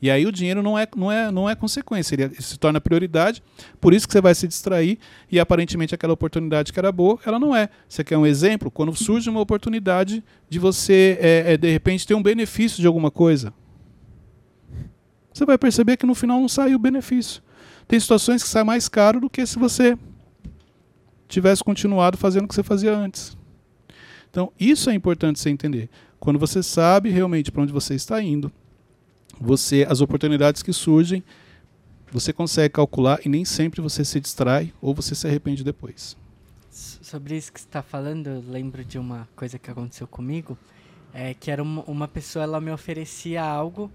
E 0.00 0.10
aí 0.10 0.26
o 0.26 0.32
dinheiro 0.32 0.62
não 0.64 0.76
é, 0.76 0.86
não 0.96 1.12
é, 1.12 1.30
não 1.30 1.48
é 1.48 1.54
consequência, 1.54 2.14
ele 2.16 2.34
se 2.40 2.58
torna 2.58 2.80
prioridade, 2.80 3.40
por 3.80 3.94
isso 3.94 4.04
que 4.04 4.12
você 4.12 4.20
vai 4.20 4.34
se 4.34 4.48
distrair 4.48 4.98
e 5.30 5.38
aparentemente 5.38 5.94
aquela 5.94 6.12
oportunidade 6.12 6.72
que 6.72 6.78
era 6.78 6.90
boa, 6.90 7.20
ela 7.24 7.38
não 7.38 7.54
é. 7.54 7.68
Você 7.88 8.02
quer 8.02 8.18
um 8.18 8.26
exemplo? 8.26 8.68
Quando 8.68 8.92
surge 8.96 9.30
uma 9.30 9.40
oportunidade 9.40 10.24
de 10.48 10.58
você, 10.58 11.16
é, 11.20 11.52
é, 11.52 11.56
de 11.56 11.70
repente, 11.70 12.04
ter 12.04 12.14
um 12.14 12.22
benefício 12.22 12.80
de 12.80 12.86
alguma 12.88 13.12
coisa, 13.12 13.54
você 15.32 15.46
vai 15.46 15.56
perceber 15.56 15.96
que 15.96 16.04
no 16.04 16.16
final 16.16 16.40
não 16.40 16.48
sai 16.48 16.74
o 16.74 16.80
benefício. 16.80 17.40
Tem 17.86 17.98
situações 17.98 18.42
que 18.42 18.48
sai 18.48 18.64
mais 18.64 18.88
caro 18.88 19.20
do 19.20 19.30
que 19.30 19.46
se 19.46 19.56
você 19.56 19.96
tivesse 21.28 21.62
continuado 21.62 22.18
fazendo 22.18 22.44
o 22.44 22.48
que 22.48 22.56
você 22.56 22.64
fazia 22.64 22.92
antes. 22.92 23.36
Então, 24.28 24.52
isso 24.58 24.90
é 24.90 24.94
importante 24.94 25.38
você 25.38 25.48
entender. 25.48 25.88
Quando 26.22 26.38
você 26.38 26.62
sabe 26.62 27.10
realmente 27.10 27.50
para 27.50 27.62
onde 27.62 27.72
você 27.72 27.96
está 27.96 28.22
indo, 28.22 28.52
você 29.40 29.84
as 29.90 30.00
oportunidades 30.00 30.62
que 30.62 30.72
surgem, 30.72 31.20
você 32.12 32.32
consegue 32.32 32.74
calcular 32.74 33.18
e 33.26 33.28
nem 33.28 33.44
sempre 33.44 33.80
você 33.80 34.04
se 34.04 34.20
distrai 34.20 34.72
ou 34.80 34.94
você 34.94 35.16
se 35.16 35.26
arrepende 35.26 35.64
depois. 35.64 36.16
Sobre 36.70 37.36
isso 37.36 37.52
que 37.52 37.58
você 37.58 37.66
está 37.66 37.82
falando, 37.82 38.28
eu 38.28 38.44
lembro 38.48 38.84
de 38.84 39.00
uma 39.00 39.28
coisa 39.34 39.58
que 39.58 39.68
aconteceu 39.68 40.06
comigo, 40.06 40.56
é 41.12 41.34
que 41.34 41.50
era 41.50 41.60
uma, 41.60 41.82
uma 41.88 42.06
pessoa, 42.06 42.44
ela 42.44 42.60
me 42.60 42.70
oferecia 42.70 43.42
algo, 43.42 43.90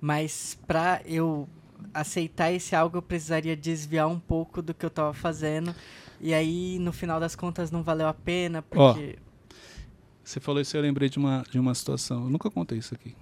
mas 0.00 0.58
para 0.66 1.02
eu 1.04 1.46
aceitar 1.92 2.50
esse 2.50 2.74
algo 2.74 2.96
eu 2.96 3.02
precisaria 3.02 3.54
desviar 3.54 4.08
um 4.08 4.18
pouco 4.18 4.62
do 4.62 4.72
que 4.72 4.86
eu 4.86 4.88
estava 4.88 5.12
fazendo 5.12 5.74
e 6.22 6.32
aí 6.32 6.78
no 6.78 6.90
final 6.90 7.20
das 7.20 7.36
contas 7.36 7.70
não 7.70 7.82
valeu 7.82 8.08
a 8.08 8.14
pena 8.14 8.62
porque 8.62 9.18
você 10.26 10.40
falou 10.40 10.60
isso, 10.60 10.76
eu 10.76 10.82
lembrei 10.82 11.08
de 11.08 11.18
uma, 11.18 11.44
de 11.48 11.56
uma 11.56 11.72
situação. 11.72 12.24
Eu 12.24 12.30
nunca 12.30 12.50
contei 12.50 12.78
isso 12.78 12.92
aqui. 12.92 13.14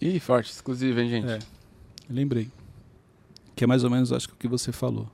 Ih, 0.00 0.18
forte, 0.18 0.50
exclusivo, 0.50 0.98
hein, 0.98 1.08
gente? 1.08 1.30
É, 1.30 1.38
lembrei. 2.10 2.50
Que 3.54 3.62
é 3.62 3.66
mais 3.66 3.84
ou 3.84 3.90
menos, 3.90 4.12
acho 4.12 4.26
que 4.26 4.34
o 4.34 4.36
que 4.36 4.48
você 4.48 4.72
falou. 4.72 5.08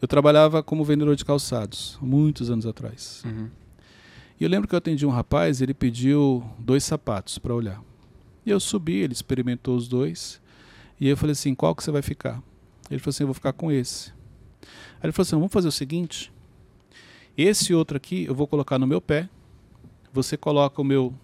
Eu 0.00 0.06
trabalhava 0.06 0.62
como 0.62 0.84
vendedor 0.84 1.16
de 1.16 1.24
calçados, 1.24 1.98
muitos 2.00 2.48
anos 2.48 2.64
atrás. 2.64 3.24
Uhum. 3.24 3.50
E 4.38 4.44
eu 4.44 4.48
lembro 4.48 4.68
que 4.68 4.74
eu 4.74 4.78
atendi 4.78 5.04
um 5.04 5.10
rapaz, 5.10 5.60
ele 5.60 5.74
pediu 5.74 6.48
dois 6.60 6.84
sapatos 6.84 7.38
para 7.38 7.52
olhar. 7.52 7.82
E 8.46 8.50
eu 8.50 8.60
subi, 8.60 8.98
ele 8.98 9.12
experimentou 9.12 9.76
os 9.76 9.88
dois. 9.88 10.40
E 11.00 11.08
eu 11.08 11.16
falei 11.16 11.32
assim: 11.32 11.56
qual 11.56 11.74
que 11.74 11.82
você 11.82 11.90
vai 11.90 12.02
ficar? 12.02 12.40
Ele 12.88 13.00
falou 13.00 13.10
assim: 13.10 13.24
eu 13.24 13.28
vou 13.28 13.34
ficar 13.34 13.52
com 13.52 13.72
esse. 13.72 14.10
Aí 14.62 15.04
ele 15.04 15.12
falou 15.12 15.26
assim: 15.26 15.34
vamos 15.34 15.52
fazer 15.52 15.66
o 15.66 15.72
seguinte: 15.72 16.32
esse 17.36 17.74
outro 17.74 17.96
aqui 17.96 18.26
eu 18.26 18.34
vou 18.34 18.46
colocar 18.46 18.78
no 18.78 18.86
meu 18.86 19.00
pé. 19.00 19.28
Você 20.12 20.36
coloca 20.36 20.80
o 20.80 20.84
meu, 20.84 21.14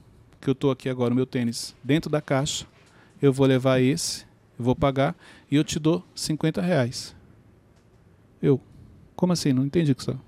que 0.40 0.48
eu 0.48 0.52
estou 0.52 0.70
aqui 0.70 0.88
agora, 0.88 1.12
o 1.12 1.16
meu 1.16 1.26
tênis, 1.26 1.74
dentro 1.82 2.10
da 2.10 2.20
caixa. 2.20 2.66
Eu 3.20 3.32
vou 3.32 3.46
levar 3.46 3.80
esse, 3.80 4.26
vou 4.58 4.76
pagar 4.76 5.16
e 5.50 5.56
eu 5.56 5.64
te 5.64 5.78
dou 5.78 6.04
50 6.14 6.60
reais. 6.60 7.14
Eu, 8.42 8.60
como 9.16 9.32
assim? 9.32 9.52
Não 9.52 9.64
entendi 9.64 9.92
o 9.92 9.94
que 9.94 10.04
você 10.04 10.12
tá- 10.12 10.18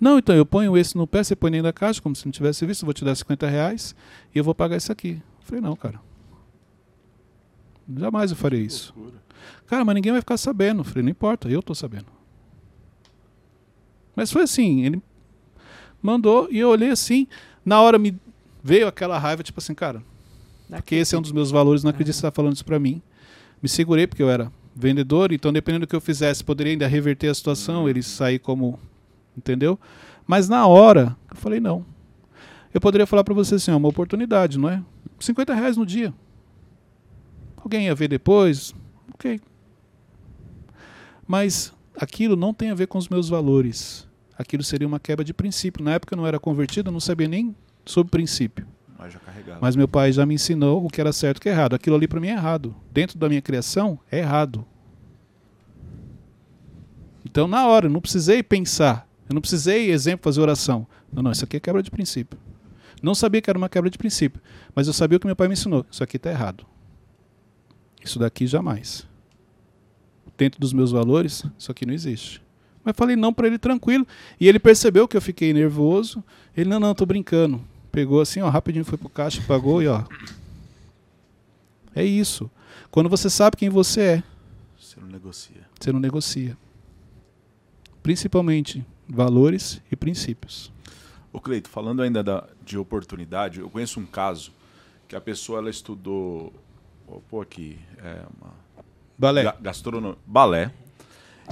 Não, 0.00 0.18
então 0.18 0.34
eu 0.34 0.46
ponho 0.46 0.76
esse 0.76 0.96
no 0.96 1.06
pé, 1.06 1.22
você 1.24 1.34
põe 1.34 1.50
dentro 1.50 1.64
da 1.64 1.72
caixa, 1.72 2.00
como 2.00 2.14
se 2.14 2.24
não 2.24 2.32
tivesse 2.32 2.64
visto, 2.64 2.82
eu 2.82 2.86
vou 2.86 2.94
te 2.94 3.04
dar 3.04 3.14
50 3.14 3.48
reais 3.48 3.94
e 4.34 4.38
eu 4.38 4.44
vou 4.44 4.54
pagar 4.54 4.76
isso 4.76 4.92
aqui. 4.92 5.20
Eu 5.40 5.46
falei, 5.46 5.60
não, 5.60 5.74
cara. 5.74 6.00
Jamais 7.96 8.30
eu 8.30 8.36
faria 8.36 8.60
isso. 8.60 8.94
Cara, 9.66 9.84
mas 9.84 9.94
ninguém 9.94 10.12
vai 10.12 10.20
ficar 10.20 10.36
sabendo. 10.36 10.80
Eu 10.80 10.84
falei, 10.84 11.02
não 11.02 11.10
importa, 11.10 11.48
eu 11.48 11.62
tô 11.62 11.74
sabendo. 11.74 12.06
Mas 14.14 14.30
foi 14.32 14.42
assim, 14.42 14.84
ele 14.84 15.02
mandou 16.02 16.48
e 16.50 16.58
eu 16.58 16.68
olhei 16.70 16.90
assim, 16.90 17.26
na 17.66 17.82
hora 17.82 17.98
me 17.98 18.16
veio 18.62 18.86
aquela 18.86 19.18
raiva, 19.18 19.42
tipo 19.42 19.58
assim, 19.58 19.74
cara, 19.74 20.00
porque 20.70 20.94
esse 20.94 21.16
é 21.16 21.18
um 21.18 21.22
dos 21.22 21.32
meus 21.32 21.50
valores, 21.50 21.82
não 21.82 21.90
acredito 21.90 22.14
que 22.14 22.20
você 22.20 22.26
está 22.26 22.30
falando 22.30 22.54
isso 22.54 22.64
para 22.64 22.78
mim. 22.78 23.02
Me 23.60 23.68
segurei 23.68 24.06
porque 24.06 24.22
eu 24.22 24.30
era 24.30 24.52
vendedor, 24.74 25.32
então 25.32 25.52
dependendo 25.52 25.84
do 25.84 25.88
que 25.88 25.96
eu 25.96 26.00
fizesse, 26.00 26.44
poderia 26.44 26.72
ainda 26.72 26.86
reverter 26.86 27.28
a 27.28 27.34
situação, 27.34 27.88
ele 27.88 28.02
sair 28.02 28.38
como, 28.38 28.78
entendeu? 29.36 29.78
Mas 30.26 30.48
na 30.48 30.64
hora, 30.66 31.16
eu 31.28 31.36
falei 31.36 31.58
não. 31.58 31.84
Eu 32.72 32.80
poderia 32.80 33.06
falar 33.06 33.24
para 33.24 33.34
você 33.34 33.56
assim, 33.56 33.72
é 33.72 33.74
uma 33.74 33.88
oportunidade, 33.88 34.58
não 34.58 34.68
é? 34.68 34.82
50 35.18 35.52
reais 35.52 35.76
no 35.76 35.84
dia. 35.84 36.14
Alguém 37.56 37.86
ia 37.86 37.94
ver 37.94 38.06
depois, 38.06 38.72
ok. 39.12 39.40
Mas 41.26 41.72
aquilo 41.96 42.36
não 42.36 42.54
tem 42.54 42.70
a 42.70 42.74
ver 42.74 42.86
com 42.86 42.98
os 42.98 43.08
meus 43.08 43.28
valores. 43.28 44.05
Aquilo 44.38 44.62
seria 44.62 44.86
uma 44.86 45.00
quebra 45.00 45.24
de 45.24 45.32
princípio. 45.32 45.82
Na 45.82 45.92
época 45.92 46.14
eu 46.14 46.16
não 46.16 46.26
era 46.26 46.38
convertido, 46.38 46.88
eu 46.88 46.92
não 46.92 47.00
sabia 47.00 47.28
nem 47.28 47.54
sobre 47.84 48.10
princípio. 48.10 48.66
Mas. 48.98 49.16
Mas 49.60 49.76
meu 49.76 49.88
pai 49.88 50.12
já 50.12 50.26
me 50.26 50.34
ensinou 50.34 50.84
o 50.84 50.88
que 50.88 51.00
era 51.00 51.12
certo 51.12 51.38
e 51.38 51.40
o 51.40 51.42
que 51.42 51.48
é 51.48 51.52
errado. 51.52 51.74
Aquilo 51.74 51.96
ali 51.96 52.08
para 52.08 52.20
mim 52.20 52.28
é 52.28 52.32
errado. 52.32 52.74
Dentro 52.92 53.18
da 53.18 53.28
minha 53.28 53.40
criação, 53.40 53.98
é 54.10 54.18
errado. 54.18 54.66
Então, 57.24 57.46
na 57.46 57.66
hora, 57.66 57.86
eu 57.86 57.90
não 57.90 58.00
precisei 58.00 58.42
pensar. 58.42 59.08
Eu 59.28 59.34
não 59.34 59.40
precisei, 59.40 59.90
exemplo, 59.90 60.24
fazer 60.24 60.40
oração. 60.40 60.86
Não, 61.12 61.22
não, 61.22 61.32
isso 61.32 61.44
aqui 61.44 61.56
é 61.56 61.60
quebra 61.60 61.82
de 61.82 61.90
princípio. 61.90 62.38
Não 63.02 63.14
sabia 63.14 63.42
que 63.42 63.50
era 63.50 63.58
uma 63.58 63.68
quebra 63.68 63.90
de 63.90 63.98
princípio. 63.98 64.40
Mas 64.74 64.86
eu 64.86 64.92
sabia 64.92 65.16
o 65.16 65.20
que 65.20 65.26
meu 65.26 65.36
pai 65.36 65.48
me 65.48 65.54
ensinou. 65.54 65.84
Isso 65.90 66.02
aqui 66.02 66.16
está 66.16 66.30
errado. 66.30 66.66
Isso 68.02 68.18
daqui 68.18 68.46
jamais. 68.46 69.06
Dentro 70.38 70.60
dos 70.60 70.72
meus 70.72 70.92
valores, 70.92 71.44
isso 71.58 71.72
aqui 71.72 71.84
não 71.84 71.92
existe. 71.94 72.45
Mas 72.86 72.96
falei 72.96 73.16
não 73.16 73.34
para 73.34 73.48
ele 73.48 73.58
tranquilo. 73.58 74.06
E 74.40 74.46
ele 74.48 74.58
percebeu 74.60 75.08
que 75.08 75.16
eu 75.16 75.20
fiquei 75.20 75.52
nervoso. 75.52 76.22
Ele, 76.56 76.70
não, 76.70 76.78
não, 76.80 76.94
tô 76.94 77.04
brincando. 77.04 77.60
Pegou 77.90 78.20
assim, 78.20 78.40
ó, 78.40 78.48
rapidinho 78.48 78.84
foi 78.84 78.96
pro 78.96 79.08
caixa, 79.08 79.42
pagou 79.46 79.82
e 79.82 79.88
ó. 79.88 80.04
É 81.94 82.04
isso. 82.04 82.48
Quando 82.90 83.08
você 83.08 83.28
sabe 83.28 83.56
quem 83.56 83.68
você 83.68 84.00
é, 84.00 84.22
Você 84.78 85.00
não 85.00 85.08
negocia. 85.08 85.62
você 85.80 85.90
não 85.92 85.98
negocia. 86.00 86.56
Principalmente 88.02 88.84
valores 89.08 89.80
e 89.90 89.96
princípios. 89.96 90.72
Ô 91.32 91.40
Cleito, 91.40 91.68
falando 91.68 92.02
ainda 92.02 92.22
da, 92.22 92.46
de 92.64 92.78
oportunidade, 92.78 93.60
eu 93.60 93.68
conheço 93.68 93.98
um 94.00 94.06
caso 94.06 94.52
que 95.08 95.16
a 95.16 95.20
pessoa 95.20 95.58
ela 95.58 95.70
estudou, 95.70 96.52
vou 97.06 97.20
pôr 97.28 97.42
aqui, 97.42 97.78
é 97.98 98.22
uma 98.40 98.52
Balé. 99.18 99.42
ga- 99.42 99.56
gastronomia, 99.60 100.16
balé, 100.26 100.72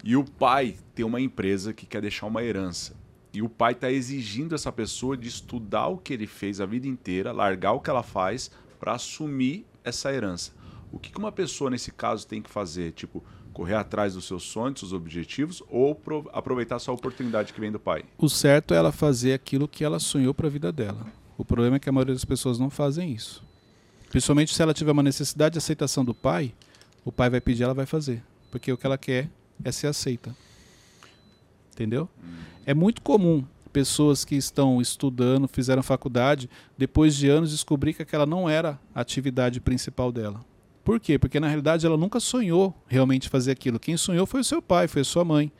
e 0.02 0.16
o 0.16 0.24
pai 0.24 0.76
tem 0.94 1.04
uma 1.04 1.20
empresa 1.20 1.72
que 1.72 1.86
quer 1.86 2.00
deixar 2.00 2.26
uma 2.26 2.42
herança. 2.42 2.96
E 3.32 3.42
o 3.42 3.48
pai 3.48 3.72
está 3.72 3.90
exigindo 3.90 4.54
essa 4.54 4.70
pessoa 4.70 5.16
de 5.16 5.28
estudar 5.28 5.88
o 5.88 5.98
que 5.98 6.12
ele 6.12 6.26
fez 6.26 6.60
a 6.60 6.66
vida 6.66 6.86
inteira, 6.86 7.32
largar 7.32 7.72
o 7.72 7.80
que 7.80 7.90
ela 7.90 8.02
faz 8.02 8.50
para 8.78 8.92
assumir 8.94 9.66
essa 9.82 10.12
herança. 10.12 10.52
O 10.92 10.98
que 10.98 11.16
uma 11.18 11.32
pessoa 11.32 11.70
nesse 11.70 11.90
caso 11.90 12.26
tem 12.26 12.40
que 12.40 12.48
fazer? 12.48 12.92
Tipo, 12.92 13.24
correr 13.52 13.74
atrás 13.74 14.14
dos 14.14 14.26
seus 14.26 14.44
sonhos, 14.44 14.74
dos 14.74 14.80
seus 14.80 14.92
objetivos, 14.92 15.62
ou 15.68 15.94
pro- 15.94 16.28
aproveitar 16.32 16.78
só 16.78 16.92
a 16.92 16.94
oportunidade 16.94 17.52
que 17.52 17.60
vem 17.60 17.72
do 17.72 17.80
pai? 17.80 18.04
O 18.18 18.28
certo 18.28 18.72
é 18.72 18.76
ela 18.76 18.92
fazer 18.92 19.32
aquilo 19.32 19.66
que 19.66 19.84
ela 19.84 19.98
sonhou 19.98 20.32
para 20.32 20.46
a 20.46 20.50
vida 20.50 20.70
dela. 20.70 21.06
O 21.36 21.44
problema 21.44 21.76
é 21.76 21.78
que 21.80 21.88
a 21.88 21.92
maioria 21.92 22.14
das 22.14 22.24
pessoas 22.24 22.58
não 22.58 22.70
fazem 22.70 23.12
isso. 23.12 23.42
Principalmente 24.10 24.54
se 24.54 24.62
ela 24.62 24.72
tiver 24.72 24.92
uma 24.92 25.02
necessidade 25.02 25.54
de 25.54 25.58
aceitação 25.58 26.04
do 26.04 26.14
pai, 26.14 26.54
o 27.04 27.10
pai 27.10 27.28
vai 27.28 27.40
pedir, 27.40 27.64
ela 27.64 27.74
vai 27.74 27.86
fazer. 27.86 28.22
Porque 28.52 28.72
o 28.72 28.76
que 28.76 28.86
ela 28.86 28.96
quer 28.96 29.28
é 29.62 29.70
ser 29.70 29.88
aceita. 29.88 30.34
Entendeu? 31.72 32.08
É 32.64 32.72
muito 32.72 33.02
comum 33.02 33.44
pessoas 33.72 34.24
que 34.24 34.36
estão 34.36 34.80
estudando, 34.80 35.48
fizeram 35.48 35.82
faculdade, 35.82 36.48
depois 36.78 37.16
de 37.16 37.28
anos 37.28 37.50
descobrir 37.50 37.92
que 37.92 38.02
aquela 38.02 38.24
não 38.24 38.48
era 38.48 38.78
a 38.94 39.00
atividade 39.00 39.60
principal 39.60 40.12
dela. 40.12 40.40
Por 40.84 41.00
quê? 41.00 41.18
Porque 41.18 41.40
na 41.40 41.48
realidade 41.48 41.84
ela 41.84 41.96
nunca 41.96 42.20
sonhou 42.20 42.72
realmente 42.86 43.28
fazer 43.28 43.50
aquilo. 43.50 43.80
Quem 43.80 43.96
sonhou 43.96 44.26
foi 44.26 44.40
o 44.40 44.44
seu 44.44 44.62
pai, 44.62 44.86
foi 44.86 45.02
a 45.02 45.04
sua 45.04 45.24
mãe. 45.24 45.50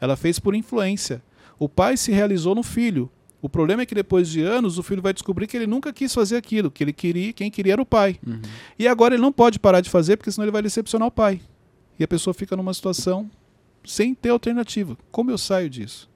Ela 0.00 0.16
fez 0.16 0.38
por 0.38 0.54
influência. 0.54 1.22
O 1.58 1.68
pai 1.68 1.96
se 1.96 2.12
realizou 2.12 2.54
no 2.54 2.62
filho. 2.62 3.10
O 3.42 3.48
problema 3.48 3.82
é 3.82 3.86
que 3.86 3.94
depois 3.94 4.28
de 4.28 4.42
anos 4.42 4.78
o 4.78 4.82
filho 4.82 5.02
vai 5.02 5.12
descobrir 5.12 5.46
que 5.46 5.56
ele 5.56 5.66
nunca 5.66 5.92
quis 5.92 6.14
fazer 6.14 6.36
aquilo, 6.36 6.70
que 6.70 6.84
ele 6.84 6.92
queria, 6.92 7.32
quem 7.32 7.50
queria 7.50 7.74
era 7.74 7.82
o 7.82 7.86
pai. 7.86 8.18
Uhum. 8.24 8.40
E 8.78 8.86
agora 8.86 9.14
ele 9.14 9.22
não 9.22 9.32
pode 9.32 9.58
parar 9.58 9.80
de 9.80 9.90
fazer, 9.90 10.16
porque 10.16 10.30
senão 10.30 10.44
ele 10.44 10.52
vai 10.52 10.62
decepcionar 10.62 11.08
o 11.08 11.10
pai. 11.10 11.40
E 11.98 12.04
a 12.04 12.08
pessoa 12.08 12.34
fica 12.34 12.56
numa 12.56 12.74
situação 12.74 13.30
sem 13.84 14.14
ter 14.14 14.30
alternativa. 14.30 14.96
Como 15.10 15.30
eu 15.30 15.38
saio 15.38 15.70
disso? 15.70 16.08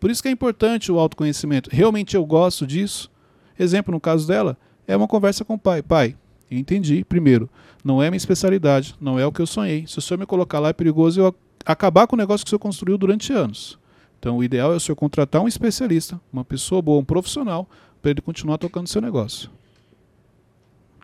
Por 0.00 0.10
isso 0.10 0.22
que 0.22 0.28
é 0.28 0.30
importante 0.30 0.90
o 0.90 0.98
autoconhecimento. 0.98 1.70
Realmente 1.72 2.16
eu 2.16 2.24
gosto 2.24 2.66
disso. 2.66 3.10
Exemplo, 3.58 3.92
no 3.92 4.00
caso 4.00 4.26
dela, 4.26 4.56
é 4.86 4.96
uma 4.96 5.06
conversa 5.06 5.44
com 5.44 5.54
o 5.54 5.58
pai. 5.58 5.82
Pai, 5.82 6.16
entendi, 6.50 7.04
primeiro, 7.04 7.48
não 7.82 8.02
é 8.02 8.10
minha 8.10 8.16
especialidade, 8.16 8.94
não 9.00 9.18
é 9.18 9.26
o 9.26 9.32
que 9.32 9.40
eu 9.40 9.46
sonhei. 9.46 9.86
Se 9.86 9.98
o 9.98 10.02
senhor 10.02 10.18
me 10.18 10.26
colocar 10.26 10.58
lá 10.58 10.70
é 10.70 10.72
perigoso 10.72 11.20
eu 11.20 11.26
ac- 11.28 11.38
acabar 11.64 12.06
com 12.06 12.16
o 12.16 12.18
negócio 12.18 12.44
que 12.44 12.48
o 12.48 12.50
senhor 12.50 12.58
construiu 12.60 12.98
durante 12.98 13.32
anos. 13.32 13.78
Então 14.18 14.38
o 14.38 14.44
ideal 14.44 14.72
é 14.72 14.76
o 14.76 14.80
senhor 14.80 14.96
contratar 14.96 15.42
um 15.42 15.48
especialista, 15.48 16.20
uma 16.32 16.44
pessoa 16.44 16.82
boa, 16.82 17.00
um 17.00 17.04
profissional, 17.04 17.68
para 18.00 18.10
ele 18.10 18.20
continuar 18.20 18.58
tocando 18.58 18.88
seu 18.88 19.00
negócio. 19.00 19.50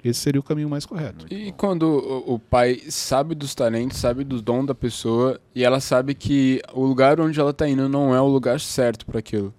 Esse 0.02 0.20
seria 0.20 0.40
o 0.40 0.44
caminho 0.44 0.68
mais 0.68 0.86
correto. 0.86 1.26
E 1.32 1.52
quando 1.52 1.82
o, 1.82 2.34
o 2.34 2.38
pai 2.38 2.80
sabe 2.88 3.34
dos 3.34 3.54
talentos, 3.54 3.98
sabe 3.98 4.24
do 4.24 4.40
dom 4.40 4.64
da 4.64 4.74
pessoa 4.74 5.40
e 5.54 5.62
ela 5.62 5.80
sabe 5.80 6.14
que 6.14 6.60
o 6.72 6.84
lugar 6.84 7.20
onde 7.20 7.38
ela 7.38 7.52
tá 7.52 7.68
indo 7.68 7.88
não 7.88 8.14
é 8.14 8.20
o 8.20 8.26
lugar 8.26 8.60
certo 8.60 9.04
para 9.04 9.18
aquilo. 9.18 9.52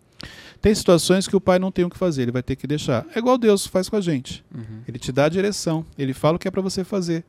Tem 0.62 0.74
situações 0.76 1.28
que 1.28 1.36
o 1.36 1.42
pai 1.42 1.58
não 1.58 1.72
tem 1.72 1.86
o 1.86 1.90
que 1.90 1.98
fazer, 1.98 2.24
ele 2.24 2.32
vai 2.32 2.44
ter 2.44 2.56
que 2.56 2.68
deixar. 2.68 3.06
É 3.16 3.20
igual 3.20 3.38
Deus 3.38 3.66
faz 3.66 3.90
com 3.90 3.96
a 3.96 4.02
gente. 4.02 4.44
Uhum. 4.54 4.82
Ele 4.88 5.00
te 5.00 5.12
dá 5.12 5.26
a 5.26 5.30
direção, 5.30 5.86
ele 5.98 6.14
fala 6.14 6.36
o 6.36 6.40
que 6.40 6.48
é 6.48 6.52
para 6.52 6.62
você 6.62 6.84
fazer. 6.84 7.24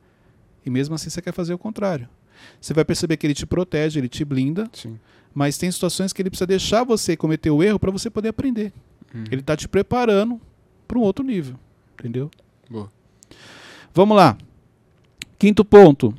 E 0.65 0.69
mesmo 0.69 0.93
assim 0.95 1.09
você 1.09 1.21
quer 1.21 1.33
fazer 1.33 1.53
o 1.53 1.57
contrário. 1.57 2.07
Você 2.61 2.73
vai 2.73 2.85
perceber 2.85 3.17
que 3.17 3.25
ele 3.25 3.33
te 3.33 3.45
protege, 3.45 3.99
ele 3.99 4.09
te 4.09 4.23
blinda, 4.23 4.69
Sim. 4.73 4.99
mas 5.33 5.57
tem 5.57 5.71
situações 5.71 6.13
que 6.13 6.21
ele 6.21 6.29
precisa 6.29 6.47
deixar 6.47 6.83
você 6.83 7.17
cometer 7.17 7.49
o 7.49 7.63
erro 7.63 7.79
para 7.79 7.91
você 7.91 8.09
poder 8.09 8.29
aprender. 8.29 8.71
Uhum. 9.13 9.23
Ele 9.31 9.41
está 9.41 9.57
te 9.57 9.67
preparando 9.67 10.39
para 10.87 10.97
um 10.97 11.01
outro 11.01 11.23
nível, 11.23 11.55
entendeu? 11.99 12.29
Boa. 12.69 12.91
Vamos 13.93 14.17
lá. 14.17 14.37
Quinto 15.37 15.63
ponto. 15.63 16.13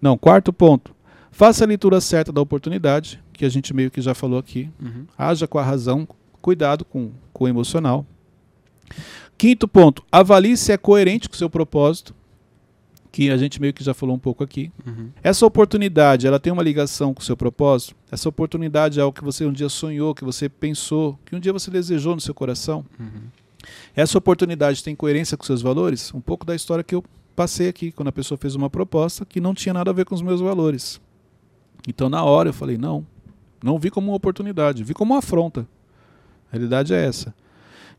Não, 0.00 0.16
quarto 0.16 0.52
ponto. 0.52 0.94
Faça 1.30 1.64
a 1.64 1.66
leitura 1.66 2.00
certa 2.00 2.32
da 2.32 2.40
oportunidade, 2.40 3.22
que 3.32 3.44
a 3.44 3.48
gente 3.48 3.74
meio 3.74 3.90
que 3.90 4.00
já 4.00 4.14
falou 4.14 4.38
aqui. 4.38 4.70
Uhum. 4.80 5.06
Haja 5.16 5.46
com 5.46 5.58
a 5.58 5.62
razão, 5.62 6.06
cuidado 6.40 6.84
com, 6.84 7.10
com 7.32 7.44
o 7.44 7.48
emocional. 7.48 8.04
Quinto 9.36 9.68
ponto, 9.68 10.02
avalie 10.10 10.56
se 10.56 10.72
é 10.72 10.76
coerente 10.76 11.28
com 11.28 11.34
o 11.34 11.38
seu 11.38 11.48
propósito, 11.48 12.12
que 13.12 13.30
a 13.30 13.36
gente 13.36 13.60
meio 13.60 13.72
que 13.72 13.84
já 13.84 13.94
falou 13.94 14.16
um 14.16 14.18
pouco 14.18 14.42
aqui. 14.42 14.72
Uhum. 14.84 15.10
Essa 15.22 15.46
oportunidade, 15.46 16.26
ela 16.26 16.40
tem 16.40 16.52
uma 16.52 16.62
ligação 16.62 17.14
com 17.14 17.20
o 17.20 17.24
seu 17.24 17.36
propósito? 17.36 17.94
Essa 18.10 18.28
oportunidade 18.28 18.98
é 18.98 19.02
algo 19.02 19.16
que 19.16 19.24
você 19.24 19.44
um 19.46 19.52
dia 19.52 19.68
sonhou, 19.68 20.14
que 20.14 20.24
você 20.24 20.48
pensou, 20.48 21.18
que 21.24 21.36
um 21.36 21.40
dia 21.40 21.52
você 21.52 21.70
desejou 21.70 22.14
no 22.14 22.20
seu 22.20 22.34
coração? 22.34 22.84
Uhum. 22.98 23.22
Essa 23.94 24.18
oportunidade 24.18 24.82
tem 24.82 24.94
coerência 24.96 25.36
com 25.36 25.44
seus 25.44 25.62
valores? 25.62 26.12
Um 26.14 26.20
pouco 26.20 26.44
da 26.46 26.54
história 26.54 26.84
que 26.84 26.94
eu 26.94 27.04
passei 27.36 27.68
aqui, 27.68 27.92
quando 27.92 28.08
a 28.08 28.12
pessoa 28.12 28.36
fez 28.38 28.54
uma 28.54 28.68
proposta 28.68 29.24
que 29.24 29.40
não 29.40 29.54
tinha 29.54 29.72
nada 29.72 29.90
a 29.90 29.94
ver 29.94 30.04
com 30.04 30.14
os 30.14 30.22
meus 30.22 30.40
valores. 30.40 31.00
Então, 31.86 32.08
na 32.08 32.22
hora, 32.24 32.48
eu 32.50 32.52
falei: 32.52 32.76
não, 32.76 33.06
não 33.62 33.78
vi 33.78 33.90
como 33.90 34.08
uma 34.08 34.16
oportunidade, 34.16 34.82
vi 34.84 34.94
como 34.94 35.12
uma 35.14 35.18
afronta. 35.20 35.66
A 36.50 36.52
realidade 36.56 36.92
é 36.94 37.04
essa. 37.04 37.34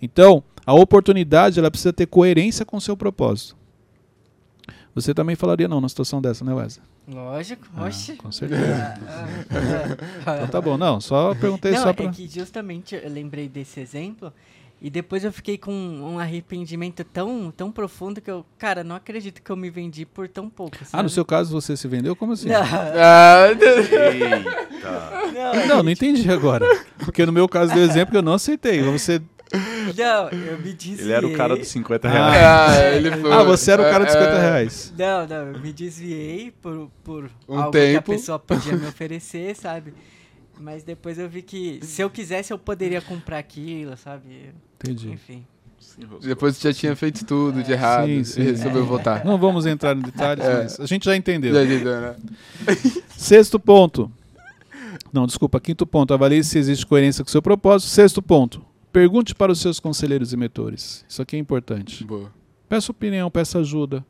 Então, 0.01 0.43
a 0.65 0.73
oportunidade 0.73 1.59
ela 1.59 1.69
precisa 1.69 1.91
ter 1.93 2.05
coerência 2.05 2.65
com 2.65 2.77
o 2.77 2.81
seu 2.81 2.95
propósito. 2.97 3.57
Você 4.95 5.13
também 5.13 5.35
falaria 5.35 5.67
não 5.67 5.79
na 5.79 5.87
situação 5.87 6.19
dessa, 6.21 6.43
né, 6.43 6.53
Wesley? 6.53 6.83
Lógico, 7.07 7.65
Ah, 7.75 7.85
oxe. 7.85 8.13
com 8.15 8.31
certeza. 8.31 8.95
Então 10.21 10.47
tá 10.47 10.61
bom, 10.61 10.77
não, 10.77 10.99
só 10.99 11.33
perguntei 11.35 11.71
Não, 11.71 11.81
só 11.83 11.89
é 11.89 11.93
pra. 11.93 12.09
que 12.09 12.27
justamente 12.27 12.95
eu 12.95 13.09
lembrei 13.09 13.47
desse 13.47 13.79
exemplo 13.79 14.31
e 14.81 14.89
depois 14.89 15.23
eu 15.23 15.31
fiquei 15.33 15.57
com 15.57 15.71
um 15.73 16.17
arrependimento 16.19 17.03
tão, 17.03 17.51
tão 17.55 17.71
profundo 17.71 18.21
que 18.21 18.31
eu, 18.31 18.45
cara, 18.57 18.83
não 18.83 18.95
acredito 18.95 19.41
que 19.41 19.49
eu 19.51 19.55
me 19.57 19.69
vendi 19.69 20.05
por 20.05 20.27
tão 20.27 20.49
pouco. 20.49 20.77
Ah, 20.79 21.03
no 21.03 21.09
sabe? 21.09 21.11
seu 21.11 21.25
caso 21.25 21.51
você 21.51 21.75
se 21.75 21.87
vendeu? 21.87 22.15
Como 22.15 22.33
assim? 22.33 22.47
Não, 22.49 22.61
Ah, 22.61 23.47
Eita. 23.49 23.75
não, 25.33 25.67
Não, 25.67 25.83
não 25.83 25.91
entendi 25.91 26.29
agora. 26.31 26.65
Porque 26.99 27.25
no 27.25 27.31
meu 27.31 27.47
caso 27.47 27.73
deu 27.73 27.83
exemplo 27.83 28.11
que 28.11 28.17
eu 28.17 28.21
não 28.21 28.33
aceitei. 28.33 28.81
Você... 28.83 29.21
Não, 29.97 30.29
eu 30.29 30.59
me 30.59 30.71
desviei. 30.73 31.05
Ele 31.05 31.11
era 31.13 31.25
o 31.27 31.33
cara 31.35 31.55
dos 31.57 31.67
50 31.69 32.07
Ah. 32.07 32.11
reais. 32.11 32.77
ah, 32.77 32.95
ele 32.95 33.11
foi. 33.17 33.31
Ah, 33.33 33.43
você 33.43 33.71
era 33.71 33.81
o 33.81 33.85
cara 33.89 34.05
de 34.05 34.11
50 34.11 34.31
É, 34.31 34.39
reais. 34.41 34.93
Não, 34.97 35.27
não, 35.27 35.53
eu 35.53 35.59
me 35.59 35.73
desviei 35.73 36.51
por, 36.61 36.89
por 37.03 37.31
Um 37.47 37.57
algo 37.57 37.71
que 37.71 37.77
a 37.79 37.81
tempo. 37.81 38.11
pessoa 38.11 38.37
podia 38.37 38.75
me 38.77 38.85
oferecer, 38.87 39.55
sabe? 39.55 39.93
Mas 40.59 40.83
depois 40.83 41.17
eu 41.17 41.29
vi 41.29 41.41
que 41.41 41.79
se 41.83 42.01
eu 42.01 42.09
quisesse 42.09 42.51
eu 42.51 42.57
poderia 42.59 43.01
comprar 43.01 43.37
aquilo, 43.37 43.95
sabe? 43.97 44.51
Entendi. 44.75 45.09
Enfim. 45.11 45.45
Depois 46.21 46.57
você 46.57 46.69
já 46.69 46.73
tinha 46.77 46.95
feito 46.95 47.25
tudo 47.25 47.63
de 47.63 47.71
errado 47.71 48.07
Sim, 48.07 48.19
e 48.19 48.25
sim. 48.25 48.41
resolveu 48.43 48.83
É. 48.83 48.85
voltar. 48.85 49.25
Não 49.25 49.37
vamos 49.37 49.65
entrar 49.65 49.95
em 49.95 50.01
detalhes, 50.01 50.43
É. 50.43 50.63
mas 50.63 50.79
a 50.79 50.85
gente 50.85 51.05
já 51.05 51.15
entendeu. 51.15 51.53
Já 51.53 51.63
entendeu, 51.63 52.01
né? 52.01 52.15
Sexto 53.15 53.59
ponto. 53.59 54.11
Não, 55.11 55.25
desculpa, 55.25 55.59
quinto 55.59 55.87
ponto. 55.87 56.13
Avalie 56.13 56.43
se 56.43 56.57
existe 56.59 56.85
coerência 56.85 57.23
com 57.23 57.29
o 57.29 57.31
seu 57.31 57.41
propósito. 57.41 57.89
Sexto 57.89 58.21
ponto. 58.21 58.63
Pergunte 58.91 59.33
para 59.33 59.51
os 59.51 59.59
seus 59.61 59.79
conselheiros 59.79 60.33
e 60.33 60.37
mentores. 60.37 61.05
Isso 61.07 61.21
aqui 61.21 61.35
é 61.35 61.39
importante. 61.39 62.03
Boa. 62.03 62.31
Peça 62.67 62.91
opinião, 62.91 63.29
peça 63.31 63.59
ajuda. 63.59 64.05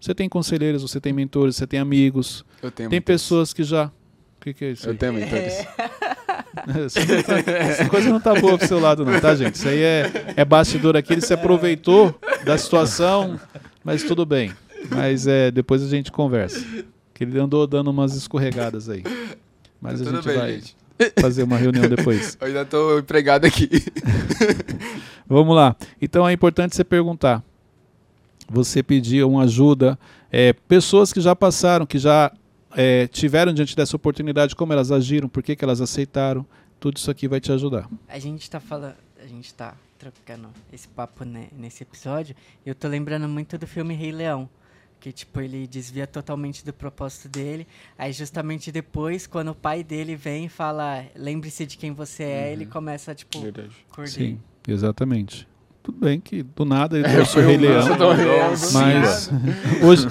Você 0.00 0.14
tem 0.14 0.28
conselheiros, 0.28 0.82
você 0.82 1.00
tem 1.00 1.12
mentores, 1.12 1.56
você 1.56 1.66
tem 1.66 1.80
amigos. 1.80 2.44
Eu 2.62 2.70
tenho 2.70 2.88
tem 2.88 3.00
pessoas 3.00 3.52
que 3.52 3.64
já. 3.64 3.90
O 4.38 4.40
que, 4.40 4.54
que 4.54 4.64
é 4.64 4.70
isso? 4.70 4.86
Eu 4.86 4.92
aí? 4.92 4.98
tenho 4.98 5.12
mentores. 5.14 5.66
Essa 6.86 7.00
não 7.00 7.22
tá- 7.22 7.50
essa 7.52 7.88
coisa 7.88 8.10
não 8.10 8.20
tá 8.20 8.34
boa 8.34 8.58
pro 8.58 8.66
seu 8.66 8.78
lado, 8.80 9.04
não, 9.04 9.18
tá, 9.20 9.34
gente? 9.34 9.54
Isso 9.54 9.68
aí 9.68 9.80
é, 9.80 10.34
é 10.36 10.44
bastidor 10.44 10.96
aqui. 10.96 11.12
Ele 11.12 11.20
se 11.20 11.32
aproveitou 11.32 12.14
da 12.44 12.58
situação, 12.58 13.38
mas 13.84 14.02
tudo 14.02 14.26
bem. 14.26 14.52
Mas 14.90 15.26
é, 15.26 15.50
depois 15.50 15.82
a 15.82 15.88
gente 15.88 16.10
conversa. 16.12 16.64
Que 17.14 17.24
ele 17.24 17.38
andou 17.38 17.66
dando 17.66 17.90
umas 17.90 18.14
escorregadas 18.14 18.88
aí. 18.88 19.02
Mas 19.80 20.00
a 20.02 20.04
gente 20.04 20.26
bem, 20.26 20.36
vai 20.36 20.52
gente. 20.54 20.76
fazer 21.20 21.42
uma 21.44 21.56
reunião 21.56 21.88
depois. 21.88 22.36
Eu 22.40 22.48
ainda 22.48 22.64
tô 22.64 22.98
empregado 22.98 23.44
aqui. 23.46 23.68
Vamos 25.26 25.54
lá. 25.54 25.76
Então 26.02 26.28
é 26.28 26.32
importante 26.32 26.74
você 26.76 26.84
perguntar. 26.84 27.42
Você 28.50 28.82
pedir 28.82 29.24
uma 29.24 29.44
ajuda. 29.44 29.98
É, 30.30 30.52
pessoas 30.52 31.12
que 31.12 31.20
já 31.20 31.34
passaram, 31.36 31.86
que 31.86 31.98
já 31.98 32.30
é, 32.76 33.06
tiveram 33.06 33.52
diante 33.52 33.74
dessa 33.74 33.96
oportunidade, 33.96 34.54
como 34.54 34.72
elas 34.72 34.90
agiram, 34.90 35.28
por 35.28 35.42
que, 35.42 35.56
que 35.56 35.64
elas 35.64 35.80
aceitaram. 35.80 36.46
Tudo 36.80 36.96
isso 36.96 37.10
aqui 37.10 37.26
vai 37.26 37.40
te 37.40 37.50
ajudar. 37.50 37.88
A 38.06 38.18
gente 38.18 38.48
tá 38.48 38.60
falando, 38.60 38.94
a 39.20 39.26
gente 39.26 39.52
tá 39.52 39.74
trocando 39.98 40.48
esse 40.72 40.86
papo 40.86 41.24
né, 41.24 41.48
nesse 41.52 41.82
episódio, 41.82 42.36
e 42.64 42.68
eu 42.68 42.74
tô 42.74 42.86
lembrando 42.86 43.28
muito 43.28 43.58
do 43.58 43.66
filme 43.66 43.94
Rei 43.94 44.12
Leão, 44.12 44.48
que 45.00 45.12
tipo 45.12 45.40
ele 45.40 45.66
desvia 45.66 46.06
totalmente 46.06 46.64
do 46.64 46.72
propósito 46.72 47.28
dele. 47.28 47.66
Aí 47.96 48.12
justamente 48.12 48.70
depois, 48.70 49.26
quando 49.26 49.48
o 49.50 49.54
pai 49.54 49.82
dele 49.82 50.14
vem 50.14 50.46
e 50.46 50.48
fala, 50.48 51.04
lembre-se 51.16 51.66
de 51.66 51.76
quem 51.76 51.92
você 51.92 52.22
é, 52.22 52.52
ele 52.52 52.66
começa 52.66 53.14
tipo 53.14 53.40
Verdade. 53.40 53.74
curtir. 53.90 54.12
Sim, 54.12 54.40
exatamente. 54.66 55.48
Tudo 55.88 56.00
bem 56.04 56.20
que 56.20 56.42
do 56.42 56.66
nada 56.66 56.98
ele 56.98 57.08
trouxe 57.08 57.38
o 57.38 57.40
Rei 57.42 57.56
Leão. 57.56 57.80
Mas 58.74 59.30
hoje 59.82 60.06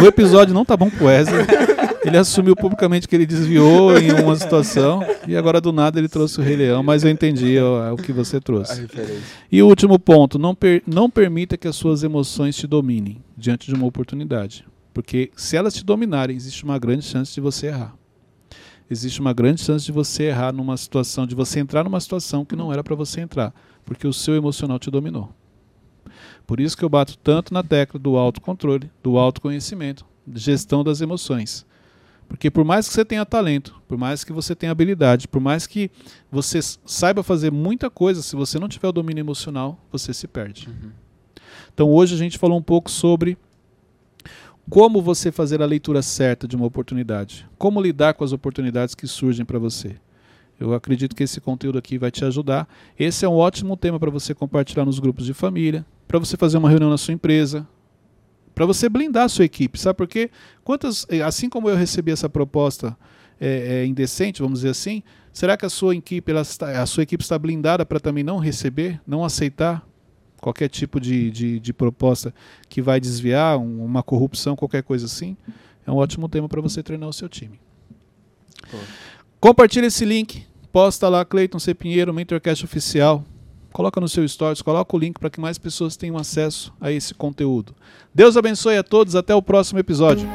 o 0.00 0.06
episódio 0.06 0.54
não 0.54 0.64
tá 0.64 0.76
bom 0.76 0.88
pro 0.88 1.06
Wesley. 1.06 1.44
Ele 2.04 2.16
assumiu 2.16 2.54
publicamente 2.54 3.08
que 3.08 3.16
ele 3.16 3.26
desviou 3.26 3.98
em 3.98 4.12
uma 4.12 4.36
situação 4.36 5.04
e 5.26 5.36
agora 5.36 5.60
do 5.60 5.72
nada 5.72 5.98
ele 5.98 6.08
trouxe 6.08 6.38
o 6.38 6.42
Rei 6.44 6.54
Leão, 6.54 6.84
mas 6.84 7.02
eu 7.02 7.10
entendi 7.10 7.58
ó, 7.58 7.92
o 7.92 7.96
que 7.96 8.12
você 8.12 8.40
trouxe. 8.40 8.82
E 9.50 9.60
o 9.60 9.66
último 9.66 9.98
ponto, 9.98 10.38
não, 10.38 10.54
per- 10.54 10.80
não 10.86 11.10
permita 11.10 11.56
que 11.56 11.66
as 11.66 11.74
suas 11.74 12.04
emoções 12.04 12.54
te 12.54 12.68
dominem 12.68 13.20
diante 13.36 13.66
de 13.66 13.74
uma 13.74 13.86
oportunidade. 13.86 14.64
Porque 14.94 15.32
se 15.34 15.56
elas 15.56 15.74
te 15.74 15.84
dominarem, 15.84 16.36
existe 16.36 16.62
uma 16.62 16.78
grande 16.78 17.04
chance 17.04 17.34
de 17.34 17.40
você 17.40 17.66
errar. 17.66 17.94
Existe 18.88 19.20
uma 19.20 19.32
grande 19.32 19.60
chance 19.60 19.84
de 19.84 19.92
você 19.92 20.24
errar 20.24 20.52
numa 20.52 20.76
situação, 20.76 21.26
de 21.26 21.34
você 21.34 21.58
entrar 21.58 21.82
numa 21.82 22.00
situação 22.00 22.44
que 22.44 22.54
não 22.56 22.72
era 22.72 22.82
para 22.84 22.94
você 22.94 23.20
entrar, 23.20 23.52
porque 23.84 24.06
o 24.06 24.12
seu 24.12 24.34
emocional 24.34 24.78
te 24.78 24.90
dominou. 24.90 25.32
Por 26.46 26.60
isso 26.60 26.76
que 26.76 26.84
eu 26.84 26.88
bato 26.88 27.16
tanto 27.18 27.54
na 27.54 27.62
tecla 27.62 27.98
do 27.98 28.16
autocontrole, 28.16 28.90
do 29.02 29.18
autoconhecimento, 29.18 30.04
de 30.26 30.40
gestão 30.40 30.82
das 30.82 31.00
emoções. 31.00 31.66
Porque 32.28 32.50
por 32.50 32.64
mais 32.64 32.86
que 32.86 32.94
você 32.94 33.04
tenha 33.04 33.26
talento, 33.26 33.80
por 33.88 33.98
mais 33.98 34.22
que 34.22 34.32
você 34.32 34.54
tenha 34.54 34.70
habilidade, 34.70 35.26
por 35.26 35.40
mais 35.40 35.66
que 35.66 35.90
você 36.30 36.60
saiba 36.62 37.22
fazer 37.22 37.50
muita 37.50 37.90
coisa, 37.90 38.22
se 38.22 38.36
você 38.36 38.58
não 38.58 38.68
tiver 38.68 38.88
o 38.88 38.92
domínio 38.92 39.22
emocional, 39.22 39.78
você 39.90 40.14
se 40.14 40.28
perde. 40.28 40.68
Então 41.74 41.90
hoje 41.90 42.14
a 42.14 42.18
gente 42.18 42.38
falou 42.38 42.58
um 42.58 42.62
pouco 42.62 42.90
sobre 42.90 43.36
como 44.68 45.02
você 45.02 45.32
fazer 45.32 45.60
a 45.60 45.66
leitura 45.66 46.02
certa 46.02 46.46
de 46.46 46.54
uma 46.54 46.66
oportunidade, 46.66 47.48
como 47.58 47.82
lidar 47.82 48.14
com 48.14 48.22
as 48.22 48.32
oportunidades 48.32 48.94
que 48.94 49.06
surgem 49.08 49.44
para 49.44 49.58
você. 49.58 49.96
Eu 50.60 50.74
acredito 50.74 51.16
que 51.16 51.22
esse 51.22 51.40
conteúdo 51.40 51.78
aqui 51.78 51.96
vai 51.96 52.10
te 52.10 52.22
ajudar. 52.24 52.68
Esse 52.98 53.24
é 53.24 53.28
um 53.28 53.34
ótimo 53.34 53.76
tema 53.76 53.98
para 53.98 54.10
você 54.10 54.34
compartilhar 54.34 54.84
nos 54.84 54.98
grupos 54.98 55.24
de 55.24 55.32
família, 55.32 55.86
para 56.06 56.18
você 56.18 56.36
fazer 56.36 56.58
uma 56.58 56.68
reunião 56.68 56.90
na 56.90 56.98
sua 56.98 57.14
empresa, 57.14 57.66
para 58.54 58.66
você 58.66 58.88
blindar 58.88 59.24
a 59.24 59.28
sua 59.28 59.44
equipe, 59.46 59.78
sabe 59.80 59.96
por 59.96 60.06
quê? 60.06 60.30
Quantas, 60.62 61.06
eh, 61.08 61.22
assim 61.22 61.48
como 61.48 61.70
eu 61.70 61.76
recebi 61.76 62.12
essa 62.12 62.28
proposta 62.28 62.94
é, 63.40 63.80
é, 63.82 63.86
indecente, 63.86 64.42
vamos 64.42 64.58
dizer 64.58 64.70
assim, 64.70 65.02
será 65.32 65.56
que 65.56 65.64
a 65.64 65.70
sua 65.70 65.96
equipe, 65.96 66.30
ela 66.30 66.42
está, 66.42 66.82
a 66.82 66.84
sua 66.84 67.04
equipe 67.04 67.22
está 67.22 67.38
blindada 67.38 67.86
para 67.86 67.98
também 67.98 68.22
não 68.22 68.36
receber, 68.38 69.00
não 69.06 69.24
aceitar 69.24 69.86
qualquer 70.42 70.68
tipo 70.68 71.00
de, 71.00 71.30
de, 71.30 71.58
de 71.60 71.72
proposta 71.72 72.34
que 72.68 72.82
vai 72.82 73.00
desviar, 73.00 73.56
um- 73.56 73.82
uma 73.82 74.02
corrupção, 74.02 74.54
qualquer 74.56 74.82
coisa 74.82 75.06
assim? 75.06 75.38
É 75.86 75.90
um 75.90 75.96
ótimo 75.96 76.28
tema 76.28 76.46
para 76.48 76.60
você 76.60 76.82
treinar 76.82 77.08
o 77.08 77.12
seu 77.14 77.28
time. 77.30 77.58
Pô. 78.70 78.76
Compartilha 79.40 79.86
esse 79.86 80.04
link, 80.04 80.44
posta 80.72 81.08
lá 81.08 81.24
Cleiton 81.24 81.58
C. 81.58 81.74
Pinheiro, 81.74 82.12
Mentorcast 82.14 82.64
Oficial. 82.64 83.24
Coloca 83.72 84.00
no 84.00 84.08
seu 84.08 84.26
stories, 84.26 84.62
coloca 84.62 84.96
o 84.96 84.98
link 84.98 85.18
para 85.18 85.30
que 85.30 85.40
mais 85.40 85.56
pessoas 85.56 85.96
tenham 85.96 86.16
acesso 86.16 86.72
a 86.80 86.90
esse 86.90 87.14
conteúdo. 87.14 87.74
Deus 88.12 88.36
abençoe 88.36 88.76
a 88.76 88.82
todos, 88.82 89.14
até 89.14 89.34
o 89.34 89.42
próximo 89.42 89.78
episódio. 89.78 90.28